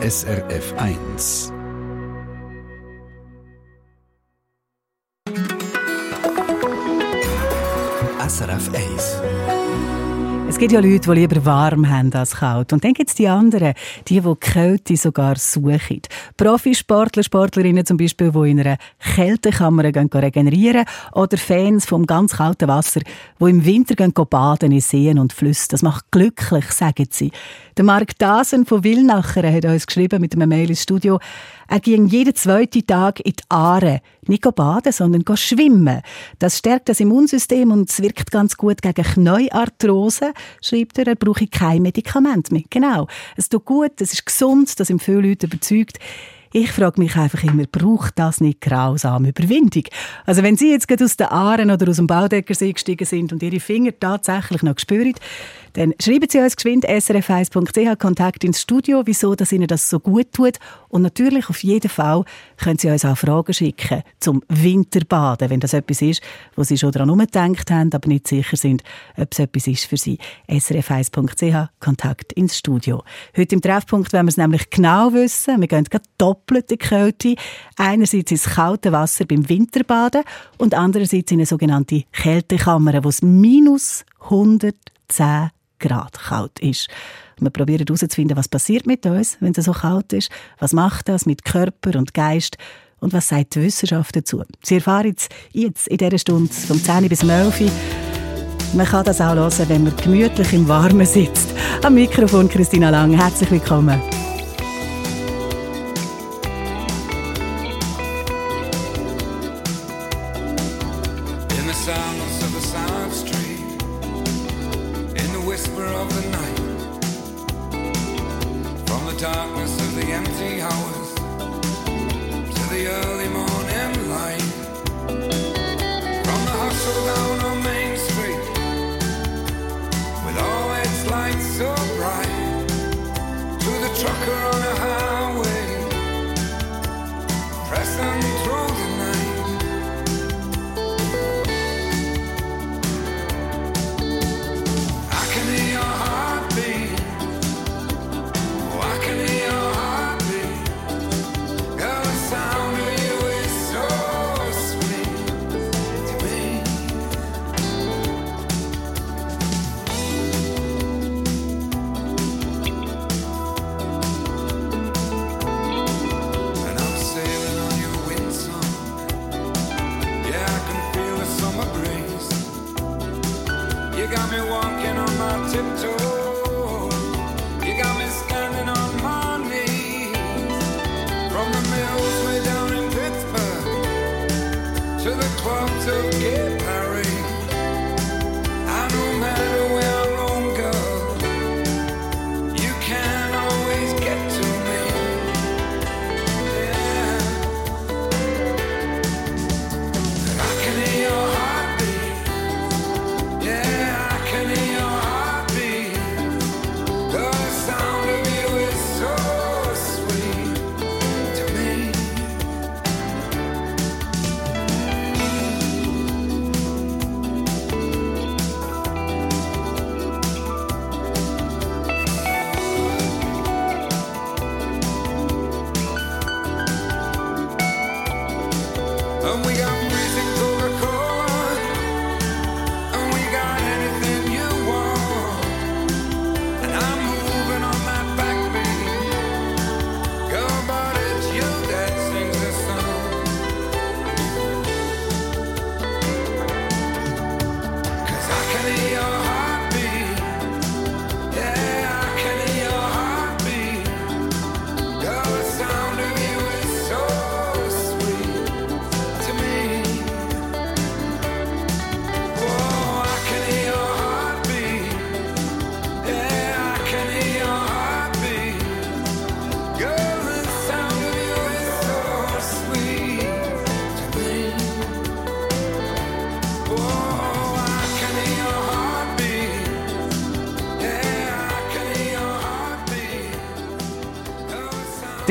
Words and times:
SRF 0.00 0.74
1. 0.78 1.52
SRF 8.28 8.74
1 8.74 9.22
es 10.48 10.56
gibt 10.56 10.72
ja 10.72 10.80
Leute, 10.80 11.12
die 11.12 11.20
lieber 11.20 11.44
warm 11.44 11.88
haben 11.88 12.12
als 12.14 12.36
kalt. 12.36 12.72
Und 12.72 12.82
dann 12.82 12.94
gibt 12.94 13.10
es 13.10 13.14
die 13.14 13.28
anderen, 13.28 13.74
die, 14.08 14.20
die 14.20 14.34
Kälte 14.40 14.96
sogar 14.96 15.36
suchen. 15.36 16.00
Profisportler, 16.38 17.22
Sportlerinnen 17.22 17.84
zum 17.84 17.98
Beispiel, 17.98 18.32
die 18.32 18.50
in 18.50 18.60
einer 18.60 18.78
Kältekammer 18.98 19.84
regenerieren 19.84 20.84
oder 21.12 21.36
Fans 21.36 21.84
vom 21.84 22.06
ganz 22.06 22.38
kalten 22.38 22.66
Wasser, 22.66 23.02
die 23.38 23.44
im 23.44 23.64
Winter 23.64 23.94
gehen 23.94 24.12
baden 24.12 24.72
in 24.72 24.80
Seen 24.80 25.18
und 25.18 25.34
Flüssen. 25.34 25.68
Das 25.70 25.82
macht 25.82 26.10
glücklich, 26.10 26.64
sagen 26.72 27.06
sie. 27.10 27.30
Der 27.78 27.84
Mark 27.84 28.18
Dasen 28.18 28.66
von 28.66 28.82
Willnacher 28.82 29.52
hat 29.52 29.64
uns 29.64 29.86
geschrieben 29.86 30.20
mit 30.20 30.34
einem 30.34 30.48
Mail 30.48 30.68
ins 30.68 30.82
Studio. 30.82 31.20
Er 31.68 31.78
ging 31.78 32.08
jeden 32.08 32.34
zweiten 32.34 32.84
Tag 32.84 33.20
in 33.20 33.34
die 33.34 33.44
Aare. 33.50 34.00
Nicht 34.26 34.42
baden, 34.56 34.90
sondern 34.90 35.36
schwimmen. 35.36 36.02
Das 36.40 36.58
stärkt 36.58 36.88
das 36.88 36.98
Immunsystem 36.98 37.70
und 37.70 37.88
es 37.88 38.02
wirkt 38.02 38.32
ganz 38.32 38.56
gut 38.56 38.82
gegen 38.82 39.04
Knäuarthrose, 39.04 40.32
schreibt 40.60 40.98
er. 40.98 41.06
Er 41.06 41.14
brauche 41.14 41.46
kein 41.46 41.82
Medikament 41.82 42.50
mehr. 42.50 42.64
Genau. 42.68 43.06
Es 43.36 43.48
tut 43.48 43.64
gut, 43.64 44.00
es 44.00 44.12
ist 44.12 44.26
gesund, 44.26 44.80
das 44.80 44.88
sind 44.88 45.00
viele 45.00 45.28
Leute 45.28 45.46
überzeugt. 45.46 46.00
Ich 46.52 46.72
frage 46.72 47.00
mich 47.00 47.14
einfach 47.14 47.44
immer, 47.44 47.64
braucht 47.70 48.18
das 48.18 48.40
nicht 48.40 48.62
grausame 48.62 49.28
Überwindung? 49.28 49.84
Also 50.24 50.42
wenn 50.42 50.56
Sie 50.56 50.70
jetzt 50.70 50.88
gerade 50.88 51.04
aus 51.04 51.16
den 51.16 51.26
Aaren 51.26 51.70
oder 51.70 51.88
aus 51.90 51.96
dem 51.96 52.06
Baudeckersee 52.06 52.72
gestiegen 52.72 53.04
sind 53.04 53.32
und 53.32 53.42
Ihre 53.42 53.60
Finger 53.60 53.92
tatsächlich 54.00 54.62
noch 54.62 54.78
spüren, 54.78 55.12
dann 55.74 55.94
schreiben 56.00 56.26
Sie 56.28 56.38
uns 56.38 56.56
geschwind 56.56 56.88
srf1.ch 56.88 57.98
Kontakt 57.98 58.44
ins 58.44 58.60
Studio, 58.60 59.02
wieso 59.04 59.34
dass 59.34 59.52
Ihnen 59.52 59.66
das 59.66 59.88
so 59.88 60.00
gut 60.00 60.32
tut. 60.32 60.58
Und 60.88 61.02
natürlich 61.02 61.48
auf 61.48 61.62
jeden 61.62 61.88
Fall 61.88 62.24
können 62.56 62.78
Sie 62.78 62.88
uns 62.88 63.04
auch 63.04 63.16
Fragen 63.16 63.52
schicken 63.52 64.02
zum 64.20 64.42
Winterbaden, 64.48 65.50
wenn 65.50 65.60
das 65.60 65.74
etwas 65.74 66.02
ist, 66.02 66.22
wo 66.56 66.62
Sie 66.62 66.78
schon 66.78 66.92
daran 66.92 67.10
umgedacht 67.10 67.70
haben, 67.70 67.92
aber 67.92 68.08
nicht 68.08 68.28
sicher 68.28 68.56
sind, 68.56 68.82
ob 69.16 69.28
es 69.32 69.38
etwas 69.38 69.66
ist 69.66 69.84
für 69.84 69.96
Sie. 69.96 70.18
srf1.ch 70.48 71.68
Kontakt 71.80 72.32
ins 72.32 72.56
Studio. 72.56 73.02
Heute 73.36 73.54
im 73.54 73.60
Treffpunkt 73.60 74.12
wollen 74.12 74.26
wir 74.26 74.30
es 74.30 74.36
nämlich 74.36 74.70
genau 74.70 75.12
wissen. 75.12 75.60
Wir 75.60 75.68
gehen 75.68 75.84
gerade 75.84 76.04
doppelt 76.16 76.70
in 76.72 76.78
Kälte. 76.78 77.34
Einerseits 77.76 78.30
ins 78.30 78.44
kalte 78.44 78.92
Wasser 78.92 79.24
beim 79.24 79.48
Winterbaden 79.48 80.22
und 80.56 80.74
andererseits 80.74 81.30
in 81.32 81.38
eine 81.38 81.46
sogenannte 81.46 82.04
Kältekammer, 82.12 83.04
wo 83.04 83.08
es 83.08 83.22
minus 83.22 84.04
110 84.20 85.50
Grad 85.78 86.18
kalt 86.18 86.58
ist. 86.60 86.88
wir 87.40 87.50
probieren 87.50 87.84
herauszufinden, 87.86 88.36
was 88.36 88.48
passiert 88.48 88.86
mit 88.86 89.06
uns, 89.06 89.36
wenn 89.40 89.52
es 89.56 89.64
so 89.64 89.72
kalt 89.72 90.12
ist. 90.12 90.30
Was 90.58 90.72
macht 90.72 91.08
das 91.08 91.26
mit 91.26 91.44
Körper 91.44 91.98
und 91.98 92.14
Geist? 92.14 92.56
Und 93.00 93.12
was 93.12 93.28
sagt 93.28 93.54
die 93.54 93.62
Wissenschaft 93.62 94.16
dazu? 94.16 94.42
Sie 94.62 94.76
erfahren 94.76 95.14
es 95.16 95.28
jetzt 95.52 95.88
in 95.88 95.98
dieser 95.98 96.18
Stunde 96.18 96.52
vom 96.52 96.82
10 96.82 97.08
bis 97.08 97.22
11 97.22 97.60
Uhr. 97.60 97.70
Man 98.74 98.86
kann 98.86 99.04
das 99.04 99.20
auch 99.20 99.34
hören, 99.34 99.68
wenn 99.68 99.84
man 99.84 99.96
gemütlich 99.96 100.52
im 100.52 100.68
Warmen 100.68 101.06
sitzt. 101.06 101.54
Am 101.82 101.94
Mikrofon 101.94 102.48
Christina 102.48 102.90
Lang. 102.90 103.14
Herzlich 103.14 103.50
willkommen. 103.50 104.00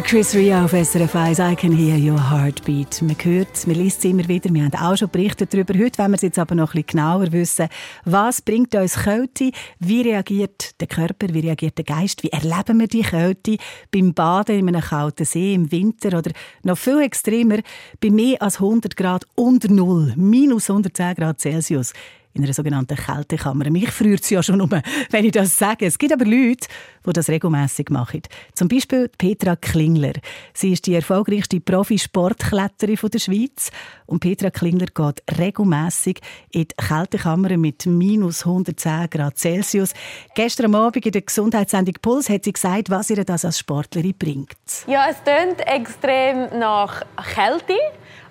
Chris 0.07 0.33
Ria 0.33 0.63
auf 0.63 0.71
SRF 0.71 1.17
1, 1.17 1.39
I 1.39 1.53
can 1.53 1.73
hear 1.73 1.97
your 1.97 2.31
heartbeat. 2.31 3.01
Man 3.01 3.17
hört, 3.21 3.67
man 3.67 3.75
liest 3.75 3.99
es 3.99 4.05
immer 4.05 4.25
wieder, 4.25 4.49
wir 4.53 4.63
haben 4.63 4.73
auch 4.73 4.95
schon 4.95 5.09
berichtet 5.09 5.53
darüber. 5.53 5.77
Heute 5.77 5.97
wollen 5.97 6.11
wir 6.11 6.15
es 6.15 6.21
jetzt 6.21 6.39
aber 6.39 6.55
noch 6.55 6.69
ein 6.73 6.81
bisschen 6.81 7.01
genauer 7.03 7.29
wissen. 7.33 7.67
Was 8.05 8.41
bringt 8.41 8.73
uns 8.73 9.03
Kälte? 9.03 9.51
Wie 9.79 10.03
reagiert 10.03 10.79
der 10.79 10.87
Körper? 10.87 11.27
Wie 11.33 11.41
reagiert 11.41 11.77
der 11.77 11.83
Geist? 11.83 12.23
Wie 12.23 12.29
erleben 12.29 12.79
wir 12.79 12.87
die 12.87 13.01
Kälte? 13.01 13.57
Beim 13.91 14.13
Baden 14.13 14.59
in 14.59 14.69
einem 14.69 14.81
kalten 14.81 15.25
See 15.25 15.53
im 15.53 15.69
Winter 15.73 16.17
oder 16.17 16.31
noch 16.63 16.77
viel 16.77 17.01
extremer, 17.01 17.57
bei 17.99 18.09
mehr 18.09 18.41
als 18.41 18.61
100 18.61 18.95
Grad 18.95 19.25
unter 19.35 19.69
Null, 19.69 20.13
minus 20.15 20.69
110 20.69 21.15
Grad 21.15 21.41
Celsius 21.41 21.91
in 22.37 22.43
einer 22.43 22.53
sogenannten 22.53 22.95
Kältekammer. 22.95 23.69
Mich 23.69 23.89
freut 23.89 24.21
es 24.21 24.29
ja 24.29 24.43
schon 24.43 24.61
um, 24.61 24.69
wenn 25.09 25.25
ich 25.25 25.31
das 25.31 25.57
sage. 25.57 25.85
Es 25.85 25.97
gibt 25.97 26.13
aber 26.13 26.25
Leute, 26.25 26.67
die 27.05 27.13
das 27.13 27.29
regelmäßig 27.29 27.89
machen. 27.89 28.21
Zum 28.53 28.67
Beispiel 28.67 29.09
Petra 29.17 29.55
Klingler. 29.55 30.13
Sie 30.53 30.71
ist 30.71 30.85
die 30.85 30.93
erfolgreichste 30.93 31.59
Profisportkletterin 31.59 32.97
der 33.11 33.19
Schweiz. 33.19 33.71
Und 34.05 34.19
Petra 34.19 34.51
Klingler 34.51 34.87
geht 34.87 35.23
regelmäßig 35.37 36.19
in 36.51 36.67
die 36.67 36.75
Kältekammer 36.75 37.57
mit 37.57 37.85
minus 37.85 38.45
110 38.45 39.09
Grad 39.09 39.37
Celsius. 39.37 39.93
Gestern 40.35 40.75
Abend 40.75 41.05
in 41.05 41.11
der 41.11 41.21
Gesundheitssendung 41.21 41.95
Puls 42.01 42.29
hat 42.29 42.43
sie 42.43 42.53
gesagt, 42.53 42.89
was 42.89 43.09
ihr 43.09 43.23
das 43.25 43.45
als 43.45 43.59
Sportlerin 43.59 44.15
bringt. 44.17 44.55
Ja, 44.85 45.07
es 45.09 45.17
tönt 45.23 45.59
extrem 45.67 46.59
nach 46.59 47.03
Kälte. 47.33 47.73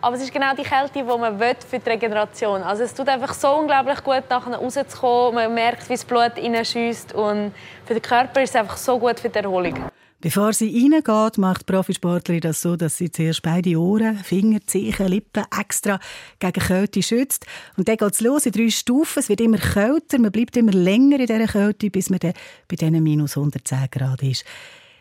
Aber 0.07 0.15
es 0.15 0.23
ist 0.23 0.33
genau 0.33 0.55
die 0.55 0.63
Kälte, 0.63 0.93
die 0.95 1.03
man 1.03 1.41
will 1.41 1.57
für 1.69 1.81
die 1.81 1.91
Regeneration 1.91 2.63
Also 2.63 2.85
es 2.85 2.95
tut 2.95 3.09
einfach 3.09 3.35
so 3.35 3.49
unglaublich 3.57 4.05
gut, 4.05 4.23
nachher 4.31 4.55
rauszukommen. 4.55 5.35
Man 5.35 5.53
merkt, 5.53 5.89
wie 5.89 5.95
das 5.95 6.05
Blut 6.05 6.31
reinschießt. 6.37 7.13
Und 7.13 7.53
für 7.85 7.95
den 7.95 8.03
Körper 8.03 8.41
ist 8.41 8.51
es 8.51 8.55
einfach 8.55 8.77
so 8.77 9.01
gut 9.01 9.19
für 9.19 9.31
die 9.31 9.41
Erholung. 9.41 9.75
Bevor 10.21 10.53
sie 10.53 10.69
reingeht, 10.69 11.39
macht 11.39 11.63
die 11.63 11.73
Profisportlerin 11.73 12.41
das 12.41 12.63
so, 12.63 12.77
dass 12.77 12.97
sie 12.99 13.11
zuerst 13.11 13.43
beide 13.43 13.77
Ohren, 13.81 14.19
Finger, 14.19 14.61
Zehen, 14.65 14.95
Lippen 15.09 15.43
extra 15.59 15.99
gegen 16.39 16.53
Kälte 16.53 17.03
schützt. 17.03 17.45
Und 17.77 17.89
dann 17.89 17.97
geht 17.97 18.13
es 18.13 18.21
los 18.21 18.47
in 18.47 18.53
drei 18.53 18.71
Stufen. 18.71 19.19
Es 19.19 19.29
wird 19.29 19.41
immer 19.41 19.59
kälter, 19.59 20.21
man 20.21 20.31
bleibt 20.31 20.57
immer 20.57 20.71
länger 20.71 21.19
in 21.19 21.27
dieser 21.27 21.49
Kälte, 21.49 21.91
bis 21.91 22.11
man 22.11 22.21
dann 22.21 22.33
bei 22.69 22.77
diesen 22.77 23.03
minus 23.03 23.37
110 23.37 23.89
Grad 23.91 24.23
ist. 24.23 24.45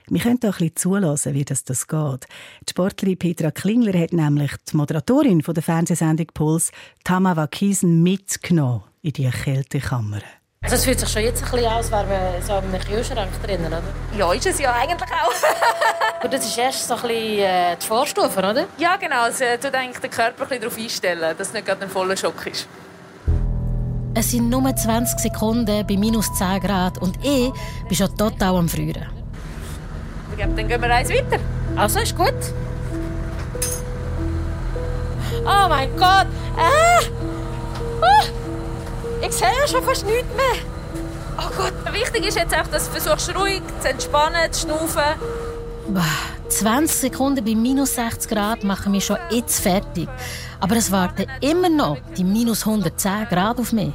Wir 0.08 0.22
können 0.22 0.38
auch 0.44 0.46
ein 0.46 0.52
bisschen 0.52 0.76
zulassen, 0.76 1.34
wie 1.34 1.46
das, 1.46 1.64
das 1.64 1.88
geht. 1.88 2.28
Die 2.68 2.72
Sportlerin 2.72 3.18
Petra 3.18 3.52
Klingler 3.52 4.00
hat 4.00 4.14
nämlich 4.14 4.52
die 4.72 4.78
Moderatorin 4.78 5.42
von 5.42 5.54
der 5.54 5.64
Fernsehsendung 5.64 6.28
Puls, 6.34 6.72
Tama 7.04 7.36
Wakisen, 7.36 8.04
mitgenommen 8.04 8.84
in 9.02 9.14
die 9.14 9.30
Kältekammer. 9.30 10.22
Also 10.62 10.76
es 10.76 10.86
fühlt 10.86 11.00
sich 11.00 11.10
schon 11.10 11.22
jetzt 11.22 11.44
ein 11.44 11.52
bisschen 11.52 11.68
an, 11.68 11.78
als 11.78 11.92
wäre 11.92 12.06
man 12.06 12.42
so 12.42 12.54
einem 12.54 12.80
Kühlschrank 12.82 13.30
drin, 13.44 13.66
oder? 13.66 13.84
Ja, 14.18 14.34
ist 14.34 14.48
es 14.48 14.60
ja 14.60 14.74
eigentlich 14.74 15.12
auch. 15.12 16.24
Und 16.24 16.34
das 16.34 16.46
ist 16.46 16.58
erst 16.58 16.88
so 16.88 16.96
ein 16.96 17.02
bisschen 17.02 17.40
äh, 17.40 17.76
die 17.80 17.86
Vorstufe, 17.86 18.40
oder? 18.40 18.66
Ja, 18.78 18.96
genau. 18.96 19.28
Es 19.28 19.42
äh, 19.42 19.60
tut 19.60 19.76
eigentlich 19.76 20.00
den 20.00 20.10
Körper 20.10 20.44
ein 20.44 20.50
bisschen 20.50 20.62
darauf 20.64 20.78
einstellen, 20.78 21.36
dass 21.38 21.50
es 21.50 21.54
nicht 21.54 21.68
gerade 21.68 21.84
ein 21.84 21.90
voller 21.90 22.18
Schock 22.18 22.48
ist. 22.48 22.68
Es 24.16 24.32
sind 24.32 24.50
nur 24.50 24.76
20 24.76 25.20
Sekunden 25.20 25.86
bei 25.86 25.98
minus 25.98 26.34
10 26.34 26.62
Grad 26.62 26.98
und 27.00 27.18
ich 27.24 27.52
bin 27.88 27.96
schon 27.96 28.18
total 28.18 28.56
am 28.56 28.70
Frieren. 28.70 29.15
Dann 30.38 30.68
gehen 30.68 30.82
wir 30.82 30.94
eins 30.94 31.10
weiter. 31.10 31.40
Also, 31.76 32.00
ist 32.00 32.16
gut. 32.16 32.34
Oh 35.44 35.70
mein 35.70 35.90
Gott! 35.98 36.28
Ah! 36.58 37.02
Ah! 38.02 38.26
Ich 39.22 39.34
sehe 39.34 39.48
ja 39.48 39.68
schon 39.68 39.84
fast 39.84 40.06
nichts 40.06 40.36
mehr. 40.36 40.62
Oh 41.38 41.50
Gott. 41.56 41.94
Wichtig 41.94 42.28
ist 42.28 42.38
jetzt 42.38 42.54
auch, 42.54 42.68
dass 42.68 42.90
du 42.90 43.00
versuchst, 43.00 43.36
ruhig 43.38 43.62
zu 43.82 43.90
entspannen, 43.90 44.52
zu 44.52 44.62
schnaufen. 44.62 45.04
20 46.48 46.98
Sekunden 46.98 47.44
bei 47.44 47.56
minus 47.56 47.96
60 47.96 48.32
Grad 48.32 48.64
machen 48.64 48.92
mich 48.92 49.06
schon 49.06 49.18
jetzt 49.30 49.62
fertig. 49.62 50.08
Aber 50.60 50.76
es 50.76 50.92
warten 50.92 51.26
immer 51.42 51.70
noch 51.70 51.98
die 52.18 52.24
minus 52.24 52.66
110 52.66 53.28
Grad 53.30 53.60
auf 53.60 53.72
mich. 53.74 53.94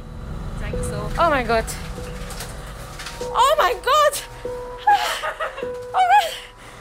Oh 1.17 1.29
mein 1.29 1.47
Gott. 1.47 1.65
Oh 3.19 3.55
mein 3.57 3.75
Gott! 3.83 4.30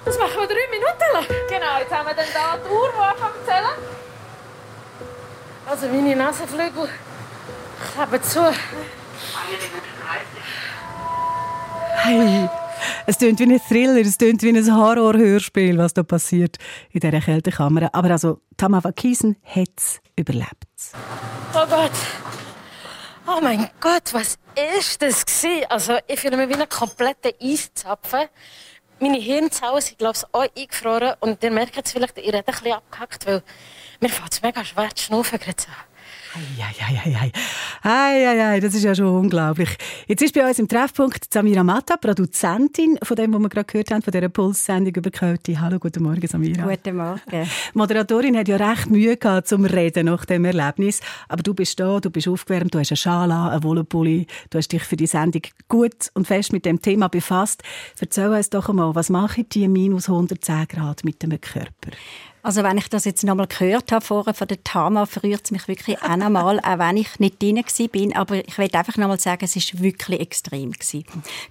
Das 0.05 0.19
machen 0.19 0.41
wir 0.41 0.49
drei 0.49 0.67
Minuten 0.70 1.12
lang. 1.12 1.26
Genau, 1.49 1.79
jetzt 1.79 1.93
haben 1.93 2.06
wir 2.06 2.14
dann 2.14 2.26
da 2.32 2.56
die 2.56 2.70
Uhr, 2.73 2.91
die 2.93 2.99
anfängt 2.99 3.35
zu 3.35 3.47
zählen. 3.47 4.00
Also 5.67 5.87
meine 5.88 6.17
Nasenflügel 6.17 6.88
kleben 7.94 8.23
zu. 8.23 8.52
Hey, 11.97 12.49
es 13.06 13.19
klingt 13.19 13.38
wie 13.41 13.44
ein 13.44 13.61
Thriller, 13.69 14.00
es 14.00 14.19
klingt 14.19 14.43
wie 14.43 14.49
ein 14.49 14.76
Horrorhörspiel, 14.76 15.79
was 15.79 15.94
da 15.94 16.02
passiert 16.02 16.56
in 16.91 17.00
dieser 17.00 17.20
Kältekammer. 17.20 17.91
Aber 17.93 18.11
also, 18.11 18.41
Tamawa 18.56 18.93
Kiesen 18.93 19.37
hat 19.44 19.69
es 19.76 20.00
überlebt. 20.17 20.67
Oh 21.55 21.67
Gott. 21.69 21.93
Oh 23.32 23.41
mein 23.41 23.71
Gott, 23.81 24.12
was 24.12 24.38
ist 24.77 25.00
das 25.00 25.25
gewesen? 25.25 25.65
Also, 25.69 25.99
ich 26.09 26.19
fühle 26.19 26.37
mich 26.37 26.49
wie 26.49 26.61
ein 26.61 26.69
kompletter 26.69 27.31
Eiszapfen 27.41 28.29
meine 29.00 29.19
Hirnzellen 29.19 29.81
sind 29.81 29.99
glaube 29.99 30.19
ich, 30.19 30.35
auch 30.35 30.47
eingefroren. 30.56 31.15
Und 31.21 31.43
ihr 31.43 31.50
merkt 31.50 31.77
jetzt 31.77 31.93
vielleicht, 31.93 32.19
ihr 32.19 32.25
redet 32.25 32.49
ein 32.49 32.53
bisschen 32.53 32.73
abgehackt, 32.73 33.27
weil 33.27 33.43
mir 34.00 34.09
fällt 34.09 34.32
es 34.32 34.43
mega 34.43 34.65
schwer 34.65 34.94
zu 34.94 35.05
schnaufen 35.05 35.38
gerade 35.38 35.62
so. 35.62 35.69
Eieieiei. 36.32 37.32
Eieiei, 37.82 38.61
das 38.61 38.75
ist 38.75 38.85
ja 38.85 38.94
schon 38.94 39.06
unglaublich. 39.06 39.71
Jetzt 40.06 40.23
ist 40.23 40.32
bei 40.32 40.47
uns 40.47 40.61
im 40.61 40.69
Treffpunkt 40.69 41.32
Samira 41.32 41.65
Mata, 41.65 41.97
Produzentin 41.97 42.99
von 43.03 43.17
dem, 43.17 43.32
was 43.32 43.41
wir 43.41 43.49
gerade 43.49 43.67
gehört 43.67 43.91
haben, 43.91 44.03
von 44.03 44.12
dieser 44.12 44.29
Pulssendung 44.29 44.94
über 44.94 45.11
Kälte. 45.11 45.61
Hallo, 45.61 45.81
guten 45.81 46.05
Morgen, 46.05 46.27
Samira. 46.27 46.69
Guten 46.69 46.97
Morgen. 46.97 47.50
Moderatorin 47.75 48.37
hat 48.37 48.47
ja 48.47 48.56
recht 48.56 48.91
Mühe 48.91 49.17
gehabt 49.17 49.49
zum 49.49 49.65
Reden 49.65 50.06
nach 50.06 50.25
dem 50.25 50.44
Erlebnis. 50.44 51.00
Aber 51.29 51.43
du 51.43 51.53
bist 51.53 51.81
da, 51.81 51.99
du 51.99 52.11
bist 52.11 52.29
aufgewärmt, 52.29 52.75
du 52.75 52.79
hast 52.79 52.93
eine 52.93 52.97
Schale, 52.97 53.50
einen 53.50 53.65
Wollenpulli, 53.65 54.29
du 54.50 54.59
hast 54.59 54.71
dich 54.71 54.85
für 54.85 54.97
die 54.97 55.09
Sendung 55.09 55.43
gut 55.69 56.11
und 56.15 56.29
fest 56.29 56.53
mit 56.53 56.65
dem 56.65 56.81
Thema 56.81 57.09
befasst. 57.09 57.65
Erzähl 57.99 58.29
uns 58.29 58.50
doch 58.50 58.69
einmal, 58.69 58.94
was 58.94 59.11
machen 59.11 59.47
die 59.50 59.67
minus 59.67 60.09
110 60.09 60.69
Grad 60.69 61.03
mit 61.03 61.23
dem 61.25 61.41
Körper? 61.41 61.91
Also 62.43 62.63
wenn 62.63 62.79
ich 62.79 62.89
das 62.89 63.05
jetzt 63.05 63.23
nochmal 63.23 63.47
gehört 63.47 63.93
habe 63.93 64.05
vorher 64.05 64.35
von 64.35 64.49
der 64.49 64.63
Tama, 64.65 65.07
verrührt 65.07 65.43
es 65.45 65.51
mich 65.51 65.69
wirklich 65.69 66.03
auch 66.03 66.17
nochmal, 66.17 66.59
auch 66.61 66.79
wenn 66.79 66.97
ich 66.97 67.19
nicht 67.19 67.43
drin 67.43 67.63
bin. 67.93 68.17
Aber 68.17 68.37
ich 68.37 68.57
will 68.57 68.71
einfach 68.73 68.97
nochmal 68.97 69.21
sagen, 69.21 69.45
es 69.45 69.57
ist 69.57 69.83
wirklich 69.83 70.21
extrem 70.21 70.73
gewesen. 70.73 71.05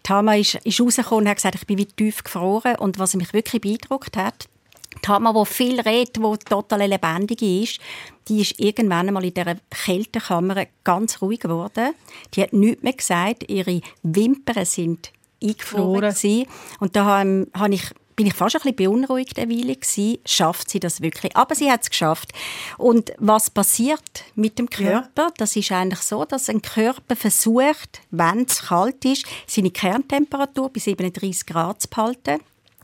Tama 0.04 0.36
ist, 0.36 0.56
ist 0.56 0.82
rausgekommen 0.82 1.26
und 1.26 1.30
hat 1.30 1.38
gesagt, 1.38 1.56
ich 1.56 1.68
bin 1.68 1.78
wie 1.78 1.86
tief 1.86 2.24
gefroren. 2.24 2.76
Und 2.78 2.98
was 2.98 3.16
mich 3.16 3.34
wirklich 3.34 3.62
beeindruckt 3.62 4.18
hat, 4.18 4.48
Tama, 5.04 5.34
wo 5.36 5.46
viel 5.46 5.80
redet, 5.80 6.22
wo 6.22 6.36
total 6.36 6.88
lebendig 6.88 7.42
ist, 7.42 7.80
die 8.28 8.42
ist 8.42 8.60
irgendwann 8.60 9.08
einmal 9.08 9.24
in 9.24 9.34
dieser 9.34 9.56
Kältekammer 9.70 10.66
ganz 10.84 11.22
ruhig 11.22 11.40
geworden. 11.40 11.94
Die 12.34 12.42
hat 12.42 12.54
nichts 12.54 12.84
mehr 12.84 12.94
gesagt. 12.94 13.50
Ihre 13.50 13.82
Wimpern 14.02 14.66
sind 14.66 15.12
eingefroren. 15.42 16.14
Und 16.80 16.96
da 16.96 17.06
habe 17.06 17.74
ich 17.74 17.84
bin 18.20 18.28
ich 18.28 18.34
fast 18.34 18.58
ein 18.58 18.62
bisschen 18.64 18.76
beunruhigt 18.76 19.40
eine 19.40 19.50
Weile 19.50 19.78
gewesen. 19.78 20.18
Schafft 20.26 20.70
sie 20.70 20.82
das 20.82 21.00
wirklich? 21.00 21.38
Aber 21.38 21.56
sie 21.56 21.72
hat 21.72 21.84
es 21.84 21.90
geschafft. 21.90 22.34
Und 22.78 23.14
was 23.18 23.50
passiert 23.50 24.26
mit 24.36 24.60
dem 24.60 24.70
Körper? 24.70 25.22
Ja. 25.22 25.34
Das 25.38 25.56
ist 25.56 25.72
eigentlich 25.72 26.02
so, 26.02 26.26
dass 26.26 26.50
ein 26.50 26.62
Körper 26.62 27.16
versucht, 27.16 28.02
wenn 28.12 28.44
es 28.44 28.64
kalt 28.64 29.06
ist, 29.06 29.26
seine 29.48 29.72
Kerntemperatur 29.72 30.70
bei 30.70 30.82
37 30.82 31.46
Grad 31.46 31.82
zu 31.82 31.88
behalten. 31.88 32.42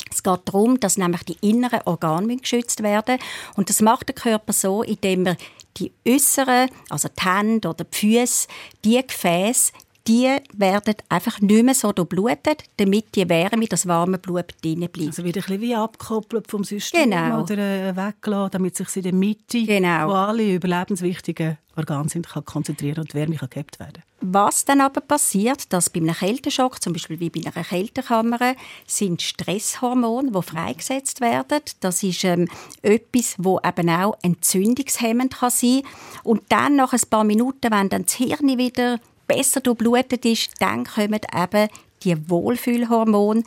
Es 0.09 0.23
geht 0.23 0.39
darum, 0.45 0.79
dass 0.79 0.95
nämlich 0.95 1.23
die 1.23 1.37
inneren 1.41 1.81
Organe 1.83 2.37
geschützt 2.37 2.81
werden 2.81 3.17
und 3.57 3.67
das 3.69 3.81
macht 3.81 4.07
der 4.07 4.15
Körper 4.15 4.53
so, 4.53 4.83
indem 4.83 5.25
er 5.25 5.37
die 5.75 5.91
äußeren, 6.07 6.69
also 6.89 7.09
die 7.09 7.25
Hände 7.25 7.67
oder 7.67 7.83
die 7.83 7.97
Füße, 7.97 8.47
die 8.85 9.05
Gefäße 9.05 9.73
die 10.07 10.37
werden 10.53 10.95
einfach 11.09 11.41
nicht 11.41 11.63
mehr 11.63 11.73
so 11.73 11.91
durchblutet, 11.91 12.63
damit 12.77 13.15
die 13.15 13.27
Wärme, 13.27 13.65
das 13.65 13.87
warme 13.87 14.19
Blut 14.19 14.53
drin 14.61 14.87
bleibt. 14.91 15.07
Also 15.07 15.23
wieder 15.23 15.41
ein 15.41 15.45
bisschen 15.45 15.61
wie 15.61 15.75
abgekoppelt 15.75 16.49
vom 16.49 16.63
System 16.63 17.09
genau. 17.09 17.41
oder 17.41 17.57
äh, 17.57 17.95
weggelassen, 17.95 18.51
damit 18.51 18.75
sich 18.75 18.95
in 18.97 19.03
der 19.03 19.13
Mitte, 19.13 19.63
genau. 19.63 20.09
wo 20.09 20.13
alle 20.13 20.53
überlebenswichtigen 20.55 21.57
Organe 21.75 22.07
sind, 22.07 22.29
kann 22.29 22.45
konzentrieren 22.45 22.99
und 22.99 23.13
die 23.13 23.17
Wärme 23.17 23.35
kann 23.35 23.49
gehabt 23.49 23.79
werden 23.79 24.03
Was 24.21 24.63
dann 24.63 24.79
aber 24.79 25.01
passiert, 25.01 25.73
dass 25.73 25.89
bei 25.89 25.99
einem 25.99 26.15
Kälteschock, 26.15 26.81
zum 26.81 26.93
Beispiel 26.93 27.19
wie 27.19 27.29
bei 27.29 27.41
einer 27.41 27.65
Kältekammer, 27.65 28.55
sind 28.85 29.21
Stresshormone, 29.21 30.31
die 30.31 30.41
freigesetzt 30.41 31.19
werden. 31.19 31.61
Das 31.81 32.03
ist 32.03 32.23
ähm, 32.23 32.47
etwas, 32.81 33.35
wo 33.39 33.59
eben 33.59 33.89
auch 33.89 34.17
entzündungshemmend 34.21 35.35
kann 35.39 35.49
sein 35.49 35.81
Und 36.23 36.43
dann, 36.49 36.75
nach 36.75 36.93
ein 36.93 37.01
paar 37.09 37.23
Minuten, 37.23 37.71
wenn 37.71 37.89
dann 37.89 38.03
das 38.03 38.13
Hirn 38.13 38.57
wieder 38.57 38.99
besser 39.27 39.61
durchblutet 39.61 40.25
ist, 40.25 40.51
dann 40.59 40.85
kommen 40.85 41.19
eben 41.33 41.69
die 42.03 42.29
Wohlfühlhormone, 42.29 43.43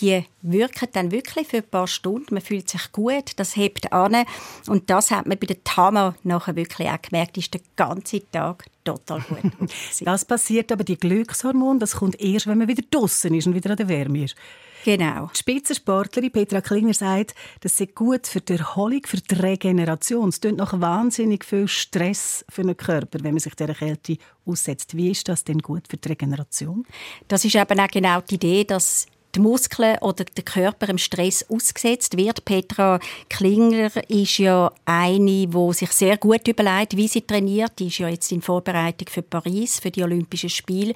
die 0.00 0.24
wirken 0.42 0.88
dann 0.92 1.10
wirklich 1.10 1.48
für 1.48 1.58
ein 1.58 1.68
paar 1.68 1.86
Stunden. 1.86 2.34
Man 2.34 2.42
fühlt 2.42 2.68
sich 2.68 2.90
gut, 2.92 3.32
das 3.36 3.56
hebt 3.56 3.92
an. 3.92 4.24
Und 4.66 4.88
das 4.88 5.10
hat 5.10 5.26
man 5.26 5.38
bei 5.38 5.46
der 5.46 5.62
Tama 5.62 6.14
nachher 6.22 6.56
wirklich 6.56 6.88
auch 6.88 7.02
gemerkt, 7.02 7.36
ist 7.36 7.52
der 7.52 7.60
ganze 7.76 8.22
Tag 8.30 8.64
total 8.84 9.20
gut. 9.20 9.70
das 10.00 10.24
passiert 10.24 10.72
aber, 10.72 10.84
die 10.84 10.96
Glückshormone, 10.96 11.78
das 11.78 11.96
kommt 11.96 12.20
erst, 12.20 12.46
wenn 12.46 12.58
man 12.58 12.68
wieder 12.68 12.82
draußen 12.90 13.32
ist 13.34 13.46
und 13.46 13.54
wieder 13.54 13.70
an 13.70 13.76
der 13.76 13.88
Wärme 13.88 14.24
ist. 14.24 14.36
Genau. 14.84 15.28
Die 15.34 15.38
Spitzensportlerin 15.38 16.30
Petra 16.30 16.60
Klinger 16.60 16.94
sagt, 16.94 17.34
das 17.60 17.76
sei 17.76 17.86
gut 17.86 18.26
für 18.26 18.40
die 18.40 18.54
Erholung, 18.54 19.02
für 19.06 19.18
die 19.18 19.34
Regeneration. 19.34 20.30
Es 20.30 20.40
tut 20.40 20.56
noch 20.56 20.80
wahnsinnig 20.80 21.44
viel 21.44 21.68
Stress 21.68 22.44
für 22.48 22.62
den 22.62 22.76
Körper, 22.76 23.18
wenn 23.22 23.34
man 23.34 23.40
sich 23.40 23.54
dieser 23.54 23.74
Kälte 23.74 24.16
aussetzt. 24.46 24.96
Wie 24.96 25.10
ist 25.10 25.28
das 25.28 25.44
denn 25.44 25.58
gut 25.58 25.88
für 25.88 25.96
die 25.96 26.08
Regeneration? 26.08 26.86
Das 27.28 27.44
ist 27.44 27.54
eben 27.54 27.80
auch 27.80 27.88
genau 27.88 28.20
die 28.20 28.36
Idee, 28.36 28.64
dass 28.64 29.06
die 29.34 29.40
Muskeln 29.40 29.98
oder 30.00 30.24
der 30.24 30.44
Körper 30.44 30.88
im 30.88 30.98
Stress 30.98 31.44
ausgesetzt 31.48 32.16
wird. 32.16 32.44
Petra 32.44 32.98
Klingler 33.28 33.90
ist 34.08 34.38
ja 34.38 34.72
eine, 34.84 35.46
die 35.46 35.72
sich 35.72 35.92
sehr 35.92 36.16
gut 36.16 36.46
überlegt, 36.48 36.96
wie 36.96 37.08
sie 37.08 37.22
trainiert. 37.22 37.72
Die 37.78 37.88
ist 37.88 37.98
ja 37.98 38.08
jetzt 38.08 38.32
in 38.32 38.42
Vorbereitung 38.42 39.08
für 39.08 39.22
Paris, 39.22 39.78
für 39.80 39.90
die 39.90 40.02
Olympischen 40.02 40.50
Spiele. 40.50 40.94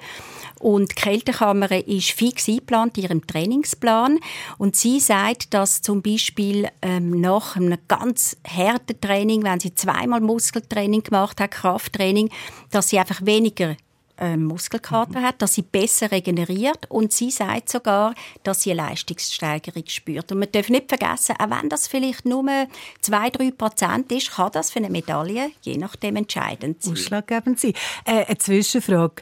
Und 0.59 0.91
die 0.91 0.95
Kältekammer 0.95 1.71
ist 1.71 2.11
fix 2.11 2.47
eingeplant 2.47 2.97
in 2.97 3.03
ihrem 3.03 3.27
Trainingsplan. 3.27 4.19
Und 4.57 4.75
sie 4.75 4.99
sagt, 4.99 5.53
dass 5.53 5.81
zum 5.81 6.01
Beispiel 6.01 6.67
ähm, 6.81 7.21
nach 7.21 7.55
einem 7.55 7.77
ganz 7.87 8.37
harten 8.47 8.99
Training, 8.99 9.43
wenn 9.43 9.59
sie 9.59 9.75
zweimal 9.75 10.21
Muskeltraining 10.21 11.03
gemacht 11.03 11.39
hat, 11.39 11.51
Krafttraining, 11.51 12.29
dass 12.71 12.89
sie 12.89 12.99
einfach 12.99 13.25
weniger 13.25 13.75
ähm, 14.17 14.45
Muskelkater 14.45 15.21
hat, 15.21 15.41
dass 15.41 15.53
sie 15.53 15.61
besser 15.61 16.11
regeneriert 16.11 16.89
und 16.89 17.11
sie 17.11 17.31
sagt 17.31 17.69
sogar, 17.69 18.13
dass 18.43 18.63
sie 18.63 18.71
eine 18.71 18.83
Leistungssteigerung 18.83 19.83
spürt. 19.87 20.31
Und 20.31 20.39
man 20.39 20.51
darf 20.51 20.69
nicht 20.69 20.89
vergessen, 20.89 21.35
auch 21.39 21.49
wenn 21.49 21.69
das 21.69 21.87
vielleicht 21.87 22.25
nur 22.25 22.45
2-3 23.03 23.51
Prozent 23.55 24.11
ist, 24.11 24.31
kann 24.31 24.51
das 24.51 24.71
für 24.71 24.79
eine 24.79 24.89
Medaille 24.89 25.51
je 25.61 25.77
nachdem 25.77 26.15
entscheidend 26.15 26.81
sein. 26.83 26.93
Ausschlaggebend 26.93 27.59
sein. 27.59 27.73
Äh, 28.05 28.25
eine 28.25 28.37
Zwischenfrage. 28.37 29.21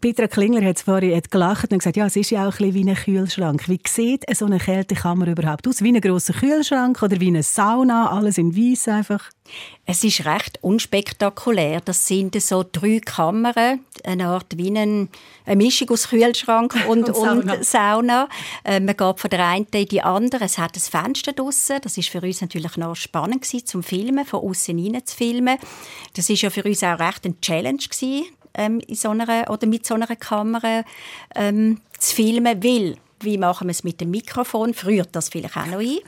Petra 0.00 0.26
Klingler 0.26 0.64
hat 0.66 0.80
vorhin 0.80 1.16
hat 1.16 1.30
gelacht 1.30 1.72
und 1.72 1.78
gesagt, 1.78 1.96
ja, 1.96 2.06
es 2.06 2.16
ist 2.16 2.30
ja 2.30 2.48
auch 2.48 2.58
ein 2.58 2.70
bisschen 2.70 2.74
wie 2.74 2.90
ein 2.90 2.96
Kühlschrank. 2.96 3.68
Wie 3.68 3.80
sieht 3.86 4.24
so 4.34 4.46
eine 4.46 4.58
Kältekammer 4.58 5.28
überhaupt 5.28 5.66
aus? 5.66 5.82
Wie 5.82 5.92
ein 5.92 6.00
grosser 6.00 6.34
Kühlschrank 6.34 7.02
oder 7.02 7.20
wie 7.20 7.28
eine 7.28 7.42
Sauna? 7.42 8.10
Alles 8.10 8.38
in 8.38 8.56
Weiß 8.56 8.88
einfach? 8.88 9.30
Es 9.86 10.02
ist 10.02 10.24
recht 10.24 10.58
unspektakulär. 10.62 11.80
Das 11.82 12.06
sind 12.06 12.40
so 12.40 12.64
drei 12.70 13.00
Kammern, 13.00 13.80
eine 14.02 14.26
Art 14.26 14.56
wie 14.56 14.68
eine, 14.68 15.08
eine 15.44 15.56
Mischung 15.56 15.90
aus 15.90 16.08
Kühlschrank 16.08 16.74
und, 16.88 17.08
und 17.08 17.16
Sauna. 17.16 17.54
Und 17.54 17.64
Sauna. 17.64 18.28
Äh, 18.64 18.80
man 18.80 18.96
geht 18.96 19.20
von 19.20 19.30
der 19.30 19.46
einen 19.46 19.66
in 19.72 19.86
die 19.86 20.02
andere. 20.02 20.44
Es 20.44 20.58
hat 20.58 20.76
ein 20.76 20.80
Fenster 20.80 21.32
draussen. 21.32 21.78
Das 21.82 21.98
ist 21.98 22.08
für 22.08 22.20
uns 22.20 22.40
natürlich 22.40 22.76
noch 22.76 22.96
spannend 22.96 23.42
gewesen, 23.42 23.66
zum 23.66 23.82
Filmen, 23.82 24.24
von 24.24 24.40
außen 24.40 24.78
rein 24.78 25.04
zu 25.04 25.16
filmen. 25.16 25.58
Das 26.14 26.30
ist 26.30 26.42
ja 26.42 26.50
für 26.50 26.62
uns 26.62 26.82
auch 26.82 26.98
recht 26.98 27.24
eine 27.24 27.40
Challenge 27.40 27.78
gewesen, 27.78 28.24
ähm, 28.54 28.80
in 28.80 28.94
so 28.94 29.10
einer, 29.10 29.50
oder 29.50 29.66
mit 29.66 29.86
so 29.86 29.94
einer 29.94 30.06
Kamera 30.16 30.82
ähm, 31.34 31.80
zu 31.98 32.16
filmen, 32.16 32.62
weil 32.62 32.96
wie 33.24 33.38
machen 33.38 33.68
wir 33.68 33.72
es 33.72 33.84
mit 33.84 34.00
dem 34.00 34.10
Mikrofon? 34.10 34.74
Früher 34.74 35.04
das 35.10 35.30
vielleicht 35.30 35.56
auch 35.56 35.66
noch 35.66 35.78
ein. 35.78 35.98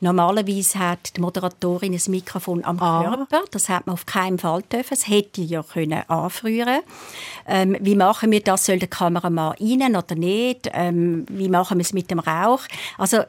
Normalerweise 0.00 0.78
hat 0.78 1.16
die 1.16 1.20
Moderatorin 1.20 1.94
ein 1.94 2.10
Mikrofon 2.10 2.64
am 2.64 2.80
ah. 2.80 3.04
Körper. 3.04 3.44
Das 3.50 3.68
hat 3.68 3.86
man 3.86 3.94
auf 3.94 4.06
keinen 4.06 4.38
Fall 4.38 4.62
dürfen. 4.62 4.94
Es 4.94 5.08
hätte 5.08 5.40
ja 5.40 5.62
können 5.62 6.02
anfrühren. 6.08 6.80
Ähm, 7.46 7.76
wie 7.80 7.94
machen 7.94 8.30
wir 8.30 8.40
das? 8.40 8.66
Soll 8.66 8.78
der 8.78 8.88
Kameramann 8.88 9.54
rein 9.60 9.96
oder 9.96 10.14
nicht? 10.14 10.70
Ähm, 10.72 11.26
wie 11.30 11.48
machen 11.48 11.78
wir 11.78 11.82
es 11.82 11.92
mit 11.92 12.10
dem 12.10 12.18
Rauch? 12.18 12.62
Also 12.98 13.22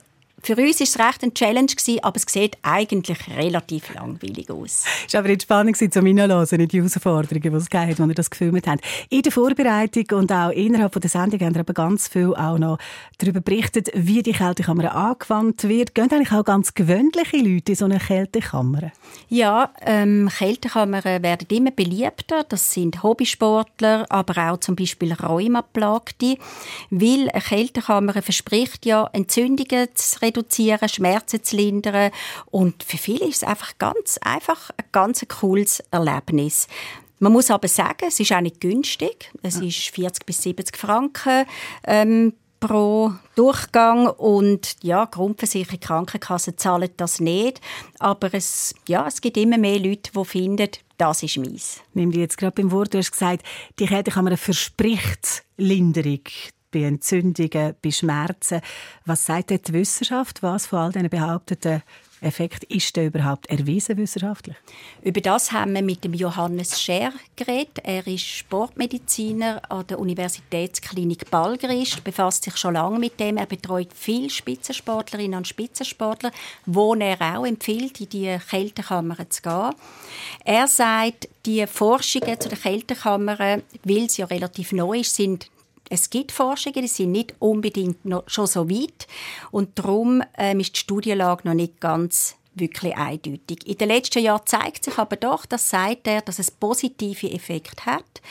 für 0.46 0.56
uns 0.58 0.80
war 0.80 0.84
es 0.84 1.00
recht 1.00 1.24
eine 1.24 1.34
Challenge, 1.34 1.72
aber 2.04 2.18
es 2.18 2.26
sieht 2.28 2.58
eigentlich 2.62 3.18
relativ 3.36 3.92
langweilig 3.96 4.52
aus. 4.52 4.84
Es 5.08 5.14
war 5.14 5.22
aber 5.22 5.30
jetzt 5.30 5.44
spannend 5.44 5.76
zum 5.76 6.06
Hineinhören, 6.06 6.48
in 6.48 6.68
die 6.68 6.78
Herausforderungen, 6.78 7.42
die 7.42 7.58
es 7.58 7.70
gab, 7.70 7.88
als 7.88 7.98
wir 7.98 8.14
das 8.14 8.30
gefilmt 8.30 8.68
haben. 8.68 8.80
In 9.10 9.24
der 9.24 9.32
Vorbereitung 9.32 10.20
und 10.20 10.32
auch 10.32 10.52
innerhalb 10.52 11.00
der 11.00 11.10
Sendung 11.10 11.40
haben 11.40 11.56
wir 11.56 11.62
aber 11.62 11.74
ganz 11.74 12.08
viel 12.08 12.36
auch 12.36 12.60
noch 12.60 12.78
darüber 13.18 13.42
berichtet, 13.42 13.90
wie 13.96 14.22
die 14.22 14.34
Kältekammer 14.34 14.94
angewandt 14.94 15.64
wird. 15.64 15.96
Gehen 15.96 16.12
eigentlich 16.12 16.32
auch 16.32 16.46
ganz 16.46 16.76
gewöhnliche 16.76 17.38
Leute 17.38 17.72
in 17.72 17.76
so 17.76 17.86
eine 17.86 17.98
Kältekammer? 17.98 18.92
Ja, 19.30 19.72
ähm, 19.82 20.30
Kältekammern 20.38 21.04
werden 21.04 21.48
immer 21.50 21.72
beliebter. 21.72 22.44
Das 22.48 22.72
sind 22.72 23.02
Hobbysportler, 23.02 24.06
aber 24.10 24.52
auch 24.52 24.60
zum 24.60 24.76
Beispiel 24.76 25.14
Rheumaplagte, 25.14 26.38
weil 26.92 27.30
eine 27.32 27.42
Kältekammer 27.42 28.14
verspricht 28.22 28.86
ja 28.86 29.10
Entzündungen 29.12 29.88
zu 29.96 30.22
reduzieren 30.22 30.35
reduzieren, 30.36 30.90
Schmerzen 30.90 31.44
zu 31.44 31.56
lindern. 31.56 32.12
Und 32.52 32.84
für 32.84 32.98
viele 32.98 33.26
ist 33.26 33.38
es 33.38 33.44
einfach 33.44 33.78
ganz 33.78 34.20
einfach 34.22 34.72
ein 34.78 34.86
ganz 34.92 35.26
cooles 35.28 35.84
Erlebnis. 35.92 36.68
Man 37.20 37.32
muss 37.32 37.50
aber 37.50 37.68
sagen, 37.68 38.06
es 38.08 38.20
ist 38.20 38.34
auch 38.34 38.42
nicht 38.42 38.60
günstig. 38.60 39.32
Es 39.42 39.56
ist 39.56 39.90
40 39.90 40.26
bis 40.26 40.42
70 40.42 40.76
Franken 40.76 41.46
ähm, 41.86 42.34
pro 42.60 43.14
Durchgang 43.36 44.08
und 44.08 44.76
ja, 44.82 45.06
Grundversicherung, 45.06 45.80
Krankenkasse 45.80 46.56
zahlen 46.56 46.90
das 46.98 47.20
nicht. 47.20 47.62
Aber 48.00 48.34
es, 48.34 48.76
ja, 48.88 49.08
es 49.08 49.22
gibt 49.22 49.38
immer 49.38 49.58
mehr 49.58 49.80
Leute, 49.80 50.12
die 50.14 50.26
finden, 50.26 50.70
das 50.98 51.24
ist 51.24 51.38
meins. 51.38 51.82
Nimm 51.94 52.12
dir 52.12 52.22
jetzt 52.22 52.38
gerade 52.38 52.56
beim 52.56 52.72
Wort, 52.72 52.94
du 52.94 52.98
hast 52.98 53.12
gesagt, 53.12 53.46
die 53.80 53.86
Kältekammer 53.86 54.36
verspricht 54.38 55.44
Linderung 55.58 56.22
bei 56.76 56.84
Entzündungen, 56.84 57.74
bei 57.82 57.92
Schmerzen. 57.92 58.60
Was 59.06 59.26
sagt 59.26 59.52
die 59.52 59.74
Wissenschaft? 59.74 60.44
Was 60.44 60.68
von 60.68 60.80
all 60.80 60.92
diesen 60.92 61.10
behaupteten 61.10 61.82
Effekt 62.22 62.64
ist 62.66 62.96
der 62.96 63.08
überhaupt 63.08 63.46
erwiesen 63.48 63.98
wissenschaftlich? 63.98 64.56
Über 65.02 65.22
das 65.22 65.52
haben 65.52 65.74
wir 65.74 65.82
mit 65.82 66.04
dem 66.04 66.14
Johannes 66.14 66.82
Scher 66.82 67.14
geredet. 67.36 67.80
Er 67.84 68.06
ist 68.08 68.26
Sportmediziner 68.26 69.62
an 69.70 69.88
der 69.88 70.00
Universitätsklinik 70.00 71.30
Balgrist, 71.32 72.04
befasst 72.04 72.44
sich 72.44 72.58
schon 72.58 72.74
lange 72.74 73.00
mit 73.00 73.20
dem. 73.20 73.38
Er 73.38 73.46
betreut 73.46 73.90
viele 73.94 74.30
Spitzensportlerinnen 74.30 75.38
und 75.38 75.48
Spitzensportler, 75.48 76.32
wo 76.66 76.94
er 76.96 77.38
auch 77.38 77.46
empfiehlt, 77.46 78.02
in 78.02 78.10
die 78.10 78.38
Kältekammer 78.50 79.30
zu 79.30 79.42
gehen. 79.42 79.72
Er 80.44 80.68
sagt, 80.68 81.30
die 81.46 81.66
Forschungen 81.68 82.40
zu 82.40 82.50
den 82.50 82.60
Kältekammern, 82.60 83.62
weil 83.84 84.10
sie 84.10 84.22
ja 84.22 84.28
relativ 84.28 84.72
neu 84.72 85.00
ist, 85.00 85.16
sind 85.16 85.50
es 85.90 86.10
gibt 86.10 86.32
Forschungen, 86.32 86.82
die 86.82 86.88
sind 86.88 87.12
nicht 87.12 87.36
unbedingt 87.40 87.98
schon 88.28 88.48
so 88.48 88.70
weit 88.70 89.08
und 89.52 89.78
darum 89.78 90.24
ähm, 90.38 90.60
ist 90.60 90.76
die 90.76 90.80
Studienlage 90.80 91.48
noch 91.48 91.54
nicht 91.54 91.80
ganz 91.80 92.36
wirklich 92.56 92.96
eindeutig. 92.96 93.68
In 93.68 93.78
den 93.78 93.90
letzten 93.90 94.24
Jahren 94.24 94.46
zeigt 94.46 94.86
sich 94.86 94.98
aber 94.98 95.18
doch, 95.18 95.46
dass 95.46 95.70
sagt 95.70 96.08
er, 96.08 96.22
dass 96.22 96.40
es 96.40 96.52
positive 96.52 97.30
Effekte 97.32 97.86
hat 97.86 98.22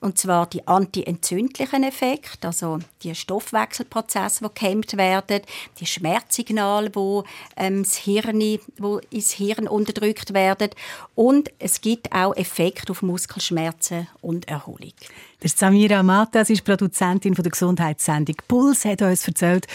und 0.00 0.18
zwar 0.18 0.46
die 0.46 0.66
antientzündlichen 0.66 1.82
Effekte, 1.84 2.48
also 2.48 2.78
die 3.02 3.14
Stoffwechselprozesse, 3.14 4.44
die 4.44 4.54
gehemmt 4.54 4.96
werden, 4.96 5.42
die 5.78 5.86
Schmerzsignale, 5.86 6.90
wo, 6.94 7.24
ähm, 7.56 7.82
das 7.82 7.96
Hirn, 7.96 8.58
wo 8.78 8.98
ins 9.10 9.32
Hirn 9.32 9.68
unterdrückt 9.68 10.32
werden 10.32 10.70
und 11.14 11.50
es 11.58 11.80
gibt 11.80 12.12
auch 12.12 12.34
Effekte 12.34 12.92
auf 12.92 13.02
Muskelschmerzen 13.02 14.08
und 14.22 14.48
Erholung. 14.48 14.92
Der 15.42 15.48
Samira 15.48 16.02
Matas 16.02 16.50
ist 16.50 16.64
Produzentin 16.64 17.34
von 17.34 17.42
der 17.42 17.52
Gesundheitssendung 17.52 18.36
Puls, 18.46 18.84
hat 18.84 19.00
uns 19.00 19.26
erzählt 19.26 19.66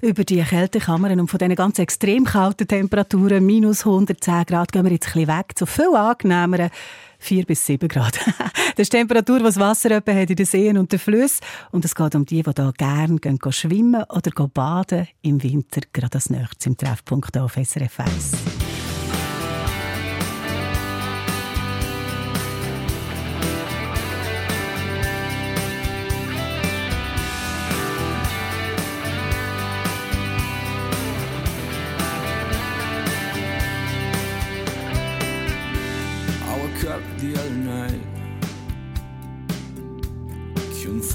über 0.00 0.22
die 0.22 0.42
Kältekammern 0.42 1.18
und 1.18 1.28
von 1.28 1.38
diesen 1.38 1.56
ganz 1.56 1.80
extrem 1.80 2.24
kalten 2.24 2.68
Temperaturen, 2.68 3.44
minus 3.44 3.84
110 3.84 4.44
Grad, 4.46 4.70
gehen 4.70 4.84
wir 4.84 4.92
jetzt 4.92 5.08
ein 5.08 5.12
bisschen 5.24 5.36
weg 5.36 5.58
zu 5.58 5.66
viel 5.66 5.94
angenehmeren 5.96 6.70
4 7.18 7.46
bis 7.46 7.66
7 7.66 7.88
Grad. 7.88 8.16
das 8.26 8.52
ist 8.76 8.92
die 8.92 8.96
Temperatur, 8.96 9.38
die 9.38 9.44
das 9.44 9.58
Wasser 9.58 9.96
hat 9.96 10.08
in 10.08 10.36
den 10.36 10.46
Seen 10.46 10.78
und 10.78 10.92
den 10.92 11.00
Flüssen. 11.00 11.44
Und 11.72 11.84
es 11.84 11.96
geht 11.96 12.14
um 12.14 12.24
die, 12.24 12.44
die 12.44 12.52
hier 12.54 12.72
gerne 12.76 13.18
gehen, 13.18 13.38
schwimmen 13.50 14.04
oder 14.08 14.46
baden 14.46 15.08
im 15.22 15.42
Winter, 15.42 15.80
gerade 15.92 16.14
als 16.14 16.30
nächstes 16.30 16.66
im 16.66 16.76
Treffpunkt 16.76 17.36
auf 17.36 17.54
SRF 17.54 17.98
1. 17.98 18.57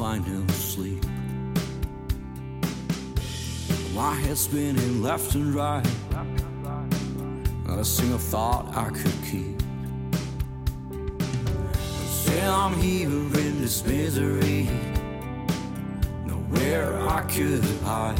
Find 0.04 0.26
him 0.26 0.46
asleep. 0.50 1.02
My 3.96 4.14
head 4.16 4.38
spinning 4.38 5.02
left 5.02 5.34
and 5.36 5.56
right. 5.56 5.88
Not 7.66 7.80
a 7.80 7.86
single 7.86 8.18
thought 8.18 8.66
I 8.76 8.90
could 8.90 9.18
keep. 9.30 9.62
Still, 12.06 12.54
I'm 12.54 12.74
here 12.82 13.08
in 13.08 13.62
this 13.62 13.86
misery. 13.86 14.68
Nowhere 16.26 17.00
I 17.08 17.22
could 17.22 17.64
hide. 17.86 18.20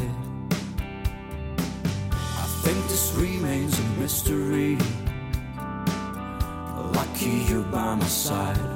I 2.12 2.46
think 2.64 2.78
this 2.88 3.12
remains 3.14 3.78
a 3.78 3.86
mystery. 4.00 4.78
Lucky 6.96 7.44
you're 7.46 7.62
by 7.64 7.94
my 7.96 8.06
side. 8.06 8.73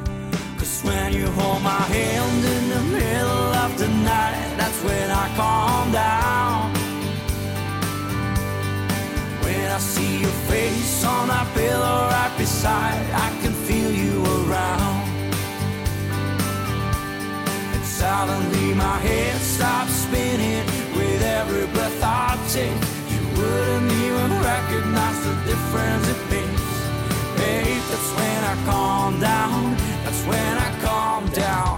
Cause 0.69 0.85
when 0.85 1.15
you 1.15 1.27
hold 1.31 1.63
my 1.63 1.81
hand 1.97 2.45
in 2.45 2.69
the 2.69 2.83
middle 2.99 3.49
of 3.65 3.79
the 3.79 3.89
night, 3.89 4.55
that's 4.59 4.79
when 4.85 5.11
I 5.11 5.27
calm 5.35 5.91
down. 5.93 6.75
When 9.45 9.71
I 9.71 9.79
see 9.79 10.21
your 10.21 10.37
face 10.53 11.05
on 11.07 11.29
that 11.29 11.49
pillow 11.55 11.99
right 12.13 12.35
beside, 12.37 13.01
I 13.27 13.29
can 13.41 13.55
feel 13.67 13.91
you 13.91 14.23
around. 14.41 15.09
And 17.75 17.85
suddenly 17.85 18.75
my 18.75 18.99
head 18.99 19.41
stops 19.41 19.93
spinning 20.05 20.67
with 20.99 21.23
every 21.23 21.67
breath 21.73 21.99
I 22.03 22.37
take. 22.53 22.81
You 23.13 23.23
wouldn't 23.39 23.93
even 24.05 24.31
recognize 24.53 25.19
the 25.25 25.35
difference 25.49 26.09
it 26.09 26.31
makes. 26.31 26.58
Babe, 27.49 27.83
that's 27.91 28.11
when 28.19 28.45
I 28.45 28.55
calm 28.67 29.21
down. 29.21 29.75
That's 30.05 30.23
when 30.25 30.55
I 30.67 30.71
calm 30.83 31.27
down. 31.31 31.77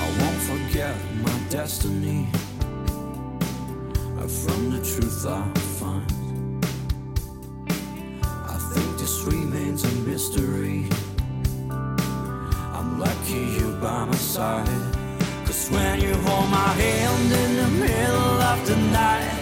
I 0.00 0.04
won't 0.20 0.40
forget 0.50 0.96
my 1.22 1.38
destiny 1.50 2.28
from 4.42 4.70
the 4.70 4.80
truth 4.90 5.26
I 5.26 5.44
find. 5.78 6.64
I 8.54 8.56
think 8.72 8.98
this 8.98 9.22
remains 9.24 9.53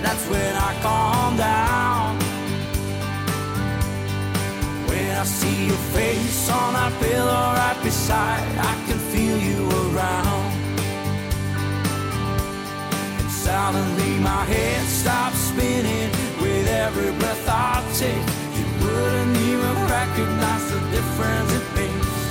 that's 0.02 0.26
when 0.28 0.54
I 0.68 0.70
calm 0.82 1.36
down. 1.36 2.18
When 4.88 5.10
I 5.22 5.24
see 5.24 5.66
your 5.66 5.82
face 5.96 6.50
on 6.50 6.74
that 6.74 6.92
pillow 7.00 7.44
right 7.60 7.78
beside, 7.82 8.44
I 8.58 8.74
can 8.86 8.98
feel 9.12 9.38
you 9.38 9.68
around. 9.84 10.62
And 13.74 14.22
my 14.22 14.44
head 14.44 14.86
stops 14.86 15.38
spinning 15.38 16.10
with 16.42 16.66
every 16.68 17.10
breath 17.18 17.48
I 17.48 17.82
take. 17.96 18.26
You 18.58 18.66
wouldn't 18.84 19.36
even 19.36 19.74
recognize 19.88 20.70
the 20.70 20.80
difference 20.90 21.52
it 21.52 21.66
makes. 21.74 22.22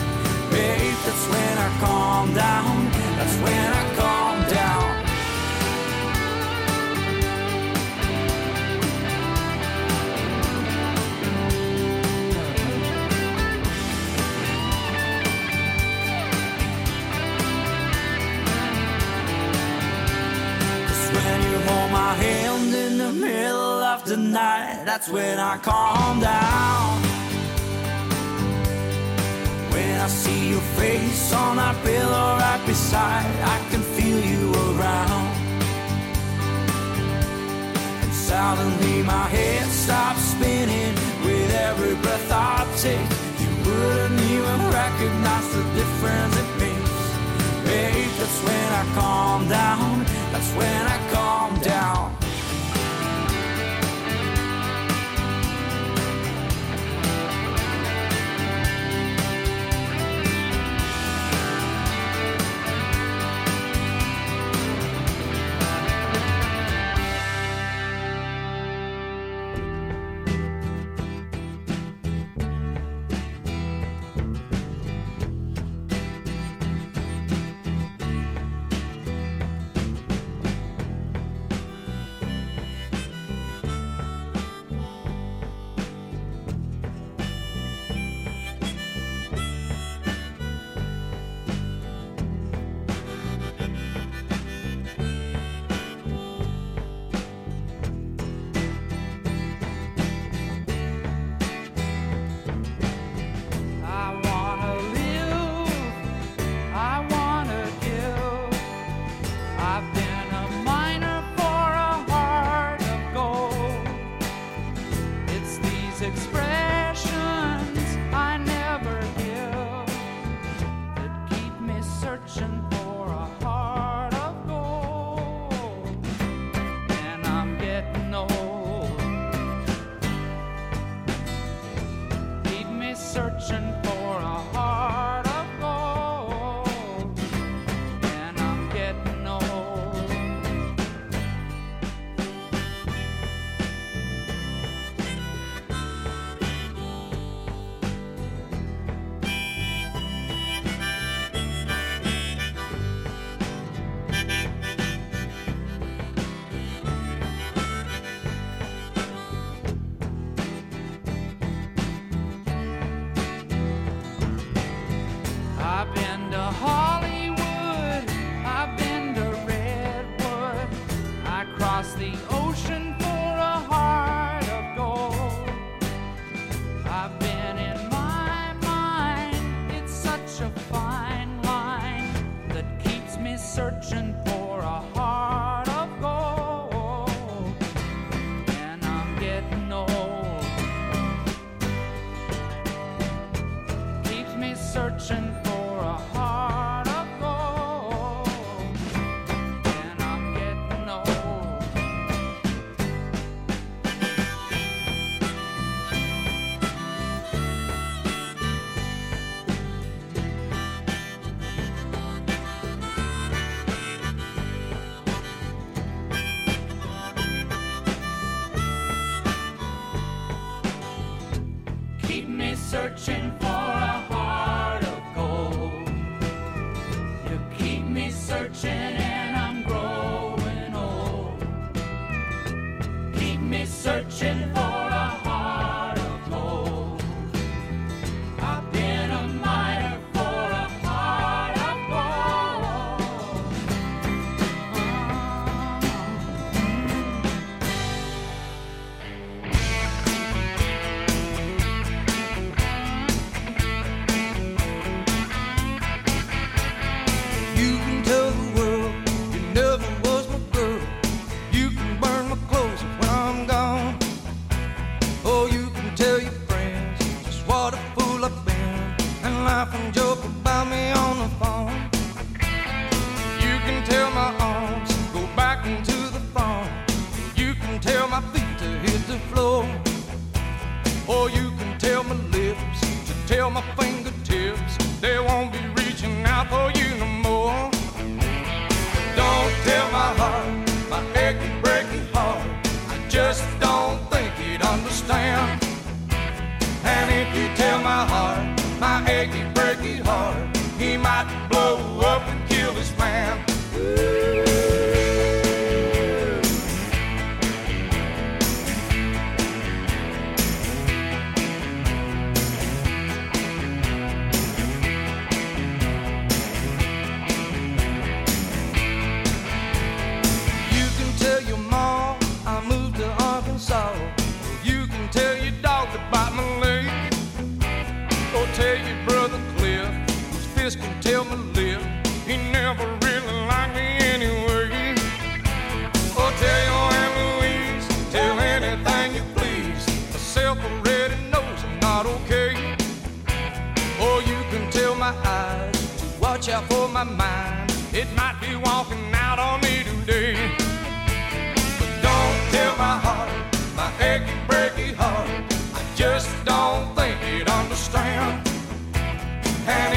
Babe, 0.51 0.97
that's 1.05 1.25
when 1.31 1.57
I 1.57 1.69
calm 1.79 2.33
down. 2.33 2.70
That's 24.85 25.09
when 25.09 25.37
I 25.37 25.57
calm 25.57 26.19
down. 26.19 27.01
When 29.71 29.99
I 29.99 30.07
see 30.07 30.49
your 30.49 30.65
face 30.79 31.33
on 31.33 31.57
that 31.57 31.75
pillow 31.83 32.37
right 32.39 32.63
beside, 32.65 33.31
I 33.43 33.57
can 33.69 33.81
feel 33.81 34.19
you 34.19 34.51
around. 34.51 35.27
And 38.01 38.13
suddenly 38.13 39.03
my 39.03 39.27
head 39.27 39.67
stops 39.67 40.21
spinning 40.33 40.95
with 41.25 41.53
every 41.53 41.95
breath 41.95 42.31
I 42.31 42.65
take. 42.77 43.09
You 43.41 43.51
wouldn't 43.65 44.21
even 44.21 44.59
recognize 44.71 45.47
the 45.53 45.63
difference 45.77 46.35
it 46.43 46.51
makes. 46.63 47.01
Babe, 47.65 48.11
that's 48.17 48.39
when 48.47 48.67
I 48.81 48.83
calm 48.95 49.47
down. 49.47 50.05
That's 50.31 50.51
when 50.53 50.81
I 50.87 50.97
calm 51.11 51.59
down. 51.59 52.20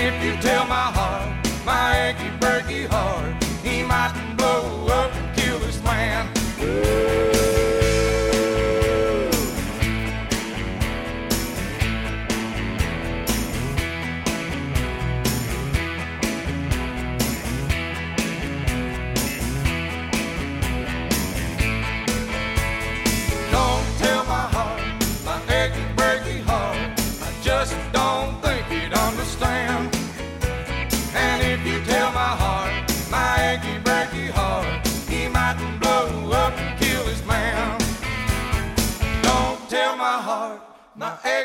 If 0.07 0.23
you 0.23 0.37
tell 0.43 0.67
my 0.67 0.89
heart, 0.97 1.29
my 1.65 2.09
achy, 2.09 2.29
breaky 2.39 2.87
heart, 2.87 3.43
he 3.63 3.83
might 3.83 4.24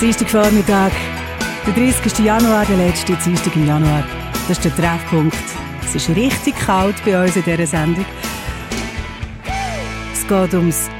Dienstagvormittag, 0.00 0.92
der 1.66 1.72
30. 1.72 2.18
Januar, 2.18 2.66
der 2.66 2.76
letzte 2.76 3.14
Dienstag 3.16 3.56
im 3.56 3.66
Januar. 3.66 4.04
Das 4.46 4.58
ist 4.58 4.64
der 4.64 4.76
Treffpunkt. 4.76 5.34
Es 5.82 5.94
ist 5.94 6.10
richtig 6.10 6.54
kalt 6.54 6.96
bei 7.02 7.24
uns 7.24 7.34
in 7.34 7.42
dieser 7.42 7.66
Sendung. 7.66 8.04
Es 10.12 10.28
geht 10.28 10.52
ums 10.52 10.90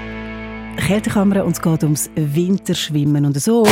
Kältekammer 0.78 1.44
und 1.44 1.52
es 1.52 1.61
geht 1.61 1.82
ums 1.82 2.09
Winterschwimmen. 2.14 3.26
Und 3.26 3.38
so, 3.38 3.66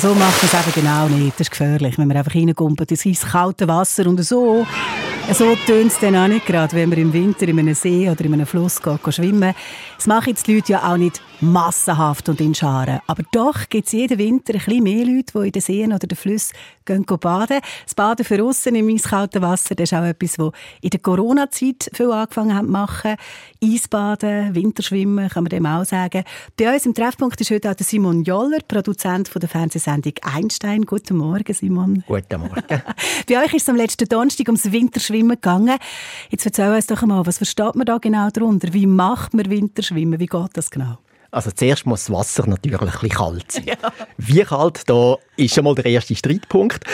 so 0.00 0.14
macht 0.14 0.42
man 0.42 0.50
es 0.50 0.54
eben 0.54 0.86
genau 0.86 1.08
nicht. 1.08 1.34
Das 1.34 1.42
ist 1.42 1.50
gefährlich, 1.50 1.98
wenn 1.98 2.08
man 2.08 2.16
einfach 2.16 2.34
reinkumpelt 2.34 2.90
ins 2.92 3.20
kalte 3.20 3.68
Wasser. 3.68 4.06
Und 4.06 4.24
so, 4.24 4.66
so 5.34 5.54
tönt 5.66 5.92
es 5.92 5.98
dann 6.00 6.16
auch 6.16 6.26
nicht 6.26 6.44
gerade, 6.44 6.74
wenn 6.74 6.88
man 6.88 6.98
im 6.98 7.12
Winter 7.12 7.46
in 7.46 7.58
einem 7.58 7.74
See 7.74 8.10
oder 8.10 8.24
in 8.24 8.34
einem 8.34 8.46
Fluss 8.46 8.82
geht, 8.82 9.02
geht 9.02 9.14
schwimmen. 9.14 9.54
Das 9.96 10.06
machen 10.06 10.30
jetzt 10.30 10.46
die 10.46 10.56
Leute 10.56 10.72
ja 10.72 10.90
auch 10.90 10.96
nicht 10.96 11.22
massenhaft 11.40 12.28
und 12.28 12.40
in 12.40 12.54
Scharen. 12.54 13.00
Aber 13.06 13.22
doch 13.32 13.68
gibt 13.68 13.86
es 13.86 13.92
jeden 13.92 14.18
Winter 14.18 14.54
ein 14.54 14.60
bisschen 14.60 14.82
mehr 14.82 15.06
Leute, 15.06 15.32
die 15.32 15.46
in 15.46 15.52
den 15.52 15.62
Seen 15.62 15.92
oder 15.92 16.06
den 16.06 16.16
Flüssen 16.16 16.56
gehen, 16.84 17.04
baden. 17.04 17.60
Das 17.84 17.94
Baden 17.94 18.24
für 18.24 18.42
aussen 18.42 18.74
im 18.74 18.88
eiskalten 18.88 19.40
Wasser, 19.40 19.74
das 19.74 19.92
ist 19.92 19.98
auch 19.98 20.04
etwas, 20.04 20.32
das 20.32 20.52
in 20.80 20.90
der 20.90 21.00
Corona-Zeit 21.00 21.90
viel 21.94 22.10
angefangen 22.10 22.54
haben 22.54 22.66
zu 22.66 22.72
machen. 22.72 23.16
Eisbaden, 23.62 24.54
Winterschwimmen, 24.54 25.28
kann 25.28 25.44
man 25.44 25.50
dem 25.50 25.66
auch 25.66 25.84
sagen. 25.84 26.24
Bei 26.58 26.74
uns 26.74 26.86
im 26.86 26.94
Treffpunkt 26.94 27.40
ist 27.40 27.50
heute 27.50 27.70
auch 27.70 27.74
der 27.74 27.86
Simon 27.86 28.24
Joller, 28.24 28.58
Produzent 28.66 29.28
von 29.28 29.40
der 29.40 29.48
Fernsehsendung 29.48 30.14
Einstein. 30.22 30.82
Guten 30.82 31.16
Morgen, 31.16 31.54
Simon. 31.54 32.02
Guten 32.06 32.40
Morgen. 32.40 32.64
Bei 33.28 33.44
euch 33.44 33.54
ist 33.54 33.62
es 33.62 33.68
am 33.68 33.76
letzten 33.76 34.08
Donnerstag 34.08 34.48
ums 34.48 34.70
Winterschwimmen 34.70 35.19
gegangen. 35.28 35.78
Jetzt 36.30 36.46
erzähl 36.46 36.72
uns 36.72 36.86
doch 36.86 37.02
einmal, 37.02 37.26
was 37.26 37.38
versteht 37.38 37.74
man 37.74 37.86
da 37.86 37.98
genau 37.98 38.28
darunter? 38.30 38.72
Wie 38.72 38.86
macht 38.86 39.34
man 39.34 39.50
Winterschwimmen? 39.50 40.18
Wie 40.18 40.26
geht 40.26 40.50
das 40.54 40.70
genau? 40.70 40.98
Also 41.30 41.50
zuerst 41.52 41.86
muss 41.86 42.06
das 42.06 42.14
Wasser 42.14 42.46
natürlich 42.46 42.80
ein 42.80 42.88
bisschen 42.88 43.08
kalt 43.10 43.52
sein. 43.52 43.64
Wie 44.16 44.42
kalt, 44.42 44.88
da 44.88 45.16
ist 45.36 45.54
schon 45.54 45.64
mal 45.64 45.74
der 45.74 45.86
erste 45.86 46.16
Streitpunkt. 46.16 46.84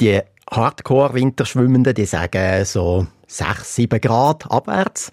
Die 0.00 0.20
Hardcore-Winterschwimmenden, 0.50 1.94
die 1.94 2.04
sagen 2.04 2.64
so 2.64 3.06
6, 3.26 3.74
7 3.74 4.00
Grad 4.00 4.50
abwärts. 4.50 5.10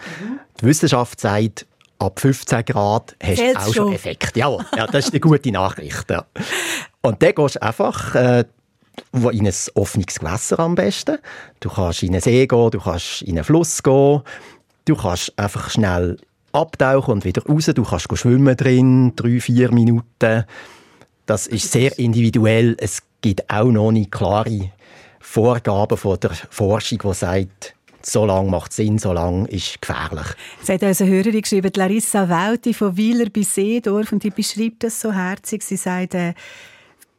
Die 0.60 0.66
Wissenschaft 0.66 1.22
sagt, 1.22 1.66
ab 2.00 2.20
15 2.20 2.66
Grad 2.66 3.16
hast 3.24 3.40
du 3.40 3.56
auch 3.58 3.74
schon. 3.74 3.94
Effekt. 3.94 4.36
Jawohl, 4.36 4.66
ja, 4.76 4.86
das 4.88 5.06
ist 5.06 5.14
eine 5.14 5.20
gute 5.22 5.52
Nachricht. 5.52 6.10
Ja. 6.10 6.26
Und 7.02 7.22
dann 7.22 7.34
gehst 7.34 7.56
du 7.56 7.62
einfach 7.62 8.16
äh, 8.16 8.46
in 9.12 9.48
ein 9.48 9.54
offenes 9.76 10.20
Gewässer 10.20 10.60
am 10.60 10.76
besten. 10.76 11.18
Du 11.60 11.70
kannst 11.70 12.04
in 12.04 12.10
einen 12.10 12.22
See 12.22 12.46
gehen, 12.46 12.72
du 12.72 12.80
kannst 12.80 13.22
in 13.24 13.38
einen 13.38 13.44
Fluss 13.44 13.82
gehen, 13.82 14.22
du 14.86 14.96
kannst 14.96 15.38
einfach 15.38 15.70
schnell 15.70 16.18
abtauchen 16.52 17.14
und 17.14 17.26
wieder 17.26 17.44
raus. 17.46 17.66
Du 17.74 17.84
kannst 17.84 18.18
schwimmen 18.18 18.56
drin, 18.56 19.14
drei, 19.16 19.40
vier 19.40 19.72
Minuten. 19.72 20.46
Das 21.26 21.48
ist 21.48 21.72
sehr 21.72 21.98
individuell. 21.98 22.76
Es 22.80 23.02
gibt 23.22 23.50
auch 23.50 23.72
noch 23.72 23.92
nicht 23.92 24.12
klare 24.12 24.72
Vorgaben 25.20 25.98
von 25.98 26.20
der 26.20 26.32
Forschung, 26.50 27.00
die 27.04 27.14
sagt, 27.14 27.76
so 28.06 28.26
lang 28.26 28.50
macht 28.50 28.74
Sinn, 28.74 29.00
so 29.00 29.14
lang 29.14 29.46
ist 29.46 29.82
gefährlich. 29.82 30.28
Es 30.62 30.70
hat 30.70 30.84
unsere 30.84 31.10
Hörerin 31.10 31.42
geschrieben, 31.42 31.72
Larissa 31.76 32.28
Welti 32.28 32.74
von 32.74 32.98
Wieler 32.98 33.30
bei 33.30 33.44
Seedorf, 33.44 34.12
und 34.12 34.24
die 34.24 34.30
beschreibt 34.30 34.84
das 34.84 35.00
so 35.00 35.14
herzig. 35.14 35.64
Sie 35.64 35.78
sagt, 35.78 36.14
äh, 36.14 36.34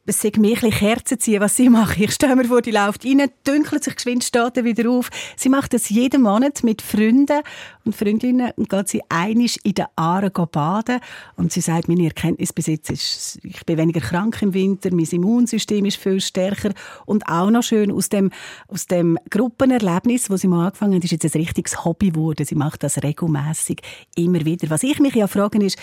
es 0.07 0.21
sei 0.21 0.31
mir 0.37 0.61
ein 0.61 0.69
Kerzen 0.69 1.19
ziehen, 1.19 1.41
was 1.41 1.55
sie 1.55 1.69
macht. 1.69 1.99
Ich 1.99 2.11
stelle 2.11 2.35
mir 2.35 2.45
vor, 2.45 2.61
die 2.61 2.71
läuft 2.71 3.05
rein, 3.05 3.27
dünkelt 3.47 3.83
sich 3.83 3.95
geschwind, 3.95 4.23
steht 4.23 4.63
wieder 4.63 4.89
auf. 4.89 5.09
Sie 5.35 5.49
macht 5.49 5.73
das 5.73 5.89
jeden 5.89 6.21
Monat 6.21 6.63
mit 6.63 6.83
Freunden 6.83 7.41
und 7.85 7.95
Freundinnen 7.95 8.51
und 8.55 8.69
geht 8.69 8.87
sie 8.87 9.01
einisch 9.09 9.57
in 9.63 9.73
den 9.73 9.85
Aaren 9.95 10.31
baden. 10.51 10.99
Und 11.37 11.51
sie 11.51 11.61
sagt, 11.61 11.87
meine 11.87 12.05
Erkenntnis 12.05 12.53
bis 12.53 12.67
jetzt 12.67 12.91
ist, 12.91 13.39
ich 13.43 13.65
bin 13.65 13.77
weniger 13.77 13.99
krank 13.99 14.41
im 14.43 14.53
Winter, 14.53 14.93
mein 14.93 15.05
Immunsystem 15.05 15.85
ist 15.85 15.97
viel 15.97 16.21
stärker 16.21 16.71
und 17.05 17.27
auch 17.27 17.49
noch 17.49 17.63
schön 17.63 17.91
aus 17.91 18.09
dem, 18.09 18.29
aus 18.67 18.85
dem 18.85 19.17
Gruppenerlebnis, 19.29 20.29
wo 20.29 20.37
sie 20.37 20.47
mal 20.47 20.67
angefangen 20.67 20.95
hat, 20.95 21.03
ist 21.03 21.11
jetzt 21.11 21.35
ein 21.35 21.41
richtiges 21.41 21.83
Hobby 21.83 22.11
geworden. 22.11 22.45
Sie 22.45 22.55
macht 22.55 22.83
das 22.83 23.01
regelmäßig 23.01 23.81
immer 24.15 24.45
wieder. 24.45 24.69
Was 24.69 24.83
ich 24.83 24.99
mich 24.99 25.15
ja 25.15 25.27
frage, 25.27 25.63
ist, 25.65 25.77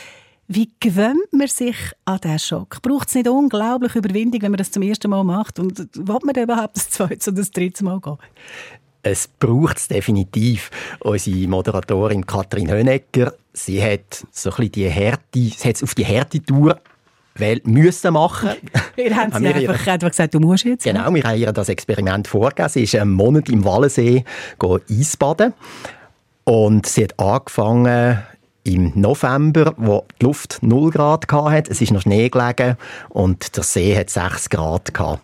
wie 0.55 0.71
gewöhnt 0.81 1.33
man 1.33 1.49
sich 1.49 1.77
an 2.05 2.19
diesen 2.23 2.39
Schock? 2.39 2.83
Braucht 2.83 3.09
es 3.09 3.15
nicht 3.15 3.29
unglaublich 3.29 3.95
Überwindung, 3.95 4.43
wenn 4.43 4.53
man 4.53 4.59
das 4.59 4.71
zum 4.71 4.83
ersten 4.83 5.11
Mal 5.11 5.25
macht? 5.25 5.59
Und 5.59 5.79
will 5.79 6.19
man 6.23 6.35
überhaupt 6.35 6.77
das 6.77 6.91
zweite 6.91 7.31
oder 7.31 7.41
das 7.41 7.51
dritte 7.51 7.85
Mal 7.85 8.01
gehen? 8.01 8.19
es 9.03 9.27
braucht 9.27 9.79
es 9.79 9.89
definitiv. 9.89 10.71
Unsere 11.01 11.49
Moderatorin 11.49 12.25
Katrin 12.25 12.71
Hönecker, 12.71 13.35
sie 13.53 13.83
hat 13.83 14.25
so 14.31 14.51
ein 14.51 14.57
bisschen 14.57 14.73
die 14.73 14.89
Härte, 14.89 15.23
sie 15.33 15.69
hat 15.69 15.77
es 15.77 15.83
auf 15.83 15.95
die 15.95 16.05
Härte-Tour 16.05 16.79
weil 17.35 17.63
müssen 17.65 18.13
machen. 18.13 18.51
Wir 18.95 19.17
haben 19.17 19.33
sie 19.33 19.47
einfach, 19.47 19.87
einfach 19.87 20.11
gesagt, 20.11 20.35
du 20.35 20.41
musst 20.41 20.65
jetzt. 20.65 20.85
ne? 20.85 20.93
Genau, 20.93 21.15
wir 21.15 21.23
haben 21.23 21.39
ihr 21.39 21.51
das 21.51 21.71
Experiment 21.71 22.29
vorgegeben. 22.29 22.69
Sie 22.69 22.83
ist 22.83 22.95
einen 22.95 23.13
Monat 23.13 23.49
im 23.49 23.65
Wallensee 23.65 24.25
Eisbaden. 24.91 25.55
Und 26.45 26.85
sie 26.85 27.05
hat 27.05 27.19
angefangen 27.19 28.23
im 28.65 28.93
November, 28.95 29.75
wo 29.77 30.05
die 30.21 30.27
Luft 30.27 30.59
0 30.63 30.91
Grad 30.91 31.31
hatte. 31.31 31.71
Es 31.71 31.81
ist 31.81 31.93
noch 31.93 32.03
Schnee 32.03 32.29
gelegen 32.29 32.77
und 33.09 33.57
der 33.57 33.63
See 33.65 33.97
hat 33.97 34.11
6 34.11 34.51
Grad 34.51 34.95
gehabt. 34.95 35.23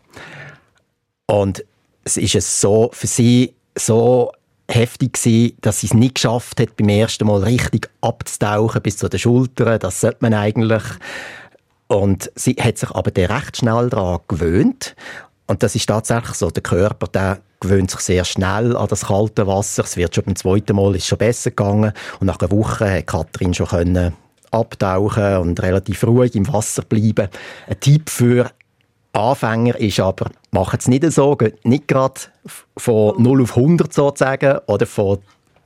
Und 1.26 1.64
es 2.04 2.16
ist 2.16 2.34
es 2.34 2.60
so 2.60 2.90
für 2.92 3.06
sie 3.06 3.54
so 3.74 4.32
heftig 4.70 5.14
gewesen, 5.14 5.56
dass 5.60 5.80
sie 5.80 5.86
es 5.86 5.94
nicht 5.94 6.16
geschafft 6.16 6.60
hat, 6.60 6.76
beim 6.76 6.88
ersten 6.88 7.26
Mal 7.26 7.42
richtig 7.42 7.88
abzutauchen 8.00 8.82
bis 8.82 8.96
zu 8.96 9.08
den 9.08 9.18
Schultern. 9.18 9.78
Das 9.78 10.00
sollte 10.00 10.18
man 10.20 10.34
eigentlich. 10.34 10.82
Und 11.86 12.30
sie 12.34 12.56
hat 12.60 12.78
sich 12.78 12.90
aber 12.90 13.10
dann 13.10 13.30
recht 13.30 13.56
schnell 13.56 13.88
daran 13.88 14.20
gewöhnt. 14.28 14.94
Und 15.48 15.62
das 15.62 15.74
ist 15.74 15.86
tatsächlich 15.86 16.34
so. 16.34 16.50
Der 16.50 16.62
Körper, 16.62 17.08
der 17.08 17.38
gewöhnt 17.60 17.90
sich 17.90 18.00
sehr 18.00 18.24
schnell 18.24 18.76
an 18.76 18.86
das 18.86 19.06
kalte 19.06 19.46
Wasser. 19.46 19.82
Es 19.82 19.96
wird 19.96 20.14
schon 20.14 20.24
beim 20.24 20.36
zweiten 20.36 20.76
Mal 20.76 20.94
ist 20.94 21.06
schon 21.06 21.18
besser 21.18 21.50
gegangen. 21.50 21.92
Und 22.20 22.26
nach 22.26 22.38
einer 22.38 22.50
Woche 22.50 22.98
hat 22.98 23.06
Katrin 23.06 23.54
schon 23.54 23.66
können 23.66 24.14
abtauchen 24.50 25.38
und 25.38 25.60
relativ 25.62 26.04
ruhig 26.04 26.34
im 26.34 26.50
Wasser 26.52 26.82
bleiben. 26.82 27.28
Ein 27.66 27.80
Tipp 27.80 28.08
für 28.08 28.50
Anfänger 29.12 29.76
ist 29.76 30.00
aber, 30.00 30.30
macht 30.50 30.80
es 30.80 30.88
nicht 30.88 31.10
so, 31.12 31.36
geht 31.36 31.64
nicht 31.64 31.88
gerade 31.88 32.20
von 32.76 33.20
0 33.20 33.42
auf 33.42 33.56
100 33.56 33.92
sozusagen 33.92 34.58
oder 34.66 34.86
von 34.86 35.18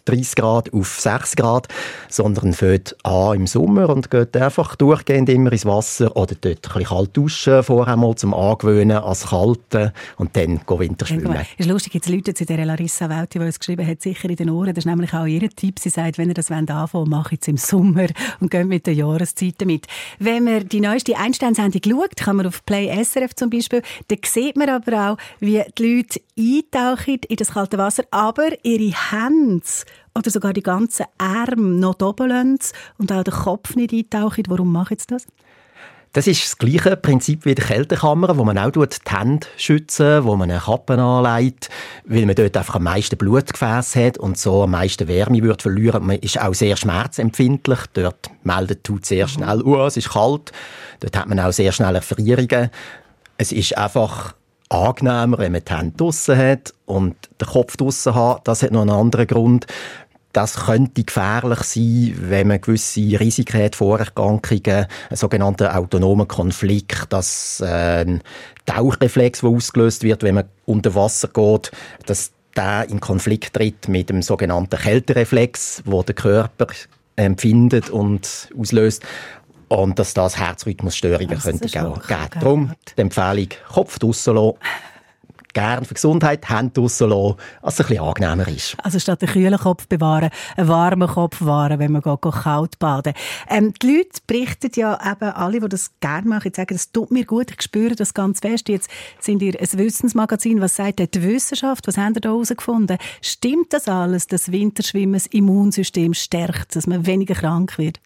30 0.04 0.34
Grad 0.34 0.72
auf 0.72 1.00
6 1.00 1.36
Grad, 1.36 1.68
sondern 2.08 2.52
fängt 2.52 2.96
an 3.04 3.36
im 3.36 3.46
Sommer 3.46 3.88
und 3.88 4.10
geht 4.10 4.36
einfach 4.36 4.76
durchgehend 4.76 5.28
immer 5.28 5.52
ins 5.52 5.66
Wasser 5.66 6.16
oder 6.16 6.34
dort 6.40 6.46
ein 6.46 6.60
bisschen 6.60 6.84
kalt 6.84 7.16
duschen 7.16 7.62
vorher 7.62 7.96
mal 7.96 8.14
zum 8.14 8.34
Angewöhnen 8.34 8.98
ans 8.98 9.28
Kalte 9.28 9.92
und 10.16 10.36
dann 10.36 10.60
go 10.66 10.78
Winter 10.78 11.06
schwimmen. 11.06 11.36
Es 11.58 11.66
ist 11.66 11.70
lustig, 11.70 11.94
jetzt 11.94 12.08
Leute 12.08 12.34
zu 12.34 12.44
der 12.44 12.64
Larissa 12.64 13.08
Welti, 13.08 13.38
die 13.38 13.44
uns 13.44 13.58
geschrieben 13.58 13.86
hat, 13.86 14.02
sicher 14.02 14.28
in 14.28 14.36
den 14.36 14.50
Ohren. 14.50 14.74
Das 14.74 14.84
ist 14.84 14.86
nämlich 14.86 15.12
auch 15.14 15.26
ihr 15.26 15.48
Tipp. 15.50 15.78
Sie 15.78 15.90
sagt, 15.90 16.18
wenn 16.18 16.28
ihr 16.28 16.34
das 16.34 16.50
anfangen 16.50 16.88
wollt, 16.92 17.08
macht 17.08 17.38
es 17.40 17.48
im 17.48 17.56
Sommer 17.56 18.06
und 18.40 18.50
geht 18.50 18.66
mit 18.66 18.86
den 18.86 18.96
Jahreszeiten 18.96 19.66
mit. 19.66 19.86
Wenn 20.18 20.44
man 20.44 20.68
die 20.68 20.80
neueste 20.80 21.16
Einsteinsendung 21.16 21.82
schaut, 21.84 22.16
kann 22.16 22.36
man 22.36 22.46
auf 22.46 22.64
Play 22.64 22.92
SRF 23.02 23.34
zum 23.34 23.50
Beispiel, 23.50 23.82
dann 24.08 24.18
sieht 24.24 24.56
man 24.56 24.68
aber 24.68 25.12
auch, 25.12 25.16
wie 25.40 25.62
die 25.78 25.96
Leute 25.96 26.20
eintauchen 26.38 27.20
in 27.28 27.36
das 27.36 27.52
kalte 27.52 27.78
Wasser, 27.78 28.04
aber 28.10 28.48
ihre 28.62 28.94
Hände 29.10 29.62
oder 30.14 30.30
sogar 30.30 30.52
die 30.52 30.62
ganzen 30.62 31.06
Arme 31.18 31.62
noch 31.62 32.00
oben 32.00 32.28
lassen 32.28 32.58
und 32.98 33.12
auch 33.12 33.24
den 33.24 33.34
Kopf 33.34 33.74
nicht 33.74 33.92
eintauchen. 33.92 34.44
Warum 34.48 34.72
machen 34.72 34.98
sie 34.98 35.06
das? 35.06 35.26
Das 36.14 36.26
ist 36.26 36.44
das 36.44 36.58
gleiche 36.58 36.94
Prinzip 36.94 37.46
wie 37.46 37.54
die 37.54 37.62
Kältekammer, 37.62 38.36
wo 38.36 38.44
man 38.44 38.58
auch 38.58 38.70
die 38.70 38.86
Hände 39.08 39.46
schützen, 39.56 40.24
wo 40.24 40.36
man 40.36 40.50
eine 40.50 40.60
Kappe 40.60 40.98
anlegt, 41.00 41.70
weil 42.04 42.26
man 42.26 42.34
dort 42.34 42.54
einfach 42.54 42.74
am 42.74 42.82
meisten 42.82 43.16
Blutgefäß 43.16 43.96
hat 43.96 44.18
und 44.18 44.36
so 44.36 44.64
am 44.64 44.72
meisten 44.72 45.08
Wärme 45.08 45.42
wird 45.42 45.62
verlieren. 45.62 46.06
Man 46.06 46.18
ist 46.18 46.38
auch 46.38 46.52
sehr 46.52 46.76
schmerzempfindlich. 46.76 47.78
Dort 47.94 48.30
meldet 48.42 48.84
tut 48.84 49.06
sehr 49.06 49.26
schnell, 49.26 49.62
oh, 49.62 49.86
es 49.86 49.96
ist 49.96 50.10
kalt. 50.10 50.52
Dort 51.00 51.16
hat 51.16 51.28
man 51.28 51.40
auch 51.40 51.52
sehr 51.52 51.72
schnell 51.72 51.94
Erfrierungen. 51.94 52.68
Es 53.38 53.50
ist 53.50 53.78
einfach 53.78 54.34
angenehmer, 54.72 55.38
wenn 55.38 55.52
man 55.52 55.62
die 55.66 55.74
Hände 55.74 55.96
draussen 55.96 56.36
hat 56.36 56.72
und 56.86 57.14
den 57.40 57.48
Kopf 57.48 57.76
draussen 57.76 58.14
hat. 58.14 58.48
Das 58.48 58.62
hat 58.62 58.72
noch 58.72 58.82
einen 58.82 58.90
anderen 58.90 59.26
Grund. 59.26 59.66
Das 60.32 60.64
könnte 60.64 61.04
gefährlich 61.04 61.60
sein, 61.60 62.14
wenn 62.18 62.48
man 62.48 62.60
gewisse 62.60 63.00
Risiken 63.00 63.62
hat, 63.62 63.76
Vorerkrankungen, 63.76 64.86
einen 65.10 65.16
sogenannten 65.16 65.66
autonomen 65.66 66.26
Konflikt, 66.26 67.12
dass 67.12 67.60
äh, 67.60 68.04
ein 68.04 68.22
Tauchreflex, 68.64 69.40
der 69.40 69.50
ausgelöst 69.50 70.02
wird, 70.04 70.22
wenn 70.22 70.36
man 70.36 70.44
unter 70.64 70.94
Wasser 70.94 71.28
geht, 71.28 71.70
dass 72.06 72.32
der 72.56 72.88
in 72.88 73.00
Konflikt 73.00 73.54
tritt 73.54 73.88
mit 73.88 74.08
dem 74.08 74.22
sogenannten 74.22 74.78
Kältereflex, 74.78 75.82
wo 75.84 76.02
der 76.02 76.14
Körper 76.14 76.66
empfindet 77.16 77.90
und 77.90 78.48
auslöst. 78.58 79.02
Und 79.72 79.98
dass 79.98 80.12
das 80.12 80.38
Herzrhythmusstörungen 80.38 81.28
Das 81.28 81.44
könnte 81.44 81.68
geben. 81.68 81.94
Darum 82.38 82.72
die 82.96 83.00
Empfehlung, 83.00 83.48
Kopf 83.72 83.98
draussen 83.98 84.34
lassen, 84.34 84.58
gern 85.54 85.84
für 85.84 85.94
Gesundheit, 85.94 86.48
Hände 86.48 86.72
draussen 86.72 87.08
lassen, 87.08 87.36
als 87.62 87.74
es 87.74 87.80
ein 87.80 87.86
bisschen 87.88 88.04
angenehmer 88.04 88.48
ist. 88.48 88.76
Also 88.82 88.98
statt 88.98 89.22
einen 89.22 89.32
kühlen 89.32 89.58
Kopf 89.58 89.86
bewahren, 89.86 90.30
einen 90.56 90.68
warmen 90.68 91.08
Kopf 91.08 91.40
wahren, 91.40 91.78
wenn 91.78 91.92
man 91.92 92.02
geht, 92.02 92.20
geht 92.20 92.32
kalt 92.32 92.78
baden. 92.78 93.14
Ähm, 93.48 93.72
die 93.80 93.96
Leute 93.96 94.20
berichten 94.26 94.70
ja 94.74 94.98
eben, 95.10 95.30
alle, 95.30 95.60
die 95.60 95.68
das 95.68 95.90
gerne 96.00 96.28
machen, 96.28 96.52
sagen, 96.54 96.74
es 96.74 96.92
tut 96.92 97.10
mir 97.10 97.24
gut, 97.24 97.50
ich 97.50 97.62
spüre 97.62 97.94
das 97.94 98.14
ganz 98.14 98.40
fest. 98.40 98.68
Jetzt 98.68 98.90
sind 99.20 99.42
ihr 99.42 99.58
ein 99.58 99.78
Wissensmagazin. 99.78 100.60
Was 100.60 100.76
sagt 100.76 100.98
die 101.14 101.22
Wissenschaft? 101.22 101.86
Was 101.86 101.96
habt 101.96 102.16
ihr 102.16 102.20
da 102.20 102.30
herausgefunden? 102.30 102.98
Stimmt 103.20 103.72
das 103.72 103.88
alles, 103.88 104.26
dass 104.26 104.52
Winterschwimmen 104.52 105.14
das 105.14 105.26
Immunsystem 105.26 106.14
stärkt, 106.14 106.76
dass 106.76 106.86
man 106.86 107.06
weniger 107.06 107.34
krank 107.34 107.78
wird? 107.78 108.00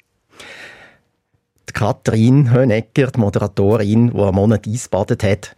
Die 1.69 1.73
Katrin 1.73 2.53
Hönecker, 2.53 3.09
die 3.09 3.21
Moderatorin, 3.21 4.11
die 4.11 4.21
einen 4.21 4.35
Monat 4.35 4.67
Eisbadet 4.67 5.23
hat, 5.23 5.57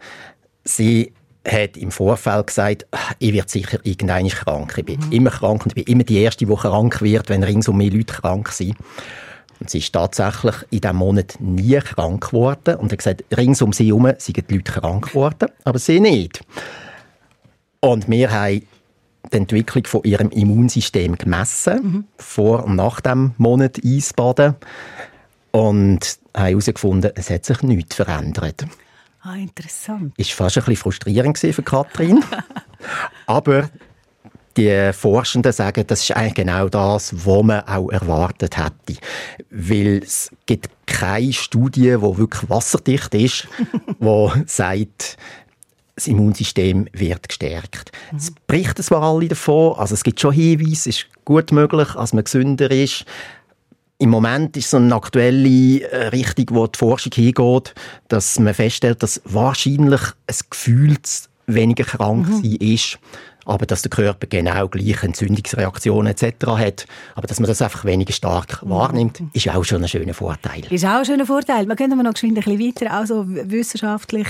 sie 0.63 1.13
hat 1.47 1.77
im 1.77 1.91
Vorfeld 1.91 2.47
gesagt, 2.47 2.87
«Ah, 2.91 3.13
ich 3.19 3.33
werde 3.33 3.49
sicher 3.49 3.79
irgendwann 3.83 4.27
krank. 4.27 4.73
Ich 4.77 4.85
bin 4.85 4.99
immer 5.11 5.29
krank 5.29 5.63
und 5.63 5.67
ich 5.75 5.85
bin 5.85 5.93
immer 5.93 6.03
die 6.03 6.21
Erste, 6.21 6.45
die 6.45 6.55
krank 6.55 7.01
wird, 7.01 7.29
wenn 7.29 7.43
ringsum 7.43 7.77
mehr 7.77 7.91
Leute 7.91 8.13
krank 8.13 8.49
sind. 8.49 8.75
Und 9.59 9.69
sie 9.69 9.79
ist 9.79 9.93
tatsächlich 9.93 10.55
in 10.69 10.81
diesem 10.81 10.97
Monat 10.97 11.35
nie 11.39 11.79
krank 11.79 12.29
geworden 12.29 12.75
und 12.75 12.91
hat 12.91 12.99
gesagt, 12.99 13.25
rings 13.35 13.61
um 13.61 13.73
sie 13.73 13.87
herum 13.87 14.11
sind 14.17 14.37
die 14.37 14.55
Leute 14.55 14.71
krank 14.71 15.09
geworden, 15.09 15.49
aber 15.65 15.79
sie 15.79 15.99
nicht. 15.99 16.41
Und 17.81 18.09
wir 18.09 18.31
haben 18.31 18.61
die 19.31 19.37
Entwicklung 19.37 19.85
von 19.85 20.03
ihrem 20.03 20.29
Immunsystem 20.29 21.17
gemessen, 21.17 22.07
vor 22.17 22.63
und 22.63 22.75
nach 22.75 23.01
dem 23.01 23.33
Monat 23.37 23.79
Eisbaden 23.83 24.55
und 25.51 26.19
haben 26.35 26.47
herausgefunden, 26.47 27.11
es 27.15 27.29
hat 27.29 27.45
sich 27.45 27.61
nichts 27.61 27.95
verändert. 27.95 28.65
Ah, 29.21 29.35
interessant. 29.35 30.13
Ist 30.17 30.31
fast 30.31 30.57
ein 30.57 30.63
bisschen 30.63 30.77
frustrierend 30.77 31.37
für 31.37 31.63
Katrin. 31.63 32.23
Aber 33.25 33.69
die 34.55 34.91
Forschenden 34.93 35.51
sagen, 35.51 35.85
das 35.87 36.01
ist 36.01 36.15
eigentlich 36.15 36.35
genau 36.35 36.69
das, 36.69 37.25
was 37.25 37.43
man 37.43 37.61
auch 37.61 37.89
erwartet 37.89 38.57
hätte. 38.57 38.99
Weil 39.49 40.01
es 40.03 40.31
gibt 40.45 40.69
keine 40.85 41.33
Studie, 41.33 41.95
die 41.97 42.01
wirklich 42.01 42.49
wasserdicht 42.49 43.13
ist, 43.13 43.47
die 43.99 44.43
sagt, 44.45 45.17
das 45.95 46.07
Immunsystem 46.07 46.87
wird 46.93 47.27
gestärkt. 47.27 47.91
Es 48.15 48.31
berichten 48.47 48.83
zwar 48.83 49.03
alle 49.03 49.27
davon, 49.27 49.77
also 49.77 49.93
es 49.93 50.03
gibt 50.03 50.19
schon 50.19 50.31
Hinweise, 50.31 50.71
es 50.71 50.87
ist 50.87 51.07
gut 51.25 51.51
möglich, 51.51 51.89
dass 51.93 52.13
man 52.13 52.23
gesünder 52.23 52.71
ist. 52.71 53.05
Im 54.01 54.11
Moment 54.11 54.55
ist 54.55 54.69
so 54.69 54.77
eine 54.77 54.95
aktuelle 54.95 55.81
äh, 55.81 56.07
Richtung, 56.07 56.45
wo 56.51 56.65
die 56.67 56.77
Forschung 56.77 57.11
hingeht, 57.13 57.75
dass 58.07 58.39
man 58.39 58.53
feststellt, 58.53 59.03
dass 59.03 59.21
wahrscheinlich 59.25 59.99
ein 60.25 60.35
Gefühl 60.49 60.95
weniger 61.47 61.83
krank 61.83 62.25
sein 62.27 62.55
ist, 62.61 62.97
aber 63.43 63.65
dass 63.65 63.81
der 63.81 63.89
Körper 63.89 64.25
genau 64.27 64.69
gleich 64.69 65.03
Entzündungsreaktionen 65.03 66.13
etc. 66.13 66.45
hat, 66.45 66.85
aber 67.15 67.27
dass 67.27 67.41
man 67.41 67.47
das 67.49 67.61
einfach 67.61 67.83
weniger 67.83 68.13
stark 68.13 68.59
wahrnimmt, 68.61 69.21
ist 69.33 69.49
auch 69.49 69.65
schon 69.65 69.83
ein 69.83 69.89
schöner 69.89 70.13
Vorteil. 70.13 70.61
Ist 70.69 70.85
auch 70.85 70.99
ein 70.99 71.05
schöner 71.05 71.25
Vorteil. 71.25 71.67
Wir 71.67 71.75
gehen 71.75 71.91
aber 71.91 72.03
noch 72.03 72.13
geschwind 72.13 72.37
ein 72.37 72.43
bisschen 72.45 72.67
weiter. 72.67 72.93
Also 72.93 73.25
wissenschaftlich 73.27 74.27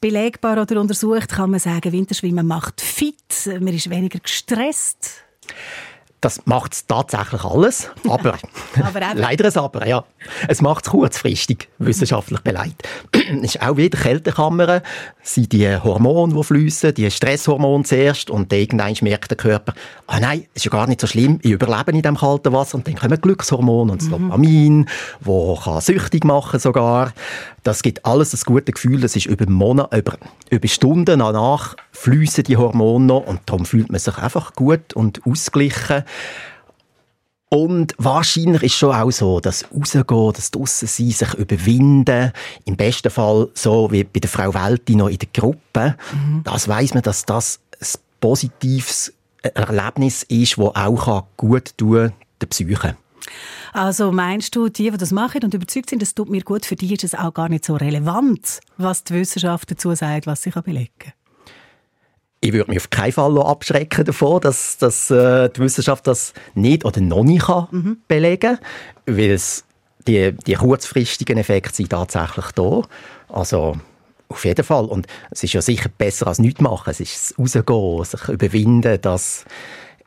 belegbar 0.00 0.62
oder 0.62 0.80
untersucht 0.80 1.30
kann 1.30 1.50
man 1.50 1.58
sagen, 1.58 1.90
Winterschwimmen 1.90 2.46
macht 2.46 2.80
fit, 2.80 3.16
man 3.46 3.74
ist 3.74 3.90
weniger 3.90 4.20
gestresst. 4.20 5.24
Das 6.20 6.46
macht 6.46 6.72
es 6.72 6.86
tatsächlich 6.86 7.44
alles, 7.44 7.90
aber, 8.08 8.34
Aber 8.82 9.00
leider 9.14 9.44
ein 9.46 9.56
Aber, 9.56 9.86
ja. 9.86 10.04
Es 10.48 10.60
macht 10.60 10.84
es 10.84 10.90
kurzfristig, 10.90 11.68
wissenschaftlich 11.78 12.40
beleidigt. 12.40 12.82
Es 13.12 13.20
ist 13.54 13.62
auch 13.62 13.76
wieder 13.76 13.98
Kältekammer, 13.98 14.82
sind 15.22 15.52
die 15.52 15.76
Hormone, 15.76 16.34
die 16.34 16.42
fließen, 16.42 16.94
die 16.94 17.10
Stresshormone 17.10 17.84
zuerst 17.84 18.30
und 18.30 18.52
irgendwann 18.52 18.96
merkt 19.02 19.30
der 19.30 19.36
Körper, 19.36 19.74
ah 20.08 20.18
nein, 20.18 20.46
ist 20.54 20.64
ja 20.64 20.70
gar 20.70 20.88
nicht 20.88 21.00
so 21.00 21.06
schlimm, 21.06 21.38
ich 21.42 21.52
überlebe 21.52 21.92
in 21.92 22.02
dem 22.02 22.16
kalten 22.16 22.52
Wasser 22.52 22.76
und 22.76 22.88
dann 22.88 22.96
kommen 22.96 23.20
Glückshormone 23.20 23.92
und 23.92 24.02
das 24.02 24.10
Dopamin, 24.10 24.88
wo 25.20 25.54
kann 25.54 25.80
süchtig 25.80 26.24
machen 26.24 26.58
sogar. 26.58 27.12
Das 27.62 27.82
gibt 27.82 28.04
alles 28.06 28.32
ein 28.32 28.40
gutes 28.44 28.74
Gefühl, 28.74 29.00
das 29.00 29.14
ist 29.14 29.26
über 29.26 29.48
Monate, 29.48 29.96
über, 29.96 30.16
über 30.50 30.68
Stunden 30.68 31.18
danach 31.18 31.76
fließen 31.92 32.44
die 32.44 32.56
Hormone 32.56 33.04
noch 33.04 33.26
und 33.26 33.40
darum 33.46 33.66
fühlt 33.66 33.90
man 33.90 33.98
sich 33.98 34.16
einfach 34.18 34.54
gut 34.54 34.94
und 34.94 35.20
ausgeglichen. 35.26 36.04
Und 37.50 37.94
wahrscheinlich 37.96 38.62
ist 38.64 38.74
schon 38.74 38.94
auch 38.94 39.10
so, 39.10 39.40
dass 39.40 39.64
rausgehen, 39.74 40.32
das 40.34 40.50
draussen 40.50 40.86
sein, 40.86 41.10
sich 41.10 41.34
überwinden, 41.34 42.32
im 42.66 42.76
besten 42.76 43.10
Fall 43.10 43.48
so 43.54 43.90
wie 43.90 44.04
bei 44.04 44.20
der 44.20 44.28
Frau 44.28 44.52
Welti 44.52 44.94
noch 44.94 45.08
in 45.08 45.16
der 45.16 45.28
Gruppe, 45.32 45.96
das 46.44 46.68
weiß 46.68 46.92
man, 46.92 47.02
dass 47.02 47.24
das 47.24 47.60
ein 47.80 47.86
positives 48.20 49.14
Erlebnis 49.42 50.24
ist, 50.24 50.58
das 50.58 50.76
auch 50.76 51.24
gut 51.38 51.76
tun 51.78 52.08
kann, 52.08 52.12
der 52.40 52.46
Psyche. 52.48 52.96
Also 53.72 54.12
meinst 54.12 54.54
du, 54.56 54.68
die, 54.68 54.90
die 54.90 54.96
das 54.96 55.12
machen 55.12 55.42
und 55.44 55.54
überzeugt 55.54 55.90
sind, 55.90 56.02
das 56.02 56.14
tut 56.14 56.28
mir 56.28 56.42
gut, 56.42 56.66
für 56.66 56.76
die 56.76 56.94
ist 56.94 57.04
es 57.04 57.14
auch 57.14 57.32
gar 57.32 57.48
nicht 57.48 57.64
so 57.64 57.76
relevant, 57.76 58.60
was 58.76 59.04
die 59.04 59.14
Wissenschaft 59.14 59.70
dazu 59.70 59.94
sagt, 59.94 60.26
was 60.26 60.42
sie 60.42 60.50
belegen 60.50 60.92
kann? 60.98 61.12
Ich 62.40 62.52
würde 62.52 62.70
mich 62.70 62.78
auf 62.78 62.90
keinen 62.90 63.12
Fall 63.12 63.38
abschrecken 63.38 64.04
davon, 64.04 64.40
dass, 64.40 64.78
dass 64.78 65.10
äh, 65.10 65.48
die 65.50 65.60
Wissenschaft 65.60 66.06
das 66.06 66.32
nicht 66.54 66.84
oder 66.84 67.00
noch 67.00 67.24
nicht 67.24 67.46
kann 67.46 67.66
mhm. 67.70 67.98
belegen 68.06 68.58
kann, 68.58 68.58
weil 69.06 69.32
es 69.32 69.64
die, 70.06 70.32
die 70.32 70.54
kurzfristigen 70.54 71.36
Effekte 71.36 71.74
sind 71.74 71.90
tatsächlich 71.90 72.46
da. 72.52 72.82
Also 73.28 73.76
auf 74.28 74.44
jeden 74.44 74.64
Fall. 74.64 74.84
Und 74.84 75.06
es 75.30 75.42
ist 75.42 75.54
ja 75.54 75.62
sicher 75.62 75.88
besser 75.96 76.28
als 76.28 76.38
nichts 76.38 76.60
machen. 76.60 76.90
Es 76.90 77.00
ist 77.00 77.34
das 77.36 77.56
Rausgehen, 77.66 78.04
sich 78.04 78.28
überwinden, 78.28 79.00
das 79.00 79.44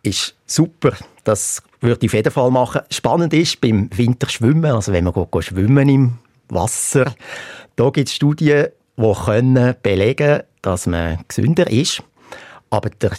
ist 0.01 0.35
super. 0.45 0.93
Das 1.23 1.61
würde 1.81 2.05
ich 2.05 2.09
auf 2.09 2.13
jeden 2.13 2.31
Fall 2.31 2.51
machen. 2.51 2.81
Spannend 2.89 3.33
ist 3.33 3.59
beim 3.59 3.89
Winterschwimmen, 3.93 4.71
also 4.71 4.93
wenn 4.93 5.03
man 5.03 5.13
geht, 5.13 5.43
schwimmen 5.43 5.89
im 5.89 6.17
Wasser, 6.47 7.13
da 7.75 7.89
gibt 7.89 8.07
es 8.07 8.15
Studien, 8.15 8.67
die 8.97 9.13
können 9.25 9.75
belegen 9.81 10.43
dass 10.61 10.85
man 10.85 11.19
gesünder 11.27 11.69
ist. 11.69 12.03
Aber 12.71 12.89
der 12.89 13.11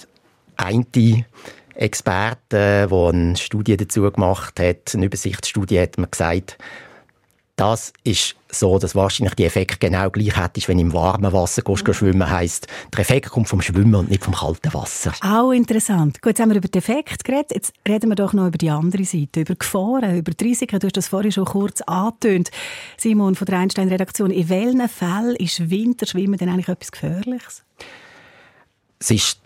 eine 0.57 1.25
Experte, 1.75 2.89
der 2.91 3.09
eine 3.09 3.37
Studie 3.37 3.77
dazu 3.77 4.11
gemacht 4.11 4.59
hat, 4.59 4.95
eine 4.95 5.07
Übersichtsstudie, 5.07 5.81
hat 5.81 5.99
mir 5.99 6.09
gesagt, 6.09 6.59
das 7.57 7.93
ist 8.03 8.35
so, 8.51 8.79
dass 8.79 8.95
wahrscheinlich 8.95 9.35
die 9.35 9.45
Effekt 9.45 9.79
genau 9.79 10.11
gleich 10.11 10.37
hättest, 10.37 10.69
wenn 10.69 10.79
du 10.79 10.85
im 10.85 10.93
warmen 10.95 11.33
Wasser 11.33 11.63
gehst, 11.63 11.87
mhm. 11.87 11.93
schwimmen 11.93 12.31
heisst, 12.31 12.67
der 12.93 13.01
Effekt 13.01 13.31
kommt 13.31 13.49
vom 13.49 13.61
Schwimmen 13.61 13.95
und 13.95 14.11
nicht 14.11 14.25
vom 14.25 14.35
kalten 14.35 14.73
Wasser. 14.73 15.13
Auch 15.21 15.53
interessant. 15.53 16.21
Gut, 16.23 16.31
jetzt 16.31 16.41
haben 16.41 16.49
wir 16.49 16.57
über 16.57 16.69
den 16.69 16.79
Effekt 16.79 17.25
geredet. 17.25 17.53
Jetzt 17.55 17.75
reden 17.87 18.11
wir 18.11 18.17
doch 18.17 18.33
noch 18.33 18.49
über 18.49 18.59
die 18.59 18.71
andere 18.71 19.05
Seite, 19.05 19.43
über 19.43 19.55
Gefahren, 19.55 20.17
über 20.19 20.33
die 20.33 20.45
Risiken. 20.45 20.81
Du 20.81 20.87
hast 20.87 20.97
das 20.97 21.09
vorhin 21.09 21.31
schon 21.31 21.45
kurz 21.45 21.83
angetönt. 21.83 22.51
Simon 22.97 23.35
von 23.35 23.47
der 23.47 23.59
Einstein-Redaktion, 23.59 24.31
in 24.31 24.49
welchen 24.49 24.89
Fällen 24.89 25.37
ist 25.37 25.71
Winterschwimmen 25.71 26.39
denn 26.39 26.49
eigentlich 26.49 26.69
etwas 26.69 26.91
Gefährliches? 26.91 27.65
Es 29.03 29.11
ist 29.11 29.41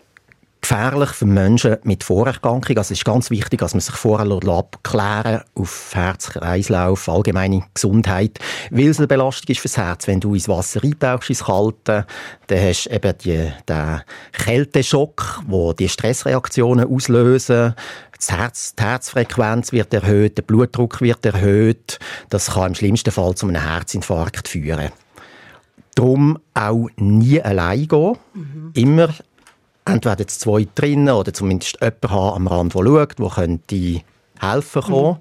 gefährlich 0.61 1.09
für 1.09 1.25
Menschen 1.25 1.77
mit 1.81 2.03
Vorerkrankungen. 2.03 2.77
Also 2.77 2.93
es 2.93 2.99
ist 2.99 3.05
ganz 3.05 3.31
wichtig, 3.31 3.59
dass 3.59 3.73
man 3.73 3.81
sich 3.81 3.95
vorher 3.95 4.31
abklären 4.47 5.41
auf 5.55 5.89
Herz-Kreislauf, 5.95 7.09
allgemeine 7.09 7.63
Gesundheit, 7.73 8.37
weil 8.69 8.89
es 8.89 8.99
eine 8.99 9.07
Belastung 9.07 9.47
ist 9.47 9.61
fürs 9.61 9.77
Herz. 9.77 10.05
Wenn 10.05 10.19
du 10.19 10.35
ins 10.35 10.47
Wasser 10.47 10.83
eintauchst, 10.83 11.31
ins 11.31 11.43
Kalte, 11.43 12.05
dann 12.45 12.59
hast 12.59 12.85
du 12.85 12.89
eben 12.91 13.17
die, 13.17 13.51
den 13.67 14.01
Kälteschock, 14.33 15.41
wo 15.47 15.73
die 15.73 15.89
Stressreaktionen 15.89 16.87
auslösen. 16.87 17.73
Das 18.15 18.31
Herz, 18.31 18.75
die 18.75 18.83
Herzfrequenz 18.83 19.71
wird 19.71 19.91
erhöht, 19.91 20.37
der 20.37 20.43
Blutdruck 20.43 21.01
wird 21.01 21.25
erhöht. 21.25 21.97
Das 22.29 22.51
kann 22.51 22.67
im 22.67 22.75
schlimmsten 22.75 23.11
Fall 23.11 23.33
zu 23.33 23.47
einem 23.47 23.63
Herzinfarkt 23.63 24.47
führen. 24.47 24.91
Darum 25.97 26.37
auch 26.53 26.89
nie 26.97 27.41
allein 27.41 27.87
gehen. 27.87 28.17
Mhm. 28.35 28.71
Immer 28.75 29.09
entweder 29.87 30.27
zwei 30.27 30.67
drinnen 30.75 31.13
oder 31.13 31.33
zumindest 31.33 31.79
jemanden 31.81 32.09
haben 32.09 32.35
am 32.35 32.47
Rand, 32.47 32.73
der 32.73 32.83
schaut, 32.83 33.19
der 33.19 33.29
könnte 33.29 34.01
helfen 34.39 34.81
kann. 34.81 34.93
Mhm. 34.93 35.17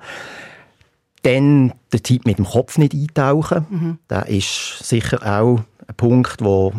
Dann 1.23 1.73
der 1.93 2.03
Tipp 2.03 2.27
mit 2.27 2.39
dem 2.39 2.45
Kopf 2.45 2.79
nicht 2.79 2.95
eintauchen. 2.95 3.67
Mhm. 3.69 3.99
Das 4.09 4.29
ist 4.29 4.79
sicher 4.83 5.21
auch 5.23 5.61
ein 5.87 5.95
Punkt, 5.97 6.43
wo, 6.43 6.73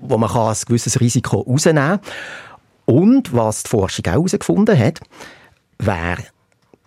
wo 0.00 0.18
man 0.18 0.30
ein 0.30 0.56
gewisses 0.66 1.00
Risiko 1.00 1.40
rausnehmen 1.40 2.00
kann. 2.00 2.00
Und 2.84 3.34
was 3.34 3.62
die 3.64 3.70
Forschung 3.70 4.06
auch 4.06 4.12
herausgefunden 4.12 4.78
hat, 4.78 5.00
wer 5.78 6.16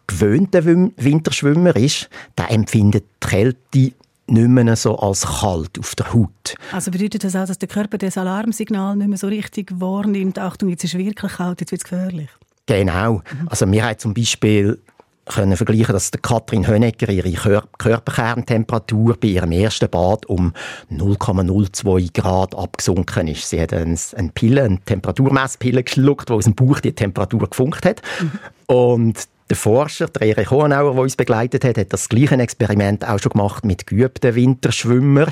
gewöhnter 0.07 0.65
Winterschwimmer 0.65 1.75
ist, 1.75 2.09
der 2.37 2.51
empfindet 2.51 3.05
die 3.23 3.27
Kälte 3.27 3.93
nicht 4.27 4.47
mehr 4.47 4.75
so 4.75 4.97
als 4.97 5.25
kalt 5.25 5.77
auf 5.79 5.95
der 5.95 6.13
Haut. 6.13 6.55
Also 6.71 6.91
bedeutet 6.91 7.23
das 7.23 7.35
auch, 7.35 7.45
dass 7.45 7.59
der 7.59 7.69
Körper 7.69 7.97
das 7.97 8.17
Alarmsignal 8.17 8.95
nicht 8.95 9.07
mehr 9.07 9.17
so 9.17 9.27
richtig 9.27 9.71
wahrnimmt? 9.79 10.39
Achtung, 10.39 10.69
jetzt 10.69 10.83
ist 10.83 10.93
es 10.93 10.99
wirklich 10.99 11.33
kalt, 11.33 11.61
jetzt 11.61 11.71
wird 11.71 11.83
es 11.83 11.89
gefährlich. 11.89 12.29
Genau. 12.65 13.15
Mhm. 13.15 13.47
Also 13.47 13.71
wir 13.71 13.85
haben 13.85 13.99
zum 13.99 14.13
Beispiel 14.13 14.79
können 15.25 15.57
vergleichen, 15.57 15.93
dass 15.93 16.11
der 16.11 16.21
Katrin 16.21 16.67
Hönecker 16.67 17.09
ihre 17.09 17.31
Kör 17.31 17.63
Körperkerntemperatur 17.77 19.17
bei 19.19 19.29
ihrem 19.29 19.51
ersten 19.51 19.89
Bad 19.89 20.27
um 20.27 20.53
0,02 20.91 22.13
Grad 22.13 22.55
abgesunken 22.55 23.27
ist. 23.27 23.49
Sie 23.49 23.59
hat 23.59 23.73
eine, 23.73 23.97
eine 24.15 24.29
Pille, 24.29 24.63
eine 24.63 24.79
Temperaturmesspille 24.81 25.83
geschluckt, 25.83 26.29
die 26.29 26.33
aus 26.33 26.43
dem 26.45 26.53
Bauch 26.53 26.79
die 26.79 26.93
Temperatur 26.93 27.49
gefunkt 27.49 27.85
hat. 27.85 28.01
Mhm. 28.21 28.31
Und 28.67 29.27
der 29.49 29.57
Forscher, 29.57 30.07
der 30.07 30.23
Erich 30.23 30.49
Hohenauer, 30.49 30.93
der 30.93 31.01
uns 31.01 31.15
begleitet 31.15 31.63
hat, 31.63 31.77
hat 31.77 31.93
das 31.93 32.09
gleiche 32.09 32.35
Experiment 32.35 33.07
auch 33.07 33.19
schon 33.19 33.31
gemacht 33.31 33.63
mit 33.63 33.85
geübten 33.85 34.33
Winterschwimmern. 34.35 35.31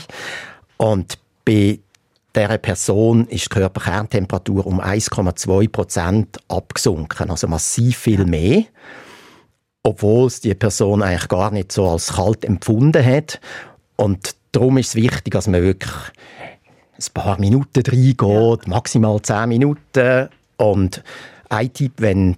Und 0.77 1.17
bei 1.45 1.79
dieser 2.35 2.57
Person 2.57 3.27
ist 3.27 3.45
die 3.45 3.49
Körperkerntemperatur 3.49 4.65
um 4.65 4.79
1,2 4.79 5.69
Prozent 5.69 6.37
abgesunken, 6.47 7.29
also 7.29 7.47
massiv 7.47 7.97
viel 7.97 8.25
mehr, 8.25 8.63
obwohl 9.83 10.27
es 10.27 10.41
die 10.41 10.53
Person 10.53 11.01
eigentlich 11.01 11.27
gar 11.27 11.51
nicht 11.51 11.71
so 11.71 11.89
als 11.89 12.13
kalt 12.13 12.45
empfunden 12.45 13.03
hat. 13.03 13.39
Und 13.95 14.35
darum 14.51 14.77
ist 14.77 14.89
es 14.89 14.95
wichtig, 14.95 15.33
dass 15.33 15.47
man 15.47 15.61
wirklich 15.61 15.93
ein 16.97 17.13
paar 17.13 17.39
Minuten 17.39 17.83
reingeht, 17.85 18.19
ja. 18.65 18.69
maximal 18.69 19.21
10 19.21 19.49
Minuten. 19.49 20.29
Und 20.57 21.03
ein 21.49 21.73
Tipp, 21.73 21.93
wenn 21.97 22.37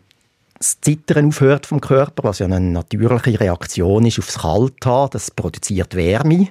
das 0.58 0.80
Zittern 0.82 1.28
aufhört 1.28 1.66
vom 1.66 1.82
Körper, 1.82 2.24
was 2.24 2.40
ja 2.40 2.46
eine 2.46 2.60
natürliche 2.60 3.40
Reaktion 3.40 4.06
ist 4.06 4.20
aufs 4.20 4.40
Kalthaben, 4.40 5.12
das 5.12 5.32
produziert 5.32 5.96
Wärme. 5.96 6.48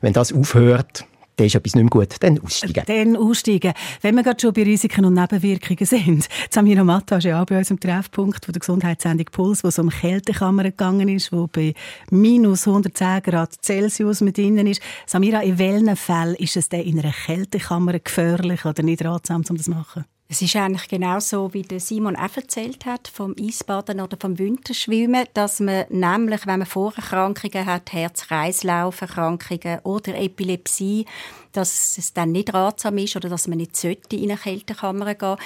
Wenn 0.00 0.12
das 0.12 0.32
aufhört, 0.32 1.04
dann 1.38 1.46
ist 1.46 1.54
etwas 1.54 1.74
nicht 1.74 1.84
mehr 1.84 1.90
gut. 1.90 2.16
Dann 2.20 2.40
aussteigen. 2.40 2.82
Dann 2.86 3.16
aussteigen. 3.16 3.72
Wenn 4.00 4.16
wir 4.16 4.24
gerade 4.24 4.40
schon 4.40 4.52
bei 4.52 4.64
Risiken 4.64 5.04
und 5.04 5.14
Nebenwirkungen 5.14 5.86
sind. 5.86 6.28
Samira 6.50 6.82
Matta 6.82 7.18
ist 7.18 7.24
ja 7.24 7.40
auch 7.40 7.46
bei 7.46 7.58
uns 7.58 7.70
im 7.70 7.78
Treffpunkt 7.78 8.44
von 8.44 8.52
der 8.52 8.60
Gesundheitssendung 8.60 9.26
Puls, 9.30 9.62
wo 9.62 9.68
es 9.68 9.78
um 9.78 9.88
Kältekammern 9.88 10.66
gegangen 10.66 11.08
ist, 11.08 11.32
wo 11.32 11.46
bei 11.46 11.74
minus 12.10 12.66
110 12.66 13.22
Grad 13.22 13.54
Celsius 13.64 14.20
mit 14.20 14.38
innen 14.38 14.66
ist. 14.66 14.82
Samira, 15.06 15.42
in 15.42 15.58
welchen 15.58 15.94
Fällen 15.96 16.34
ist 16.34 16.56
es 16.56 16.68
denn 16.68 16.82
in 16.82 16.98
einer 16.98 17.12
Kältekammer 17.12 17.98
gefährlich 17.98 18.64
oder 18.64 18.82
nicht 18.82 19.04
ratsam, 19.04 19.44
um 19.48 19.56
das 19.56 19.66
zu 19.66 19.70
machen? 19.70 20.04
Es 20.30 20.42
ist 20.42 20.56
eigentlich 20.56 20.88
genau 20.88 21.20
so, 21.20 21.54
wie 21.54 21.62
der 21.62 21.80
Simon 21.80 22.14
auch 22.14 22.36
erzählt 22.36 22.84
hat, 22.84 23.08
vom 23.08 23.34
Eisbaden 23.40 23.98
oder 23.98 24.18
vom 24.20 24.38
Winterschwimmen, 24.38 25.24
dass 25.32 25.58
man 25.58 25.86
nämlich, 25.88 26.46
wenn 26.46 26.58
man 26.58 26.66
Vorerkrankungen 26.66 27.64
hat, 27.64 27.94
Herz-Kreislauf-Erkrankungen 27.94 29.78
oder 29.84 30.14
Epilepsie, 30.18 31.06
dass 31.52 31.96
es 31.96 32.12
dann 32.12 32.32
nicht 32.32 32.52
ratsam 32.52 32.98
ist 32.98 33.16
oder 33.16 33.30
dass 33.30 33.48
man 33.48 33.56
nicht 33.56 33.74
sollte 33.74 34.16
in 34.16 34.30
eine 34.30 34.36
Kältekammer 34.38 35.14
gehen 35.14 35.36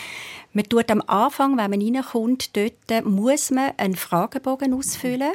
Man 0.52 0.64
tut 0.64 0.90
am 0.90 1.02
Anfang, 1.02 1.56
wenn 1.56 1.70
man 1.70 1.80
reinkommt, 1.80 2.56
dort 2.56 3.04
muss 3.04 3.52
man 3.52 3.74
einen 3.76 3.94
Fragebogen 3.94 4.74
ausfüllen. 4.74 5.30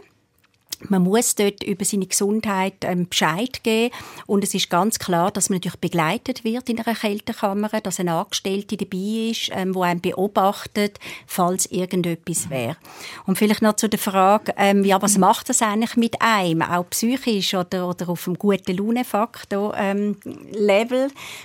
Man 0.82 1.03
muss 1.03 1.36
dort 1.36 1.63
über 1.63 1.86
seine 1.86 2.05
Gesundheit 2.05 2.75
ähm, 2.84 3.07
Bescheid 3.07 3.63
geben 3.63 3.93
und 4.28 4.43
es 4.43 4.53
ist 4.53 4.69
ganz 4.69 4.99
klar, 4.99 5.32
dass 5.32 5.49
man 5.49 5.57
natürlich 5.57 5.80
begleitet 5.80 6.43
wird 6.43 6.69
in 6.69 6.80
einer 6.80 6.95
Kältekammer, 6.95 7.69
dass 7.82 7.99
eine 7.99 8.13
Angestellte 8.13 8.78
dabei 8.78 9.30
ist, 9.32 9.49
ähm, 9.53 9.73
wo 9.73 9.82
einen 9.82 10.01
beobachtet, 10.01 10.99
falls 11.25 11.65
irgendetwas 11.67 12.49
wäre. 12.49 12.78
Und 13.25 13.38
vielleicht 13.38 13.61
noch 13.61 13.75
zu 13.75 13.89
der 13.89 13.99
Frage, 13.99 14.53
ähm, 14.57 14.84
ja, 14.84 15.01
was 15.01 15.17
macht 15.17 15.49
das 15.49 15.61
eigentlich 15.61 15.95
mit 15.95 16.21
einem, 16.21 16.61
auch 16.61 16.89
psychisch 16.89 17.53
oder, 17.53 17.89
oder 17.89 18.09
auf 18.09 18.28
einem 18.28 18.38
guten 18.38 18.78
Launefaktor 18.78 19.75
ähm? 19.78 20.17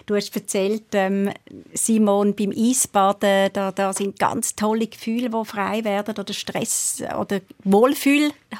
Du 0.06 0.16
hast 0.16 0.34
erzählt, 0.34 0.84
ähm, 0.92 1.30
Simon, 1.72 2.34
beim 2.34 2.52
Eisbaden, 2.52 3.50
da, 3.52 3.72
da 3.72 3.92
sind 3.92 4.18
ganz 4.18 4.54
tolle 4.56 4.86
Gefühle, 4.86 5.30
die 5.30 5.44
frei 5.44 5.84
werden 5.84 6.14
oder 6.18 6.32
Stress 6.32 7.02
oder 7.18 7.40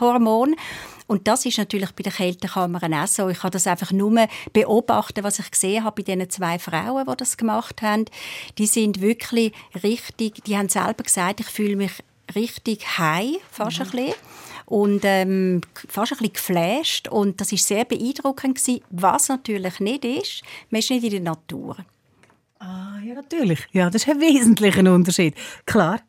Wohlfühlhormone. 0.01 0.57
Und 1.07 1.29
das 1.29 1.45
ist 1.45 1.59
natürlich 1.59 1.91
bei 1.93 2.03
den 2.03 2.13
Kältekammern 2.13 2.95
auch 2.95 3.07
so. 3.07 3.29
Ich 3.29 3.41
kann 3.41 3.51
das 3.51 3.67
einfach 3.67 3.93
nur 3.93 4.27
beobachten, 4.53 5.25
was 5.25 5.39
ich 5.39 5.51
gesehen 5.51 5.85
habe 5.85 6.03
bei 6.03 6.15
diesen 6.15 6.31
zwei 6.31 6.59
Frauen, 6.59 7.07
die 7.07 7.17
das 7.17 7.37
gemacht 7.37 7.83
haben. 7.83 8.07
Die 8.59 8.67
sind 8.67 9.01
wirklich 9.01 9.53
richtig, 9.83 10.45
die 10.45 10.57
haben 10.57 10.69
selber 10.69 11.03
gesagt, 11.05 11.41
ich 11.41 11.47
fühle 11.47 11.77
mich 11.77 11.93
richtig 12.35 12.99
high, 12.99 13.37
fast 13.51 13.79
mhm. 13.79 13.85
ein 13.85 13.91
bisschen 13.91 14.15
und 14.67 15.01
ähm, 15.05 15.61
fast 15.89 16.13
ein 16.13 16.19
bisschen 16.19 16.33
geflasht. 16.33 17.09
Und 17.09 17.41
das 17.41 17.53
ist 17.53 17.67
sehr 17.67 17.85
beeindruckend 17.85 18.57
gewesen. 18.57 18.83
Was 18.91 19.29
natürlich 19.29 19.81
nicht 19.81 20.05
ist, 20.05 20.43
man 20.71 20.79
ist 20.79 20.91
nicht 20.91 21.05
in 21.05 21.11
der 21.11 21.21
Natur. 21.21 21.77
Ah, 22.59 23.01
ja, 23.05 23.15
natürlich. 23.15 23.67
Ja, 23.73 23.91
das 23.91 24.03
ist 24.03 24.09
ein 24.09 24.21
wesentlicher 24.21 24.91
Unterschied. 24.91 25.35
Klar. 25.67 26.01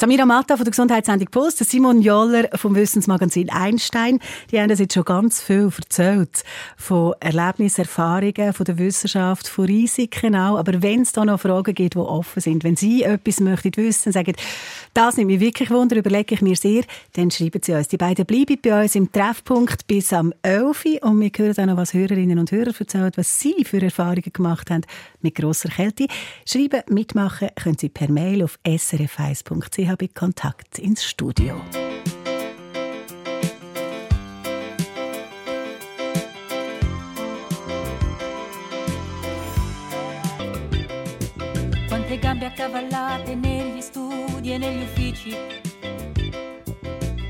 Samira 0.00 0.26
Matta 0.26 0.56
von 0.56 0.64
der 0.64 0.70
Gesundheitssendung 0.70 1.28
der 1.30 1.66
Simon 1.66 2.02
Joller 2.02 2.48
vom 2.54 2.74
Wissensmagazin 2.74 3.50
Einstein, 3.50 4.18
die 4.50 4.60
haben 4.60 4.70
uns 4.70 4.80
jetzt 4.80 4.94
schon 4.94 5.04
ganz 5.04 5.42
viel 5.42 5.70
erzählt. 5.76 6.44
Von 6.76 7.14
Erlebnissen, 7.20 7.82
Erfahrungen, 7.82 8.52
von 8.52 8.64
der 8.64 8.78
Wissenschaft, 8.78 9.48
von 9.48 9.66
Risiken 9.66 10.36
auch. 10.36 10.58
Aber 10.58 10.82
wenn 10.82 11.02
es 11.02 11.12
da 11.12 11.24
noch 11.24 11.40
Fragen 11.40 11.74
gibt, 11.74 11.94
die 11.94 11.98
offen 11.98 12.40
sind, 12.40 12.64
wenn 12.64 12.76
Sie 12.76 13.02
etwas 13.02 13.40
möchten 13.40 13.76
wissen, 13.76 14.12
sagen, 14.12 14.34
das 14.94 15.16
nimmt 15.16 15.30
mich 15.30 15.40
wirklich 15.40 15.70
Wunder, 15.70 15.96
überlege 15.96 16.34
ich 16.34 16.42
mir 16.42 16.56
sehr, 16.56 16.82
dann 17.14 17.30
schreiben 17.30 17.60
Sie 17.62 17.72
uns. 17.72 17.88
Die 17.88 17.96
beiden 17.96 18.26
bleiben 18.26 18.58
bei 18.62 18.82
uns 18.82 18.94
im 18.94 19.10
Treffpunkt 19.12 19.86
bis 19.86 20.12
am 20.12 20.32
11 20.42 20.84
Uhr 20.84 21.02
und 21.02 21.20
wir 21.20 21.30
hören 21.36 21.60
auch 21.60 21.66
noch, 21.66 21.76
was 21.76 21.94
Hörerinnen 21.94 22.38
und 22.38 22.52
Hörer 22.52 22.72
erzählen, 22.78 23.12
was 23.16 23.38
Sie 23.38 23.64
für 23.64 23.82
Erfahrungen 23.82 24.32
gemacht 24.32 24.70
haben 24.70 24.82
mit 25.20 25.34
grosser 25.34 25.68
Kälte. 25.68 26.06
Schreiben, 26.46 26.82
mitmachen 26.88 27.48
können 27.56 27.78
Sie 27.78 27.88
per 27.88 28.10
Mail 28.10 28.44
auf 28.44 28.58
srf1.ch 29.58 29.96
bei 29.96 30.08
Kontakt 30.08 30.78
ins 30.78 31.02
Studio. 31.02 31.60
Quante 41.88 42.18
gambe 42.18 42.46
accavallate 42.46 43.34
negli 43.34 43.80
studi 43.80 44.52
e 44.52 44.58
negli 44.58 44.82
uffici. 44.82 45.36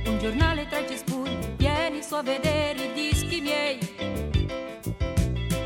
Un 0.05 0.18
giornale 0.20 0.66
tra 0.68 0.79
i 0.79 0.87
cespugli, 0.87 1.37
vieni 1.57 2.03
su 2.03 2.14
a 2.14 2.22
vedere 2.22 2.85
i 2.85 2.93
dischi 2.93 3.41
miei. 3.41 3.79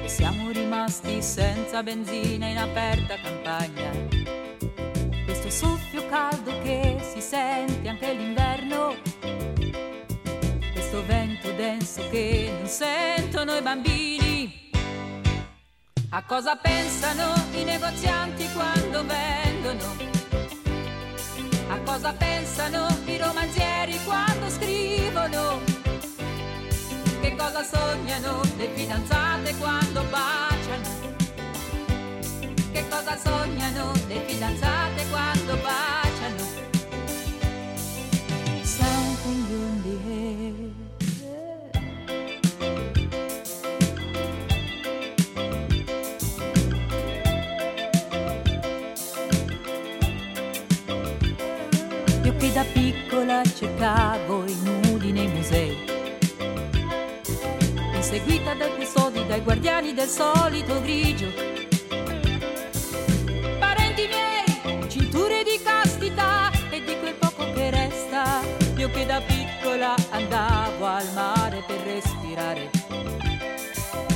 E 0.05 0.09
siamo 0.09 0.51
rimasti 0.51 1.23
senza 1.23 1.83
benzina 1.83 2.47
in 2.47 2.59
aperta 2.59 3.17
campagna. 3.17 4.51
Questo 5.43 5.66
soffio 5.66 6.07
caldo 6.07 6.57
che 6.61 7.01
si 7.03 7.20
sente 7.20 7.88
anche 7.88 8.12
l'inverno. 8.12 8.95
Questo 10.72 11.05
vento 11.05 11.51
denso 11.55 12.09
che 12.11 12.55
non 12.57 12.68
sentono 12.68 13.57
i 13.57 13.61
bambini. 13.61 14.70
A 16.11 16.22
cosa 16.22 16.55
pensano 16.55 17.34
i 17.55 17.64
negozianti 17.64 18.47
quando 18.53 19.05
vendono? 19.05 19.97
A 21.70 21.78
cosa 21.80 22.12
pensano 22.12 22.86
i 23.07 23.18
romanzieri 23.18 23.99
quando 24.05 24.49
scrivono? 24.49 25.61
Che 27.20 27.34
cosa 27.34 27.64
sognano 27.64 28.43
le 28.59 28.68
fidanzate 28.74 29.57
quando 29.57 30.05
baciano? 30.05 31.01
Cosa 32.93 33.16
sognano 33.16 33.93
le 34.07 34.20
fidanzate 34.26 35.07
quando 35.09 35.57
baciano? 35.62 36.45
Something 38.62 39.49
in 39.49 39.82
the 39.82 39.97
air. 40.12 40.70
Io 52.24 52.53
da 52.53 52.64
piccola 52.64 53.43
cercavo 53.43 54.45
i 54.45 54.55
nudi 54.62 55.12
nei 55.12 55.28
musei, 55.28 55.76
inseguita 57.95 58.53
dai 58.53 58.74
custodi, 58.76 59.26
dai 59.26 59.40
guardiani 59.40 59.95
del 59.95 60.09
solito 60.09 60.78
grigio. 60.82 61.51
Che 69.03 69.07
da 69.07 69.20
piccola 69.20 69.94
andavo 70.11 70.86
al 70.86 71.12
mare 71.12 71.64
per 71.66 71.80
respirare, 71.80 72.70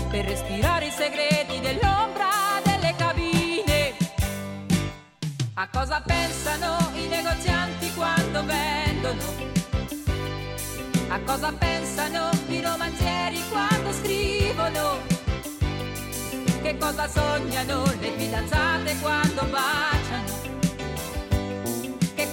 per 0.09 0.25
respirare 0.25 0.87
i 0.87 0.91
segreti 0.91 1.61
dell'ombra 1.61 2.61
delle 2.63 2.95
cabine. 2.97 3.97
A 5.55 5.69
cosa 5.73 6.01
pensano 6.07 6.91
i 6.95 7.09
negozianti 7.09 7.93
quando 7.95 8.45
vendono? 8.45 9.23
A 11.09 11.21
cosa 11.21 11.53
pensano 11.53 12.31
i 12.49 12.61
romanzieri 12.61 13.43
quando 13.51 13.93
scrivono? 13.93 14.99
Che 16.63 16.77
cosa 16.79 17.09
sognano 17.09 17.85
le 17.99 18.11
fidanzate 18.17 18.97
quando 19.01 19.43
baciano? 19.47 20.06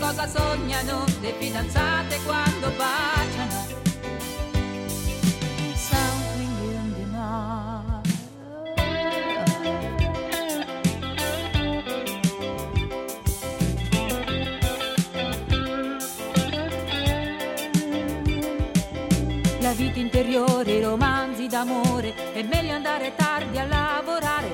Cosa 0.05 0.27
sognano 0.27 1.05
le 1.21 1.33
fidanzate 1.39 2.19
quando 2.25 2.69
baciano? 2.75 3.65
Something 5.75 6.57
in 6.59 6.93
the 6.93 7.05
night. 7.09 8.03
La 19.61 19.71
vita 19.71 19.99
interiore, 19.99 20.71
i 20.73 20.81
romanzi 20.81 21.47
d'amore, 21.47 22.33
è 22.33 22.43
meglio 22.43 22.73
andare 22.73 23.15
tardi 23.15 23.57
a 23.57 23.65
lavorare. 23.65 24.53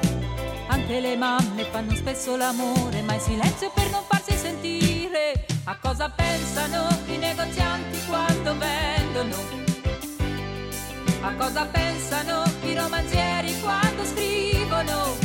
Anche 0.67 0.99
le 0.99 1.17
mamme 1.17 1.63
fanno 1.63 1.95
spesso 1.95 2.37
l'amore, 2.37 3.01
ma 3.01 3.15
in 3.15 3.19
silenzio 3.19 3.71
per 3.73 3.89
non 3.89 4.03
sentire. 4.03 4.18
A 5.69 5.77
cosa 5.79 6.09
pensano 6.09 6.87
i 7.05 7.17
negozianti 7.17 7.99
quando 8.07 8.57
vendono? 8.57 9.35
A 11.21 11.31
cosa 11.35 11.65
pensano 11.67 12.43
i 12.63 12.73
romanzieri 12.73 13.53
quando 13.61 14.03
scrivono? 14.03 15.15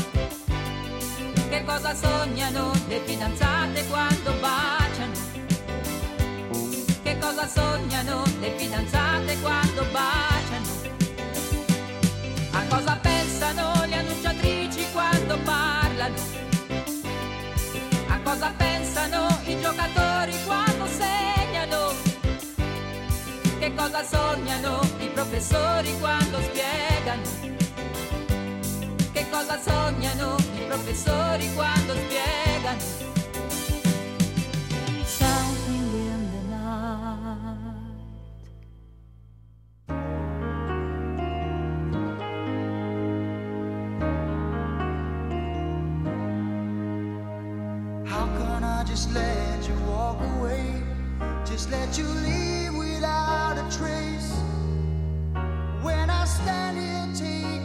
Che 1.49 1.65
cosa 1.65 1.95
sognano 1.95 2.73
le 2.89 3.01
fidanzate 3.07 3.87
quando 3.87 4.33
baciano? 4.39 5.13
Che 7.03 7.19
cosa 7.19 7.49
sognano 7.49 8.23
le 8.39 8.51
fidanzate 8.59 9.41
quando 9.41 9.87
baciano? 9.93 10.67
A 12.51 12.63
cosa 12.69 12.99
pensano 13.01 13.87
le 13.87 13.97
annunciatrici 13.97 14.85
quando 14.93 15.39
parlano? 15.39 16.15
A 18.09 18.19
cosa 18.23 18.53
pensano 18.59 19.41
i 19.47 19.59
giocatori 19.59 20.04
cosa 23.85 24.03
sognano 24.03 24.81
i 25.01 25.09
professori 25.11 25.95
quando 25.99 26.41
spiegano? 26.41 27.21
Che 29.13 29.27
cosa 29.31 29.61
sognano 29.61 30.37
i 30.55 30.65
professori 30.67 31.53
quando 31.53 31.93
spiegano? 31.93 33.03
Just 48.87 49.13
let 49.13 49.67
you 49.67 49.75
walk 49.89 50.21
away? 50.21 50.81
Just 51.45 51.69
let 51.69 51.99
you 51.99 52.05
leave 52.05 52.77
without 52.77 53.34
a 53.59 53.63
trace. 53.71 54.33
When 55.83 56.11
I 56.11 56.25
stand 56.25 56.79
here 56.79 57.09
taking 57.15 57.64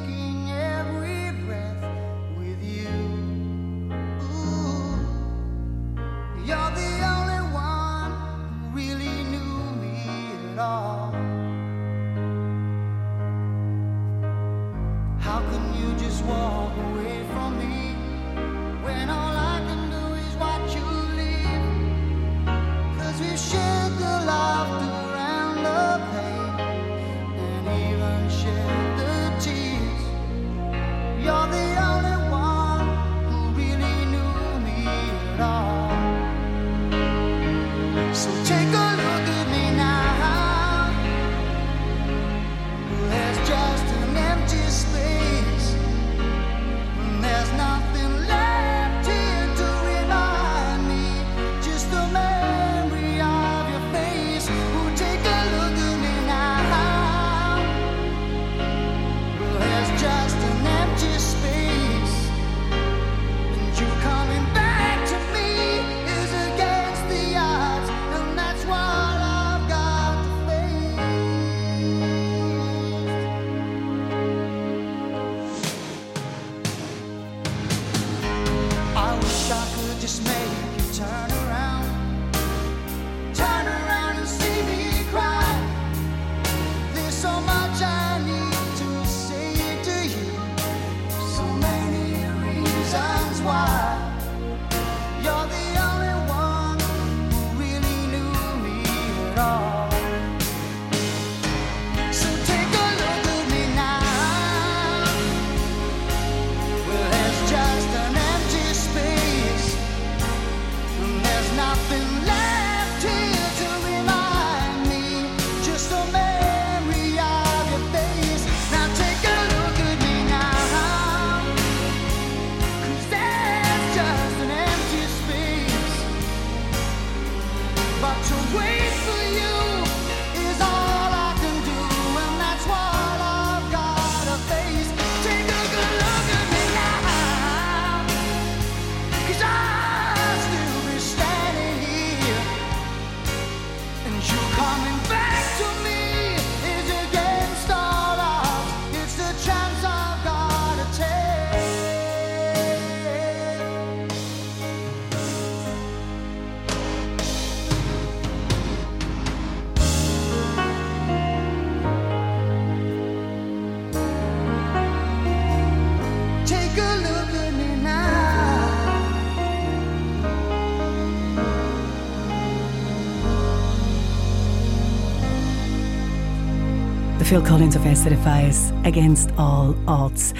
Phil 177.30 177.44
Collins 177.44 177.76
SRF 177.84 178.74
1 178.74 178.88
«Against 178.88 179.30
All 179.38 179.76
Odds». 179.88 180.34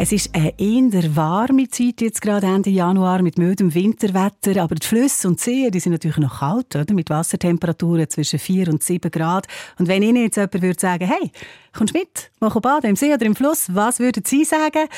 Es 0.00 0.12
ist 0.12 0.32
eine 0.32 0.54
eher 0.60 1.16
warme 1.16 1.68
Zeit, 1.70 2.00
jetzt 2.02 2.22
gerade 2.22 2.46
Ende 2.46 2.70
Januar, 2.70 3.20
mit 3.20 3.36
mildem 3.36 3.74
Winterwetter. 3.74 4.62
Aber 4.62 4.76
die 4.76 4.86
Flüsse 4.86 5.26
und 5.26 5.40
Seen 5.40 5.72
die 5.72 5.80
sind 5.80 5.90
natürlich 5.90 6.18
noch 6.18 6.38
kalt, 6.38 6.76
oder? 6.76 6.94
mit 6.94 7.10
Wassertemperaturen 7.10 8.08
zwischen 8.08 8.38
4 8.38 8.68
und 8.68 8.80
7 8.80 9.10
Grad. 9.10 9.48
Und 9.76 9.88
wenn 9.88 10.04
Ihnen 10.04 10.22
jetzt 10.22 10.36
jemand 10.36 10.62
würde 10.62 10.78
sagen, 10.78 11.04
hey, 11.04 11.32
kommst 11.78 11.94
mit, 11.94 12.30
mach 12.40 12.58
baden 12.60 12.90
im 12.90 12.96
See 12.96 13.12
oder 13.12 13.24
im 13.24 13.36
Fluss, 13.36 13.74
was 13.74 14.00
würden 14.00 14.24
Sie 14.24 14.44
sagen? 14.44 14.88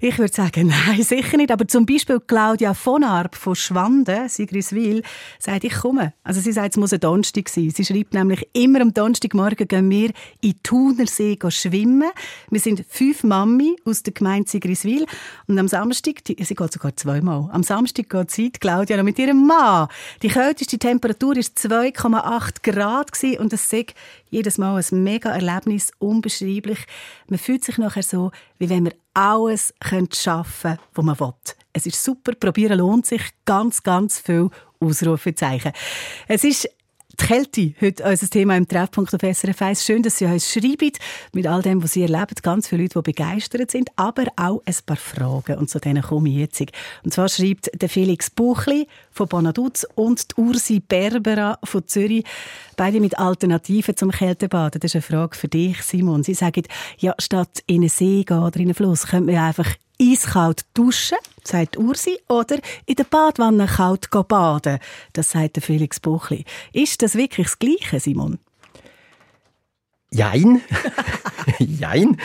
Ich 0.00 0.18
würde 0.18 0.32
sagen, 0.32 0.72
nein, 0.86 1.02
sicher 1.02 1.36
nicht. 1.36 1.50
Aber 1.50 1.66
zum 1.66 1.86
Beispiel 1.86 2.20
Claudia 2.20 2.74
von 2.74 3.04
Arp 3.04 3.34
von 3.36 3.54
Schwanden, 3.54 4.28
Sigriswil, 4.28 5.02
sagt, 5.38 5.64
ich 5.64 5.74
komme. 5.74 6.12
Also 6.22 6.40
sie 6.40 6.52
sagt, 6.52 6.74
es 6.74 6.76
muss 6.76 6.92
ein 6.92 7.00
Donnerstag 7.00 7.48
sein. 7.48 7.70
Sie 7.70 7.84
schreibt 7.84 8.14
nämlich, 8.14 8.48
immer 8.52 8.80
am 8.80 8.92
Donnerstagmorgen 8.92 9.68
gehen 9.68 9.90
wir 9.90 10.10
in 10.40 10.54
Thunersee 10.62 11.38
schwimmen. 11.48 12.10
Wir 12.50 12.60
sind 12.60 12.84
fünf 12.88 13.22
Mami 13.22 13.76
aus 13.84 14.02
der 14.02 14.12
Gemeinde 14.12 14.43
Sigriswil. 14.46 15.06
Und 15.46 15.58
am 15.58 15.68
Samstag, 15.68 16.24
die, 16.24 16.42
sie 16.42 16.54
geht 16.54 16.72
sogar 16.72 16.96
zweimal, 16.96 17.48
am 17.52 17.62
Samstag 17.62 18.08
geht 18.08 18.30
sie, 18.30 18.50
die 18.50 18.58
Claudia, 18.58 18.96
noch 18.96 19.04
mit 19.04 19.18
ihrem 19.18 19.46
Mann. 19.46 19.88
Die 20.22 20.28
kälteste 20.28 20.78
Temperatur 20.78 21.36
war 21.36 21.42
2,8 21.42 22.62
Grad 22.62 23.12
gewesen 23.12 23.38
und 23.38 23.52
es 23.52 23.72
ist 23.72 23.94
jedes 24.30 24.58
Mal 24.58 24.76
ein 24.76 25.02
mega 25.02 25.30
Erlebnis, 25.30 25.92
unbeschreiblich. 25.98 26.78
Man 27.28 27.38
fühlt 27.38 27.64
sich 27.64 27.78
nachher 27.78 28.02
so, 28.02 28.30
wie 28.58 28.68
wenn 28.68 28.84
man 28.84 28.94
alles 29.14 29.72
schaffen 30.12 30.70
könnte, 30.70 30.80
was 30.94 31.04
man 31.04 31.20
will. 31.20 31.34
Es 31.72 31.86
ist 31.86 32.02
super, 32.02 32.32
probieren 32.34 32.78
lohnt 32.78 33.06
sich, 33.06 33.22
ganz, 33.44 33.82
ganz 33.82 34.20
viel 34.20 34.48
Ausrufezeichen. 34.80 35.72
Es 36.28 36.44
ist 36.44 36.68
die 37.20 37.26
Kälte, 37.26 37.74
heute 37.80 38.04
unser 38.04 38.28
Thema 38.28 38.56
im 38.56 38.66
Treffpunkt 38.66 39.14
auf 39.14 39.20
SRF 39.20 39.62
1. 39.62 39.84
Schön, 39.84 40.02
dass 40.02 40.18
Sie 40.18 40.24
uns 40.24 40.50
schreiben, 40.50 40.92
mit 41.32 41.46
all 41.46 41.62
dem, 41.62 41.82
was 41.82 41.92
Sie 41.92 42.02
erleben. 42.02 42.34
Ganz 42.42 42.68
viele 42.68 42.82
Leute, 42.82 43.00
die 43.00 43.12
begeistert 43.12 43.70
sind, 43.70 43.90
aber 43.96 44.24
auch 44.36 44.62
ein 44.64 44.74
paar 44.84 44.96
Fragen. 44.96 45.58
Und 45.58 45.70
zu 45.70 45.78
denen 45.78 46.02
komme 46.02 46.28
ich 46.28 46.36
jetzt. 46.36 46.62
Und 47.04 47.12
zwar 47.12 47.28
schreibt 47.28 47.70
der 47.80 47.88
Felix 47.88 48.30
Buchli 48.30 48.88
von 49.10 49.28
Bonaduz 49.28 49.86
und 49.94 50.30
die 50.30 50.40
Ursi 50.40 50.80
Berbera 50.80 51.58
von 51.62 51.86
Zürich, 51.86 52.24
beide 52.76 53.00
mit 53.00 53.18
Alternativen 53.18 53.96
zum 53.96 54.10
Kältebaden. 54.10 54.80
Das 54.80 54.94
ist 54.94 54.96
eine 54.96 55.02
Frage 55.02 55.36
für 55.36 55.48
dich, 55.48 55.82
Simon. 55.82 56.22
Sie 56.22 56.34
sagen, 56.34 56.64
ja, 56.98 57.14
statt 57.18 57.62
in 57.66 57.82
einen 57.82 57.88
See 57.88 58.24
gehen 58.24 58.38
oder 58.38 58.56
in 58.56 58.66
einen 58.66 58.74
Fluss, 58.74 59.06
könnte 59.06 59.32
man 59.32 59.42
einfach 59.42 59.68
eiskalt 60.00 60.64
duschen, 60.74 61.18
sagt 61.42 61.76
Ursi, 61.76 62.18
oder 62.28 62.58
in 62.86 62.96
der 62.96 63.04
Badwanne 63.04 63.66
kalt 63.66 64.08
baden, 64.10 64.78
das 65.12 65.30
sagt 65.30 65.56
der 65.56 65.62
Felix 65.62 66.00
Buchli. 66.00 66.44
Ist 66.72 67.02
das 67.02 67.14
wirklich 67.14 67.46
das 67.46 67.58
Gleiche, 67.58 68.00
Simon? 68.00 68.38
Jein. 70.10 70.60
Jein. 71.58 72.16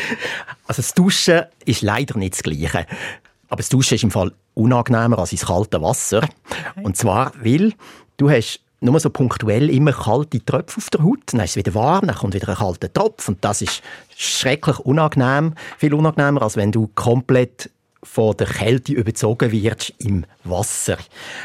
Also 0.68 0.82
das 0.82 0.94
Duschen 0.94 1.44
ist 1.66 1.82
leider 1.82 2.18
nicht 2.18 2.34
das 2.34 2.44
Gleiche. 2.44 2.86
Aber 3.48 3.58
das 3.58 3.70
Duschen 3.70 3.96
ist 3.96 4.04
im 4.04 4.12
Fall 4.12 4.32
unangenehmer 4.54 5.18
als 5.18 5.32
ins 5.32 5.48
kalte 5.48 5.82
Wasser. 5.82 6.28
Und 6.84 6.98
zwar, 6.98 7.34
weil 7.42 7.74
du 8.18 8.30
hast 8.30 8.62
nur 8.82 9.00
so 9.00 9.10
punktuell 9.10 9.70
immer 9.70 9.92
kalte 9.94 10.44
Tröpfe 10.44 10.78
auf 10.78 10.90
der 10.90 11.04
Haut, 11.04 11.20
dann 11.28 11.42
ist 11.42 11.52
es 11.52 11.56
wieder 11.58 11.74
warm, 11.74 12.08
dann 12.08 12.16
kommt 12.16 12.34
wieder 12.34 12.50
ein 12.50 12.56
kalter 12.56 12.92
Tropf 12.92 13.28
und 13.28 13.44
das 13.44 13.62
ist 13.62 13.82
schrecklich 14.16 14.80
unangenehm, 14.80 15.54
viel 15.78 15.94
unangenehmer, 15.94 16.42
als 16.42 16.56
wenn 16.56 16.72
du 16.72 16.88
komplett 16.96 17.70
von 18.02 18.36
der 18.38 18.48
Kälte 18.48 18.94
überzogen 18.94 19.52
wirst 19.52 19.94
im 19.98 20.26
Wasser. 20.46 20.98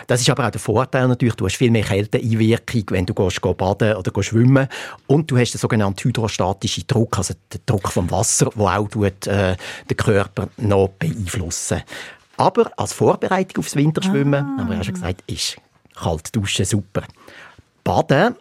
Das 0.06 0.20
ist 0.20 0.30
aber 0.30 0.46
auch 0.46 0.50
der 0.52 0.60
Vorteil 0.60 1.08
natürlich, 1.08 1.34
du 1.34 1.46
hast 1.46 1.56
viel 1.56 1.72
mehr 1.72 1.82
Kälteeinwirkung, 1.82 2.84
wenn 2.90 3.06
du 3.06 3.12
gehst, 3.12 3.42
gehst 3.42 3.56
baden 3.56 3.96
oder 3.96 4.12
gehst 4.12 4.28
schwimmen 4.28 4.68
und 5.08 5.28
du 5.30 5.36
hast 5.36 5.52
den 5.52 5.58
sogenannten 5.58 6.04
hydrostatischen 6.04 6.84
Druck, 6.86 7.18
also 7.18 7.34
den 7.52 7.60
Druck 7.66 7.88
vom 7.88 8.08
Wasser, 8.12 8.50
der 8.54 8.78
auch 8.78 8.88
tut, 8.88 9.26
äh, 9.26 9.56
den 9.90 9.96
Körper 9.96 10.48
noch 10.56 10.90
beeinflussen. 10.90 11.82
Aber 12.36 12.70
als 12.76 12.92
Vorbereitung 12.92 13.58
aufs 13.58 13.74
Winterschwimmen, 13.74 14.44
Ah. 14.44 14.60
haben 14.60 14.70
wir 14.70 14.76
ja 14.76 14.84
schon 14.84 14.94
gesagt, 14.94 15.22
ist 15.26 15.56
kalt 15.94 16.34
duschen 16.34 16.64
super. 16.64 17.02
Baden 17.82 18.36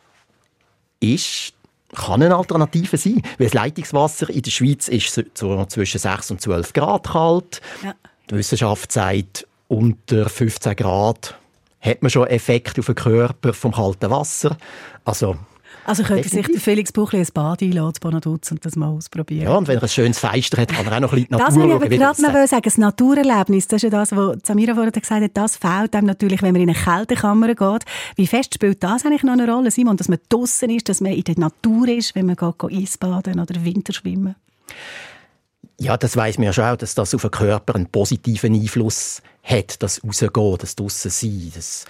ist 1.00 1.54
kann 1.96 2.24
eine 2.24 2.36
Alternative 2.36 2.98
sein, 2.98 3.22
weil 3.38 3.46
das 3.48 3.54
Leitungswasser 3.54 4.28
in 4.32 4.42
der 4.42 4.50
Schweiz 4.50 4.88
ist 4.88 5.14
so- 5.36 5.66
zwischen 5.66 6.00
6 6.00 6.32
und 6.32 6.42
12 6.42 6.74
Grad 6.74 7.04
kalt. 7.08 7.62
Ja. 7.84 7.94
Die 8.32 8.36
Wissenschaft 8.36 8.92
sagt, 8.92 9.48
unter 9.68 10.28
15 10.28 10.76
Grad 10.76 11.38
hat 11.82 12.02
man 12.02 12.10
schon 12.10 12.26
Effekt 12.28 12.80
auf 12.80 12.88
den 12.88 12.96
Körper 12.96 13.54
vom 13.54 13.74
kalten 13.74 14.10
Wasser. 14.10 14.58
Also, 15.06 15.38
Also 15.86 16.04
könnte 16.04 16.30
sich 16.30 16.48
der 16.48 16.60
Felix 16.62 16.92
Buchli 16.92 17.20
ein 17.20 17.28
Bad 17.34 17.62
einladen, 17.62 17.98
Bonaduz, 18.00 18.52
und 18.52 18.66
das 18.66 18.76
mal 18.76 18.88
ausprobieren. 18.88 19.44
ja, 19.44 19.56
und 19.56 19.68
wenn 19.68 19.78
er 19.78 19.84
ein 19.84 19.90
schönes 19.90 20.20
Feister 20.20 20.62
hat, 20.62 20.70
kann 20.70 20.86
er 20.86 20.96
auch 20.96 21.00
noch 21.02 21.14
ein 21.14 21.26
bisschen 21.28 21.38
die 21.38 21.44
Das 21.44 21.56
Natur 21.56 21.82
will 21.82 21.92
ich 21.92 22.02
aber 22.02 22.16
gerade 22.16 22.22
noch 22.22 22.48
sagen. 22.48 22.62
Das 22.64 22.78
Naturerlebnis, 22.78 23.68
das 23.68 23.78
ist 23.78 23.84
ja 23.84 23.90
das, 23.90 24.16
was 24.16 24.38
Samira 24.44 24.74
vorhin 24.74 24.92
gesagt 24.92 25.24
hat, 25.24 25.32
das 25.34 25.58
fehlt 25.58 25.96
einem 25.96 26.08
natürlich, 26.08 26.42
wenn 26.42 26.54
man 26.54 26.62
in 26.62 26.70
eine 26.70 26.78
Kältekammer 26.78 27.54
geht. 27.54 27.86
Wie 28.16 28.28
fest 28.28 28.54
spielt 28.54 28.84
das 28.84 29.06
eigentlich 29.06 29.24
noch 29.24 29.34
eine 29.34 29.52
Rolle, 29.52 29.72
Simon, 29.72 29.98
dass 29.98 30.08
man 30.08 30.20
draußen 30.30 30.70
ist, 30.70 30.88
dass 30.88 31.02
man 31.02 31.12
in 31.12 31.24
der 31.24 31.38
Natur 31.38 31.88
ist, 31.90 32.16
wenn 32.16 32.28
man 32.28 32.36
geht, 32.36 32.60
geht 32.60 32.72
Eisbaden 32.72 33.40
oder 33.40 33.64
Winterschwimmen? 33.64 34.36
Ja, 35.80 35.98
das 35.98 36.16
weiß 36.16 36.38
man 36.38 36.46
ja 36.46 36.54
schon 36.54 36.66
auch, 36.66 36.78
dass 36.78 36.96
das 36.96 37.14
auf 37.14 37.24
den 37.24 37.32
Körper 37.32 37.76
einen 37.76 37.88
positiven 37.88 38.54
Einfluss 38.54 39.22
hat, 39.44 39.82
das 39.82 40.02
Rausgehen, 40.04 40.58
das 40.60 40.76
draussen 40.76 41.12
sein, 41.12 41.52
das 41.54 41.86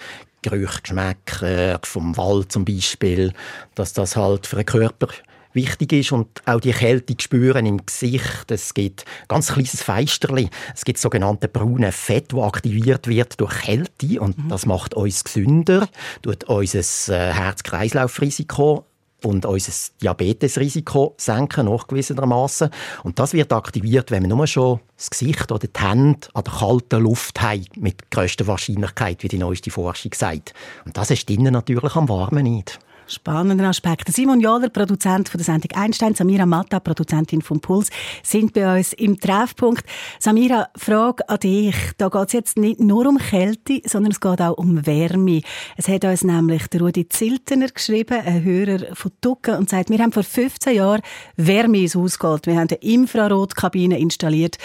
Gerüche, 0.50 0.82
Geschmäcker 0.82 1.80
vom 1.82 2.16
Wald 2.16 2.52
zum 2.52 2.64
Beispiel, 2.64 3.32
dass 3.74 3.92
das 3.92 4.16
halt 4.16 4.46
für 4.46 4.56
den 4.56 4.66
Körper 4.66 5.08
wichtig 5.54 5.92
ist 5.92 6.12
und 6.12 6.28
auch 6.46 6.60
die 6.60 6.72
Kälte 6.72 7.14
spüren 7.18 7.64
im 7.64 7.84
Gesicht. 7.84 8.50
Es 8.50 8.74
gibt 8.74 9.04
ganz 9.28 9.52
kleines 9.52 9.82
Feisterli. 9.82 10.50
Es 10.74 10.84
gibt 10.84 10.98
sogenannte 10.98 11.48
braune 11.48 11.92
Fett, 11.92 12.32
das 12.32 12.40
aktiviert 12.40 13.06
wird 13.06 13.40
durch 13.40 13.62
Kälte 13.62 14.20
und 14.20 14.36
das 14.48 14.66
macht 14.66 14.94
uns 14.94 15.24
gesünder, 15.24 15.88
tut 16.22 16.44
unser 16.44 16.80
äh, 17.14 17.32
Herz-Kreislauf-Risiko 17.32 18.84
und 19.24 19.46
unser 19.46 19.72
Diabetesrisiko 20.02 21.14
senken, 21.16 21.66
nachgewiesenermaßen. 21.66 22.70
Und 23.02 23.18
das 23.18 23.32
wird 23.32 23.52
aktiviert, 23.52 24.10
wenn 24.10 24.22
wir 24.22 24.28
nur 24.28 24.46
schon 24.46 24.80
das 24.96 25.10
Gesicht 25.10 25.50
oder 25.50 25.66
die 25.66 25.70
Hände 25.78 26.28
an 26.34 26.44
der 26.44 26.52
kalten 26.52 27.02
Luft 27.02 27.40
haben, 27.42 27.64
mit 27.76 28.10
größter 28.10 28.46
Wahrscheinlichkeit, 28.46 29.22
wie 29.22 29.28
die 29.28 29.38
neueste 29.38 29.70
Forschung 29.70 30.12
sagt. 30.14 30.54
Und 30.84 30.96
das 30.96 31.10
ist 31.10 31.30
innen 31.30 31.52
natürlich 31.52 31.96
am 31.96 32.08
Warmen 32.08 32.44
nicht. 32.44 32.78
Spannender 33.06 33.68
Aspekt. 33.68 34.08
Simon 34.12 34.40
Joller, 34.40 34.70
Produzent 34.70 35.28
von 35.28 35.38
der 35.38 35.44
Sendung 35.44 35.70
Einstein, 35.74 36.14
Samira 36.14 36.46
Matta, 36.46 36.80
Produzentin 36.80 37.42
vom 37.42 37.60
Puls, 37.60 37.90
sind 38.22 38.52
bei 38.54 38.78
uns 38.78 38.92
im 38.94 39.20
Treffpunkt. 39.20 39.84
Samira, 40.18 40.68
Frage 40.76 41.28
an 41.28 41.38
dich. 41.40 41.76
Da 41.98 42.08
geht 42.08 42.28
es 42.28 42.32
jetzt 42.32 42.56
nicht 42.56 42.80
nur 42.80 43.06
um 43.06 43.18
Kälte, 43.18 43.82
sondern 43.84 44.12
es 44.12 44.20
geht 44.20 44.40
auch 44.40 44.56
um 44.56 44.86
Wärme. 44.86 45.42
Es 45.76 45.88
hat 45.88 46.04
uns 46.04 46.24
nämlich 46.24 46.66
der 46.68 46.80
Rudi 46.80 47.08
Ziltener 47.08 47.68
geschrieben, 47.68 48.20
ein 48.24 48.42
Hörer 48.42 48.94
von 48.94 49.12
Ducken, 49.20 49.56
und 49.56 49.68
sagt, 49.68 49.90
wir 49.90 49.98
haben 49.98 50.12
vor 50.12 50.22
15 50.22 50.74
Jahren 50.74 51.02
Wärme 51.36 51.78
ins 51.78 51.94
Haus 51.94 52.18
geholt. 52.18 52.46
Wir 52.46 52.56
haben 52.56 52.68
eine 52.70 52.78
Infrarotkabine 52.78 53.98
installiert, 53.98 54.56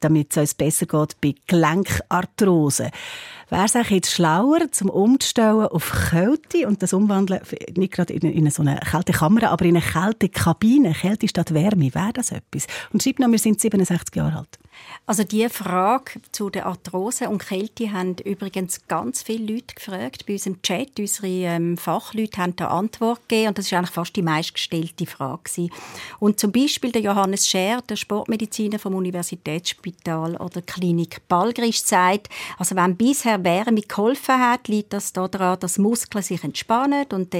damit 0.00 0.32
es 0.32 0.36
uns 0.36 0.54
besser 0.54 0.86
geht 0.86 1.20
bei 1.20 1.34
Gelenkarthrose. 1.46 2.90
Wäre 3.48 3.64
es 3.64 3.76
eigentlich 3.76 3.90
jetzt 3.90 4.12
schlauer, 4.12 4.72
zum 4.72 4.90
Umzustellen 4.90 5.66
auf 5.66 6.10
Kälte 6.10 6.66
und 6.66 6.82
das 6.82 6.92
umwandeln, 6.92 7.40
nicht 7.76 7.92
gerade 7.92 8.12
in, 8.12 8.22
in 8.22 8.50
so 8.50 8.62
eine 8.62 8.80
kalte 8.80 9.12
Kamera, 9.12 9.50
aber 9.50 9.64
in 9.64 9.76
eine 9.76 9.84
kalte 9.84 10.28
Kabine, 10.28 10.92
Kälte 10.92 11.28
statt 11.28 11.54
Wärme, 11.54 11.94
wäre 11.94 12.12
das 12.12 12.32
etwas? 12.32 12.66
Und 12.92 13.02
schreibt 13.02 13.20
noch, 13.20 13.30
wir 13.30 13.38
sind 13.38 13.60
67 13.60 14.16
Jahre 14.16 14.38
alt. 14.38 14.58
Also 15.06 15.22
die 15.22 15.48
Frage 15.48 16.20
zu 16.32 16.50
der 16.50 16.66
Arthrose 16.66 17.28
und 17.28 17.46
Kälte 17.46 17.92
haben 17.92 18.16
übrigens 18.24 18.86
ganz 18.88 19.22
viele 19.22 19.54
Leute 19.54 19.74
gefragt. 19.74 20.26
Bei 20.26 20.34
uns 20.34 20.46
im 20.46 20.60
Chat, 20.62 20.98
unsere 20.98 21.28
ähm, 21.28 21.76
Fachleute 21.76 22.38
haben 22.38 22.56
da 22.56 22.68
Antwort 22.68 23.28
gegeben 23.28 23.48
und 23.48 23.58
das 23.58 23.66
ist 23.66 23.72
eigentlich 23.72 23.90
fast 23.90 24.16
die 24.16 24.22
meistgestellte 24.22 25.06
Frage. 25.06 25.44
Gewesen. 25.44 25.70
Und 26.18 26.40
zum 26.40 26.50
Beispiel 26.50 26.92
der 26.92 27.02
Johannes 27.02 27.46
Scher, 27.46 27.82
der 27.88 27.96
Sportmediziner 27.96 28.78
vom 28.78 28.94
Universitätsspital 28.94 30.36
oder 30.36 30.62
Klinik 30.62 31.20
Balgrisch, 31.28 31.82
sagt, 31.82 32.28
also 32.58 32.74
wenn 32.74 32.96
bisher 32.96 33.35
Wärme 33.44 33.80
geholfen 33.80 34.38
hat, 34.38 34.68
liegt 34.68 34.92
das 34.92 35.12
daran, 35.12 35.58
dass 35.60 35.78
Muskeln 35.78 36.22
sich 36.22 36.42
entspannen 36.44 37.06
und 37.12 37.34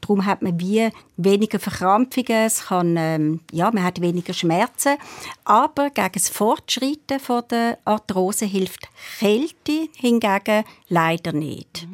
darum 0.00 0.24
hat 0.24 0.42
man 0.42 0.58
wie 0.60 0.90
weniger 1.16 1.58
Verkrampfungen, 1.58 2.46
es 2.46 2.66
kann, 2.66 2.96
ähm, 2.98 3.40
ja, 3.52 3.70
man 3.70 3.84
hat 3.84 4.00
weniger 4.00 4.32
Schmerzen, 4.32 4.96
aber 5.44 5.90
gegen 5.90 6.12
das 6.12 6.28
Fortschreiten 6.28 7.20
von 7.20 7.42
der 7.50 7.78
Arthrose 7.84 8.46
hilft 8.46 8.88
Kälte 9.18 9.88
hingegen 9.96 10.64
leider 10.88 11.32
nicht. 11.32 11.86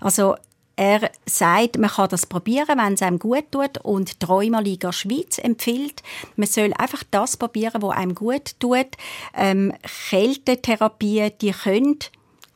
Also 0.00 0.36
er 0.76 1.10
sagt, 1.24 1.78
man 1.78 1.88
kann 1.88 2.10
das 2.10 2.26
probieren, 2.26 2.78
wenn 2.78 2.92
es 2.92 3.02
einem 3.02 3.18
gut 3.18 3.50
tut. 3.50 3.78
Und 3.78 4.20
die 4.20 4.26
Rheumaliga 4.26 4.92
Schweiz 4.92 5.38
empfiehlt, 5.38 6.02
man 6.36 6.46
soll 6.46 6.74
einfach 6.74 7.02
das 7.10 7.38
probieren, 7.38 7.80
was 7.80 7.96
einem 7.96 8.14
gut 8.14 8.60
tut. 8.60 8.88
Ähm, 9.34 9.72
Kältetherapien, 10.10 11.32
die 11.40 11.52
können 11.52 11.98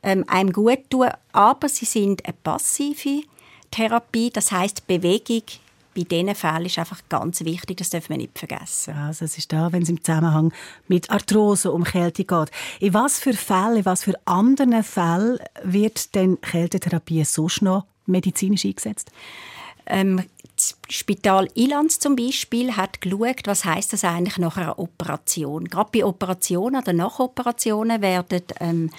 ähm, 0.03 0.23
einem 0.27 0.51
gut 0.51 0.89
tun, 0.89 1.09
aber 1.31 1.69
sie 1.69 1.85
sind 1.85 2.25
eine 2.25 2.35
passive 2.43 3.23
Therapie. 3.69 4.29
Das 4.31 4.51
heißt, 4.51 4.87
Bewegung 4.87 5.43
bei 5.93 6.03
diesen 6.03 6.33
Fällen 6.35 6.65
ist 6.65 6.79
einfach 6.79 7.01
ganz 7.09 7.43
wichtig, 7.43 7.77
das 7.77 7.89
dürfen 7.89 8.09
wir 8.09 8.17
nicht 8.17 8.37
vergessen. 8.37 8.95
Also 8.95 9.25
es 9.25 9.37
ist 9.37 9.51
da, 9.51 9.71
wenn 9.71 9.83
es 9.83 9.89
im 9.89 10.01
Zusammenhang 10.01 10.53
mit 10.87 11.09
Arthrose 11.09 11.71
um 11.71 11.83
Kälte 11.83 12.23
geht. 12.23 12.51
In 12.79 12.93
was 12.93 13.19
für 13.19 13.33
Fällen, 13.33 13.77
in 13.77 13.85
was 13.85 14.05
für 14.05 14.13
anderen 14.25 14.83
Fällen 14.83 15.39
wird 15.63 16.15
denn 16.15 16.39
Kältetherapie 16.39 17.25
sonst 17.25 17.61
noch 17.61 17.85
medizinisch 18.05 18.65
eingesetzt? 18.65 19.11
Ähm, 19.85 20.23
das 20.61 20.77
Spital 20.89 21.47
Ilanz 21.55 21.99
zum 21.99 22.15
Beispiel 22.15 22.75
hat 22.75 23.01
geschaut, 23.01 23.41
was 23.45 23.65
heißt 23.65 23.93
das 23.93 24.03
eigentlich 24.03 24.37
nach 24.37 24.57
einer 24.57 24.77
Operation. 24.77 25.65
Gerade 25.65 25.89
bei 25.93 26.05
Operationen 26.05 26.81
oder 26.81 26.93
Nachoperationen 26.93 28.01
werden 28.01 28.43
ähm, 28.59 28.89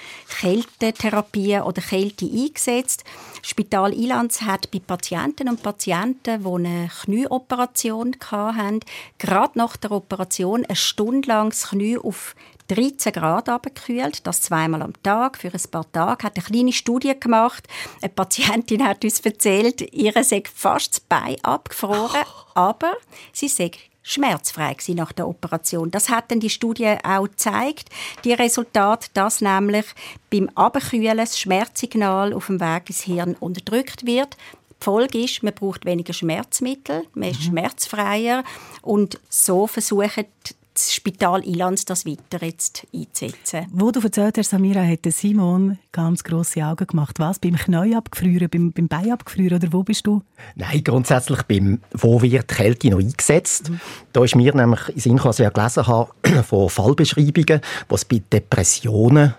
Kältetherapien 0.41 1.63
oder 1.63 1.81
Kälte 1.81 2.27
eingesetzt. 2.27 3.05
Das 3.41 3.51
Spital 3.51 3.93
Ilanz 3.93 4.43
hat 4.43 4.71
bei 4.71 4.81
Patienten 4.81 5.49
und 5.49 5.63
Patienten, 5.63 6.43
die 6.43 6.49
eine 6.49 6.91
Knieoperation 7.03 8.17
hatten, 8.31 8.81
gerade 9.19 9.59
nach 9.59 9.77
der 9.77 9.93
Operation 9.93 10.65
eine 10.65 10.77
Stunde 10.77 11.29
lang 11.29 11.51
das 11.51 11.71
Knie 11.71 11.99
auf 11.99 12.35
13 12.69 13.13
Grad 13.13 13.49
abgekühlt, 13.49 14.27
das 14.27 14.43
zweimal 14.43 14.83
am 14.83 14.93
Tag 15.03 15.39
für 15.39 15.53
ein 15.53 15.71
paar 15.71 15.91
Tage. 15.93 16.25
Hat 16.25 16.37
eine 16.37 16.45
kleine 16.45 16.73
Studie 16.73 17.19
gemacht. 17.19 17.69
Eine 18.01 18.11
Patientin 18.11 18.85
hat 18.85 19.05
uns 19.05 19.21
erzählt, 19.21 19.93
ihre 19.93 20.25
sei 20.25 20.43
fast 20.53 20.93
das 20.93 21.01
Bein 21.01 21.37
abgefroren, 21.43 22.23
aber 22.55 22.95
sie 23.33 23.49
sei 23.49 23.71
schmerzfrei 24.03 24.77
nach 24.89 25.13
der 25.13 25.29
Operation. 25.29 25.91
Das 25.91 26.09
hat 26.09 26.31
dann 26.31 26.41
die 26.41 26.51
Studie 26.51 26.97
auch 27.05 27.25
gezeigt, 27.25 27.89
die 28.25 28.33
Resultate, 28.33 29.09
dass 29.15 29.41
nämlich 29.41 29.87
beim 30.31 30.49
Abkühlen 30.55 31.17
das 31.17 31.39
Schmerzsignal 31.39 32.33
auf 32.33 32.47
dem 32.47 32.61
Weg 32.61 32.89
ins 32.89 33.03
Hirn 33.03 33.37
unterdrückt 33.39 34.05
wird. 34.07 34.37
Die 34.81 34.85
Folge 34.85 35.23
ist, 35.23 35.43
man 35.45 35.55
braucht 35.55 35.85
weniger 35.85 36.13
Schmerzmittel, 36.13 37.05
man 37.15 37.31
ist 37.31 37.41
mhm. 37.41 37.45
schmerzfreier 37.45 38.43
und 38.83 39.21
so 39.29 39.69
versuchen 39.69 40.27
das 40.75 40.95
Spital 40.95 41.47
Ilanz 41.47 41.85
das 41.85 42.07
weiter 42.07 42.45
jetzt 42.45 42.87
einzusetzen. 42.95 43.67
Wo 43.73 43.91
du 43.91 44.01
erzählt 44.01 44.39
hast, 44.39 44.51
Samira, 44.51 44.83
hat 44.83 45.01
Simon 45.07 45.79
ganz 45.93 46.25
grosse 46.25 46.65
Augen 46.65 46.87
gemacht. 46.87 47.19
Was? 47.19 47.39
Beim 47.39 47.57
Knie 47.57 47.95
abgefrieren, 47.95 48.49
beim, 48.49 48.73
beim 48.73 48.89
Bein 48.89 49.13
abgefrieren 49.13 49.59
oder 49.59 49.73
wo 49.73 49.83
bist 49.83 50.07
du? 50.07 50.23
Nein, 50.55 50.83
grundsätzlich 50.83 51.43
beim 51.43 51.81
«Wo 51.93 52.23
wird 52.23 52.49
Kälte 52.49 52.91
noch 52.91 52.99
eingesetzt?» 52.99 53.71
mhm. 53.71 53.81
Da 54.13 54.25
ist 54.25 54.35
mir 54.35 54.55
nämlich 54.55 54.89
in 54.89 55.01
Sinn 55.01 55.21
was 55.23 55.41
ich 55.41 55.53
gelesen 55.53 55.87
habe, 55.87 56.11
von 56.45 56.69
Fallbeschreibungen, 56.69 57.61
wo 57.89 57.95
es 57.95 58.05
bei 58.05 58.23
Depressionen 58.33 59.35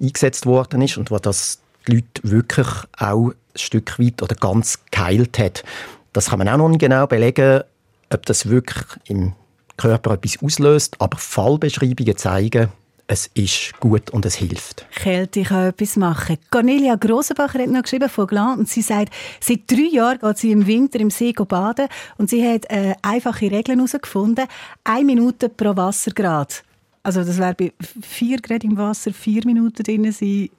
eingesetzt 0.00 0.46
worden 0.46 0.82
ist 0.82 0.96
und 0.96 1.10
wo 1.10 1.18
das 1.18 1.60
die 1.86 1.96
Leute 1.96 2.22
wirklich 2.22 2.68
auch 2.98 3.30
ein 3.30 3.34
Stück 3.54 3.98
weit 3.98 4.22
oder 4.22 4.34
ganz 4.34 4.78
geheilt 4.90 5.38
hat. 5.38 5.64
Das 6.12 6.30
kann 6.30 6.38
man 6.38 6.48
auch 6.48 6.56
noch 6.56 6.68
nicht 6.68 6.80
genau 6.80 7.06
belegen, 7.06 7.62
ob 8.10 8.26
das 8.26 8.48
wirklich 8.48 8.86
im 9.04 9.34
Körper 9.78 10.12
etwas 10.12 10.42
auslöst, 10.42 11.00
aber 11.00 11.16
Fallbeschreibungen 11.16 12.16
zeigen, 12.16 12.68
es 13.10 13.30
ist 13.32 13.72
gut 13.80 14.10
und 14.10 14.26
es 14.26 14.34
hilft. 14.34 14.86
Kälte 14.94 15.42
kann 15.42 15.68
etwas 15.68 15.96
machen. 15.96 16.36
Cornelia 16.50 16.94
Grossenbacher 16.96 17.60
hat 17.60 17.70
noch 17.70 17.82
geschrieben 17.82 18.10
von 18.10 18.26
Glan 18.26 18.58
und 18.58 18.68
sie 18.68 18.82
sagt, 18.82 19.14
seit 19.40 19.60
drei 19.70 19.88
Jahren 19.90 20.18
geht 20.18 20.36
sie 20.36 20.52
im 20.52 20.66
Winter 20.66 21.00
im 21.00 21.08
See 21.08 21.32
baden 21.32 21.88
und 22.18 22.28
sie 22.28 22.46
hat 22.46 22.70
äh, 22.70 22.94
einfache 23.00 23.50
Regeln 23.50 23.78
herausgefunden. 23.78 24.46
Eine 24.84 25.04
Minute 25.06 25.48
pro 25.48 25.74
Wassergrad. 25.74 26.62
Also 27.02 27.24
das 27.24 27.38
wäre 27.38 27.54
bei 27.54 27.72
vier 28.02 28.38
Grad 28.42 28.64
im 28.64 28.76
Wasser 28.76 29.14
vier 29.14 29.46
Minuten 29.46 29.82
drin 29.82 30.12
sein 30.12 30.50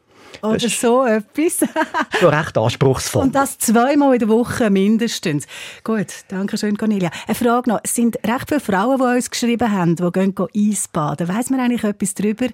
oder 0.41 0.69
so 0.69 1.05
etwas. 1.05 1.59
so 2.19 2.29
recht 2.29 2.57
anspruchsvoll. 2.57 3.23
Und 3.23 3.35
das 3.35 3.57
zweimal 3.57 4.13
in 4.13 4.19
der 4.19 4.29
Woche 4.29 4.69
mindestens. 4.69 5.45
Gut, 5.83 6.07
danke 6.27 6.57
schön, 6.57 6.77
Cornelia. 6.77 7.09
Eine 7.27 7.35
Frage 7.35 7.69
noch. 7.69 7.79
Es 7.83 7.95
sind 7.95 8.17
recht 8.25 8.47
viele 8.47 8.59
Frauen, 8.59 8.97
die 8.97 9.03
uns 9.03 9.29
geschrieben 9.29 9.71
haben, 9.71 9.95
die 9.95 10.11
gehen 10.11 10.35
Eisbaden. 10.55 11.27
Weiss 11.27 11.49
man 11.49 11.59
eigentlich 11.59 11.83
etwas 11.83 12.13
darüber, 12.13 12.47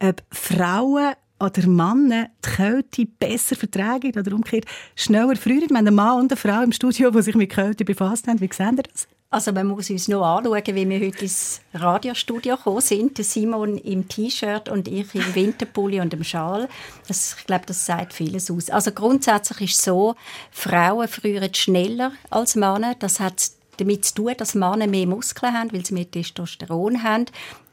ob 0.00 0.22
Frauen 0.30 1.14
oder 1.42 1.66
Männer 1.66 2.28
die 2.44 2.50
Kälte 2.50 3.06
besser 3.06 3.56
vertragen 3.56 4.12
oder 4.16 4.32
umgekehrt 4.32 4.66
schneller 4.94 5.36
früher? 5.36 5.60
Wir 5.60 5.68
haben 5.68 5.76
einen 5.76 5.94
Mann 5.94 6.20
und 6.20 6.32
eine 6.32 6.36
Frau 6.36 6.62
im 6.62 6.72
Studio, 6.72 7.10
die 7.10 7.22
sich 7.22 7.34
mit 7.34 7.50
Kälte 7.50 7.84
befasst 7.84 8.28
haben. 8.28 8.40
Wie 8.40 8.48
sehen 8.52 8.76
Sie 8.76 8.82
das? 8.82 9.08
Also 9.32 9.50
man 9.50 9.66
muss 9.66 9.88
uns 9.88 10.08
noch 10.08 10.26
anschauen, 10.26 10.62
wie 10.66 10.88
wir 10.90 11.00
heute 11.00 11.22
ins 11.22 11.62
Radiostudio 11.72 12.56
gekommen 12.56 12.82
sind. 12.82 13.16
Simon 13.16 13.78
im 13.78 14.06
T-Shirt 14.06 14.68
und 14.68 14.88
ich 14.88 15.14
im 15.14 15.34
Winterpulli 15.34 16.02
und 16.02 16.12
im 16.12 16.22
Schal. 16.22 16.68
Das, 17.08 17.36
ich 17.38 17.46
glaube, 17.46 17.64
das 17.64 17.86
sagt 17.86 18.12
vieles 18.12 18.50
aus. 18.50 18.68
Also 18.68 18.92
grundsätzlich 18.92 19.70
ist 19.70 19.78
es 19.78 19.84
so, 19.86 20.16
Frauen 20.50 21.08
frieren 21.08 21.54
schneller 21.54 22.12
als 22.28 22.56
Männer. 22.56 22.94
Das 22.98 23.20
hat 23.20 23.52
damit 23.78 24.04
zu 24.04 24.16
tun, 24.16 24.34
dass 24.36 24.54
Männer 24.54 24.86
mehr 24.86 25.06
Muskeln 25.06 25.58
haben, 25.58 25.72
weil 25.72 25.86
sie 25.86 25.94
mehr 25.94 26.10
Testosteron 26.10 27.02
haben. 27.02 27.24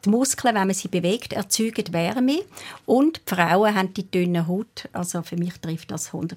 Die 0.05 0.09
Muskeln, 0.09 0.55
wenn 0.55 0.67
man 0.67 0.73
sie 0.73 0.87
bewegt, 0.87 1.33
erzeugen 1.33 1.91
Wärme. 1.91 2.39
Und 2.85 3.21
die 3.29 3.35
Frauen 3.35 3.75
haben 3.75 3.93
die 3.93 4.09
dünne 4.09 4.47
Haut. 4.47 4.87
Also 4.93 5.21
für 5.23 5.35
mich 5.35 5.59
trifft 5.59 5.91
das 5.91 6.11
100% 6.11 6.35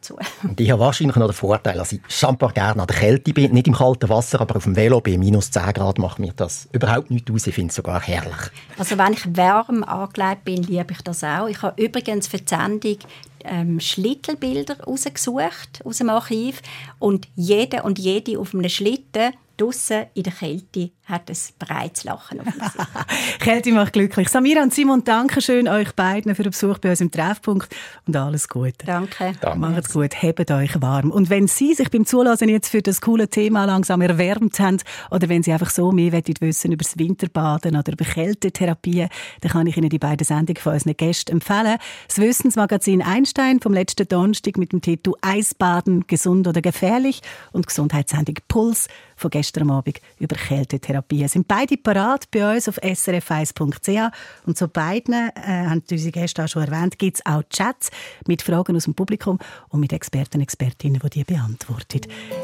zu. 0.00 0.16
Und 0.42 0.60
ich 0.60 0.70
habe 0.70 0.80
wahrscheinlich 0.80 1.16
noch 1.16 1.26
den 1.26 1.34
Vorteil, 1.34 1.76
dass 1.76 1.92
ich 1.92 2.00
schon 2.08 2.38
gerne 2.38 2.82
an 2.82 2.86
der 2.86 2.96
Kälte 2.96 3.32
bin. 3.32 3.52
Nicht 3.52 3.66
im 3.66 3.74
kalten 3.74 4.08
Wasser, 4.08 4.40
aber 4.40 4.56
auf 4.56 4.64
dem 4.64 4.76
Velo 4.76 5.00
bei 5.00 5.18
minus 5.18 5.50
10 5.50 5.72
Grad 5.72 5.98
macht 5.98 6.18
mir 6.18 6.32
das 6.34 6.68
überhaupt 6.72 7.10
nicht 7.10 7.30
aus. 7.30 7.46
Ich 7.46 7.54
finde 7.54 7.70
es 7.70 7.76
sogar 7.76 8.00
herrlich. 8.00 8.50
Also 8.78 8.96
wenn 8.96 9.12
ich 9.12 9.36
warm 9.36 9.82
angelegt 9.82 10.44
bin, 10.44 10.62
liebe 10.62 10.92
ich 10.92 11.02
das 11.02 11.24
auch. 11.24 11.48
Ich 11.48 11.62
habe 11.62 11.82
übrigens 11.82 12.28
für 12.28 12.38
die 12.38 12.48
Sendung 12.48 12.98
ähm, 13.44 13.80
Schlittelbilder 13.80 14.80
rausgesucht 14.80 15.84
aus 15.84 15.98
dem 15.98 16.10
Archiv 16.10 16.62
und 16.98 17.28
jede 17.36 17.82
und 17.82 17.98
jede 17.98 18.38
auf 18.38 18.54
einem 18.54 18.68
Schlitten 18.68 19.32
draussen 19.56 20.06
in 20.14 20.22
der 20.22 20.32
Kälte 20.32 20.90
hat 21.10 21.28
es 21.28 21.52
bereits 21.58 22.04
Lachen 22.04 22.40
auf 22.40 22.46
dem 22.46 22.58
Gesicht. 22.58 23.40
Kälte 23.40 23.72
macht 23.72 23.92
glücklich. 23.92 24.28
Samira 24.28 24.62
und 24.62 24.72
Simon, 24.72 25.04
danke 25.04 25.42
schön 25.42 25.68
euch 25.68 25.92
beiden 25.92 26.34
für 26.34 26.42
den 26.42 26.52
Besuch 26.52 26.78
bei 26.78 26.90
uns 26.90 27.00
im 27.00 27.10
Treffpunkt 27.10 27.74
und 28.06 28.16
alles 28.16 28.48
Gute. 28.48 28.86
Danke. 28.86 29.34
Macht's 29.56 29.92
gut, 29.92 30.22
hebt 30.22 30.50
euch 30.50 30.80
warm. 30.80 31.10
Und 31.10 31.30
wenn 31.30 31.48
Sie 31.48 31.74
sich 31.74 31.90
beim 31.90 32.06
Zulassen 32.06 32.48
jetzt 32.48 32.68
für 32.68 32.82
das 32.82 33.00
coole 33.00 33.28
Thema 33.28 33.64
langsam 33.64 34.00
erwärmt 34.00 34.58
haben 34.60 34.78
oder 35.10 35.28
wenn 35.28 35.42
Sie 35.42 35.52
einfach 35.52 35.70
so 35.70 35.92
mehr 35.92 36.12
wollen 36.12 36.34
wissen 36.40 36.72
über 36.72 36.84
das 36.84 36.98
Winterbaden 36.98 37.76
oder 37.76 37.92
über 37.92 38.04
Kältetherapie, 38.04 39.08
dann 39.40 39.50
kann 39.50 39.66
ich 39.66 39.76
Ihnen 39.76 39.90
die 39.90 39.98
beiden 39.98 40.24
Sendungen 40.24 40.62
von 40.62 40.74
unseren 40.74 40.96
Gästen 40.96 41.32
empfehlen. 41.32 41.78
Das 42.06 42.18
Wissensmagazin 42.18 43.02
Einstein 43.02 43.60
vom 43.60 43.72
letzten 43.72 44.06
Donnerstag 44.06 44.56
mit 44.56 44.72
dem 44.72 44.80
Titel 44.80 45.12
Eisbaden, 45.20 46.06
gesund 46.06 46.46
oder 46.46 46.60
gefährlich 46.60 47.22
und 47.52 47.66
Gesundheitssendung 47.66 48.36
Puls 48.48 48.88
von 49.16 49.30
gestern 49.30 49.70
Abend 49.70 50.00
über 50.18 50.36
Kältetherapie. 50.36 50.99
Sind 51.26 51.48
beide 51.48 51.76
parat 51.76 52.30
bei 52.30 52.54
uns 52.54 52.68
auf 52.68 52.78
srf1.ch 52.78 54.12
und 54.46 54.58
zu 54.58 54.68
beiden, 54.68 55.14
äh, 55.14 55.30
haben 55.44 55.82
unsere 55.90 56.10
Gäste 56.12 56.44
auch 56.44 56.48
schon 56.48 56.62
erwähnt, 56.62 56.98
gibt 56.98 57.18
es 57.18 57.26
auch 57.26 57.42
Chats 57.50 57.90
mit 58.26 58.42
Fragen 58.42 58.76
aus 58.76 58.84
dem 58.84 58.94
Publikum 58.94 59.38
und 59.68 59.80
mit 59.80 59.92
Experten 59.92 60.38
und 60.38 60.42
Expertinnen, 60.42 61.00
die 61.04 61.10
die 61.10 61.24
beantworten. 61.24 62.00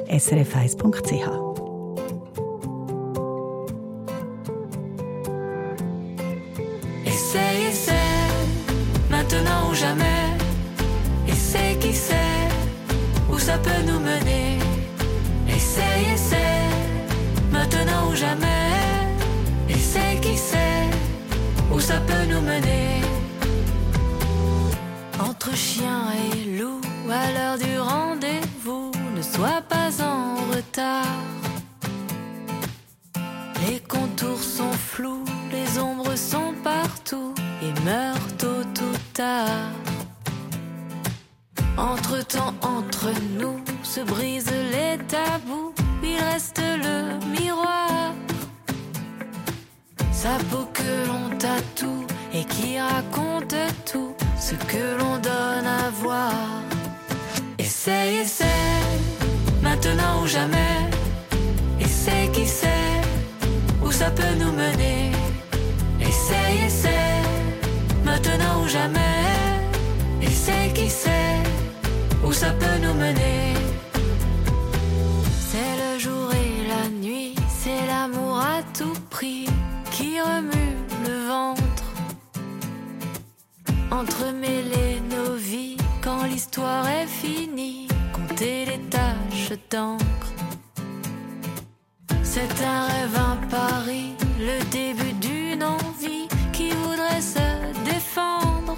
srf1.ch 0.09 1.67
Essaye, 7.05 7.69
essaie, 7.69 7.95
maintenant 9.11 9.71
ou 9.71 9.75
jamais. 9.75 10.37
Essaye 11.27 11.79
qui 11.79 11.93
sait 11.93 12.15
où 13.31 13.39
ça 13.39 13.59
peut 13.59 13.83
nous 13.87 13.96
où 21.77 21.81
ça 21.81 21.99
peut 22.09 22.27
nous 22.31 22.41
mener. 22.41 23.03
Entre 25.21 25.55
chien 25.55 26.01
et 26.25 26.59
loup, 26.59 26.81
à 27.11 27.31
l'heure 27.33 27.59
du 27.59 27.79
rendez-vous, 27.79 28.91
ne 29.15 29.23
sois 29.23 29.61
pas 29.69 29.91
en 30.03 30.37
retard. 30.55 31.21
Les 33.67 33.81
contours 33.81 34.43
sont 34.57 34.77
flous, 34.93 35.25
les 35.53 35.79
ombres 35.79 36.17
sont 36.17 36.55
partout 36.65 37.35
et 37.63 37.73
meurent 37.85 38.33
tôt 38.39 38.65
ou 38.87 38.93
tard. 39.13 39.71
Entre 41.77 42.27
temps, 42.27 42.55
entre 42.63 43.11
nous, 43.39 43.59
se 43.83 44.01
brisent 44.01 44.61
les 44.75 44.97
tabous, 45.13 45.75
il 46.03 46.19
reste 46.31 46.63
le 46.85 46.97
miroir. 47.39 48.15
Sa 50.13 50.39
peau 50.51 50.67
que 50.73 50.86
tatoue 51.39 52.07
et 52.33 52.45
qui 52.45 52.79
raconte 52.79 53.55
tout 53.91 54.15
ce 54.39 54.55
que 54.55 54.99
l'on 54.99 55.19
donne 55.19 55.67
à 55.67 55.91
voir. 56.03 56.33
Essaye, 57.59 58.19
essaye, 58.19 58.99
maintenant 59.63 60.23
ou 60.23 60.27
jamais. 60.27 60.77
Essaye 61.81 62.31
qui 62.33 62.47
sait 62.47 63.01
où 63.83 63.91
ça 63.91 64.11
peut 64.11 64.35
nous 64.39 64.53
mener. 64.53 65.13
Essaye, 66.01 66.67
essaie, 66.67 67.23
maintenant 68.05 68.63
ou 68.65 68.69
jamais. 68.69 69.23
Essaye 70.23 70.73
qui 70.73 70.89
sait 70.89 71.43
où 72.25 72.33
ça 72.33 72.51
peut 72.53 72.79
nous 72.83 72.95
mener. 72.95 73.55
C'est 75.51 75.75
le 75.83 75.99
jour 75.99 76.31
et 76.33 76.69
la 76.69 76.89
nuit, 76.89 77.35
c'est 77.61 77.87
l'amour 77.87 78.39
à 78.39 78.63
tout 78.77 78.99
prix 79.11 79.47
qui 79.91 80.21
remue 80.21 80.66
Entremêler 83.97 85.01
nos 85.11 85.37
vies 85.37 85.79
quand 86.03 86.25
l'histoire 86.25 86.87
est 86.87 87.07
finie, 87.07 87.89
compter 88.13 88.67
les 88.67 88.79
taches 88.91 89.59
d'encre. 89.71 90.31
C'est 92.23 92.63
un 92.63 92.85
rêve, 92.89 93.17
un 93.17 93.37
pari, 93.49 94.15
le 94.39 94.63
début 94.71 95.15
d'une 95.15 95.65
envie 95.65 96.29
qui 96.53 96.73
voudrait 96.73 97.23
se 97.23 97.49
défendre. 97.91 98.77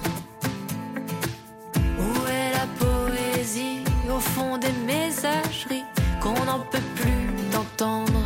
Où 1.99 2.11
est 2.27 2.51
la 2.53 2.67
poésie 2.79 3.83
au 4.09 4.19
fond 4.21 4.57
des 4.57 4.71
messageries 4.87 5.83
qu'on 6.21 6.45
n'en 6.45 6.61
peut 6.71 6.87
plus 6.95 7.51
d'entendre? 7.51 8.23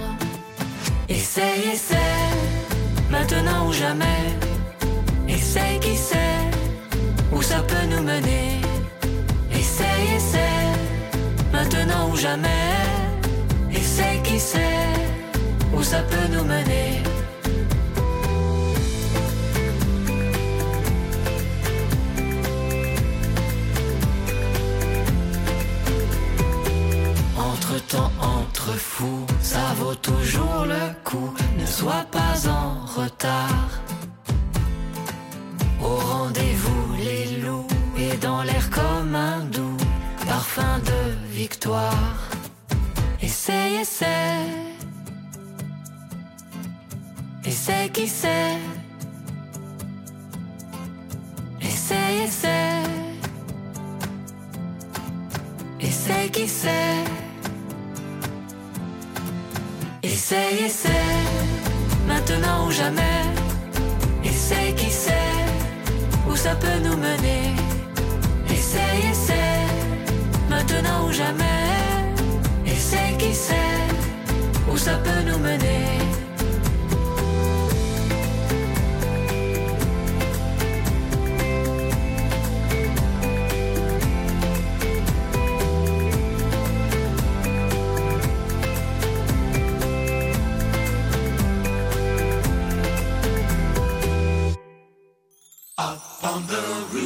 Essaye, 1.09 1.71
essaie, 1.73 2.29
maintenant 3.09 3.67
ou 3.67 3.73
jamais. 3.73 4.37
Essaye 5.27 5.79
qui 5.79 5.97
sait? 5.97 6.32
Où 7.33 7.41
ça 7.41 7.59
peut 7.63 7.85
nous 7.89 8.03
mener. 8.03 8.61
Essaye, 9.51 10.15
essaie, 10.15 10.71
maintenant 11.51 12.09
ou 12.11 12.15
jamais. 12.15 12.71
Essaye 13.71 14.21
qui 14.23 14.39
sait 14.39 14.93
où 15.73 15.81
ça 15.83 16.01
peut 16.03 16.27
nous 16.31 16.43
mener. 16.43 17.03
Entre 27.37 27.79
temps, 27.87 28.11
entre 28.21 28.71
fous, 28.73 29.25
ça 29.41 29.73
vaut 29.79 29.95
toujours 29.95 30.65
le 30.65 30.93
coup. 31.03 31.33
Ne 31.57 31.65
sois 31.65 32.05
pas 32.11 32.47
en 32.47 32.85
retard. 32.99 33.69
Au 35.81 35.95
rendez-vous, 35.95 36.92
dans 38.17 38.43
l'air 38.43 38.69
comme 38.69 39.15
un 39.15 39.39
doux 39.45 39.77
parfum 40.27 40.79
de 40.79 41.31
victoire. 41.31 42.29
Essaye, 43.21 43.75
essaie. 43.81 44.47
Essaye 47.45 47.89
qui 47.91 48.07
sait. 48.07 48.57
Essaye, 51.61 52.17
essaie. 52.25 52.83
Essaye 55.79 56.29
qui 56.31 56.47
sait. 56.47 57.03
Essaye, 60.01 60.65
essaie. 60.65 60.89
Maintenant 62.07 62.67
ou 62.67 62.71
jamais. 62.71 63.21
Essaye 64.23 64.73
qui 64.75 64.89
sait 64.89 65.13
où 66.29 66.35
ça 66.35 66.55
peut 66.55 66.79
nous 66.83 66.97
mener. 66.97 67.62
Essaye, 68.73 69.11
essaie. 69.11 69.67
Maintenant 70.49 71.07
ou 71.07 71.11
jamais. 71.11 71.43
Essaye 72.65 73.15
qui 73.19 73.31
sait 73.31 73.53
où 74.67 74.75
ça 74.75 74.97
peut 74.97 75.21
nous 75.27 75.37
mener. 75.37 75.99
Up 95.77 95.99
on 96.23 96.41
the 96.47 96.61
roof. 96.91 97.02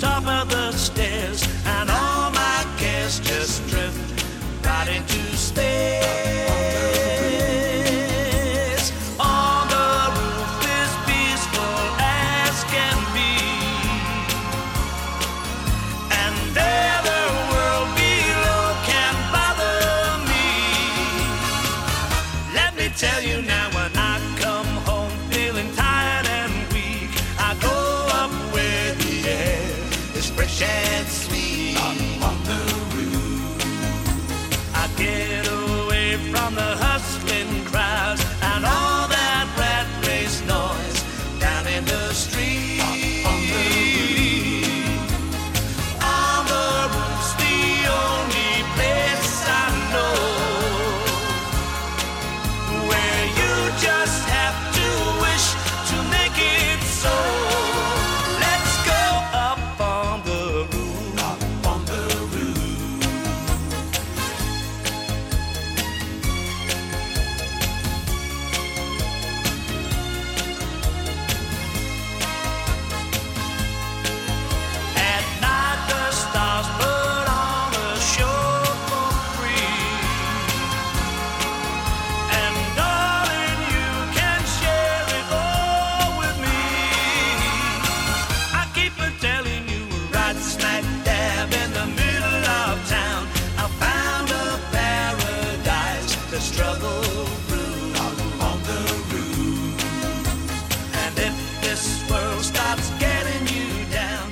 Top 0.00 0.26
of 0.26 0.48
the 0.48 0.72
stairs, 0.72 1.46
and 1.66 1.90
all 1.90 2.30
my 2.30 2.64
cares 2.78 3.20
just 3.20 3.66
drift 3.68 4.24
right 4.64 4.88
into 4.88 5.36
space. 5.36 6.09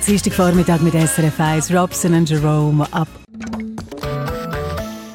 Dienstagvormittag 0.09 0.81
mit 0.81 0.93
SRF 0.95 1.39
1, 1.39 1.71
Robson 1.71 2.15
und 2.15 2.27
Jerome 2.27 2.91
ab. 2.91 3.07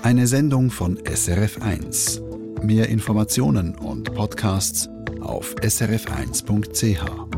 Eine 0.05 0.29
Sendung 0.29 0.71
von 0.71 0.97
SRF 1.05 1.61
1. 1.61 2.23
Mehr 2.63 2.89
Informationen 2.89 3.75
und 3.75 4.15
Podcasts 4.15 4.89
auf 5.21 5.57
srf1.ch. 5.57 7.34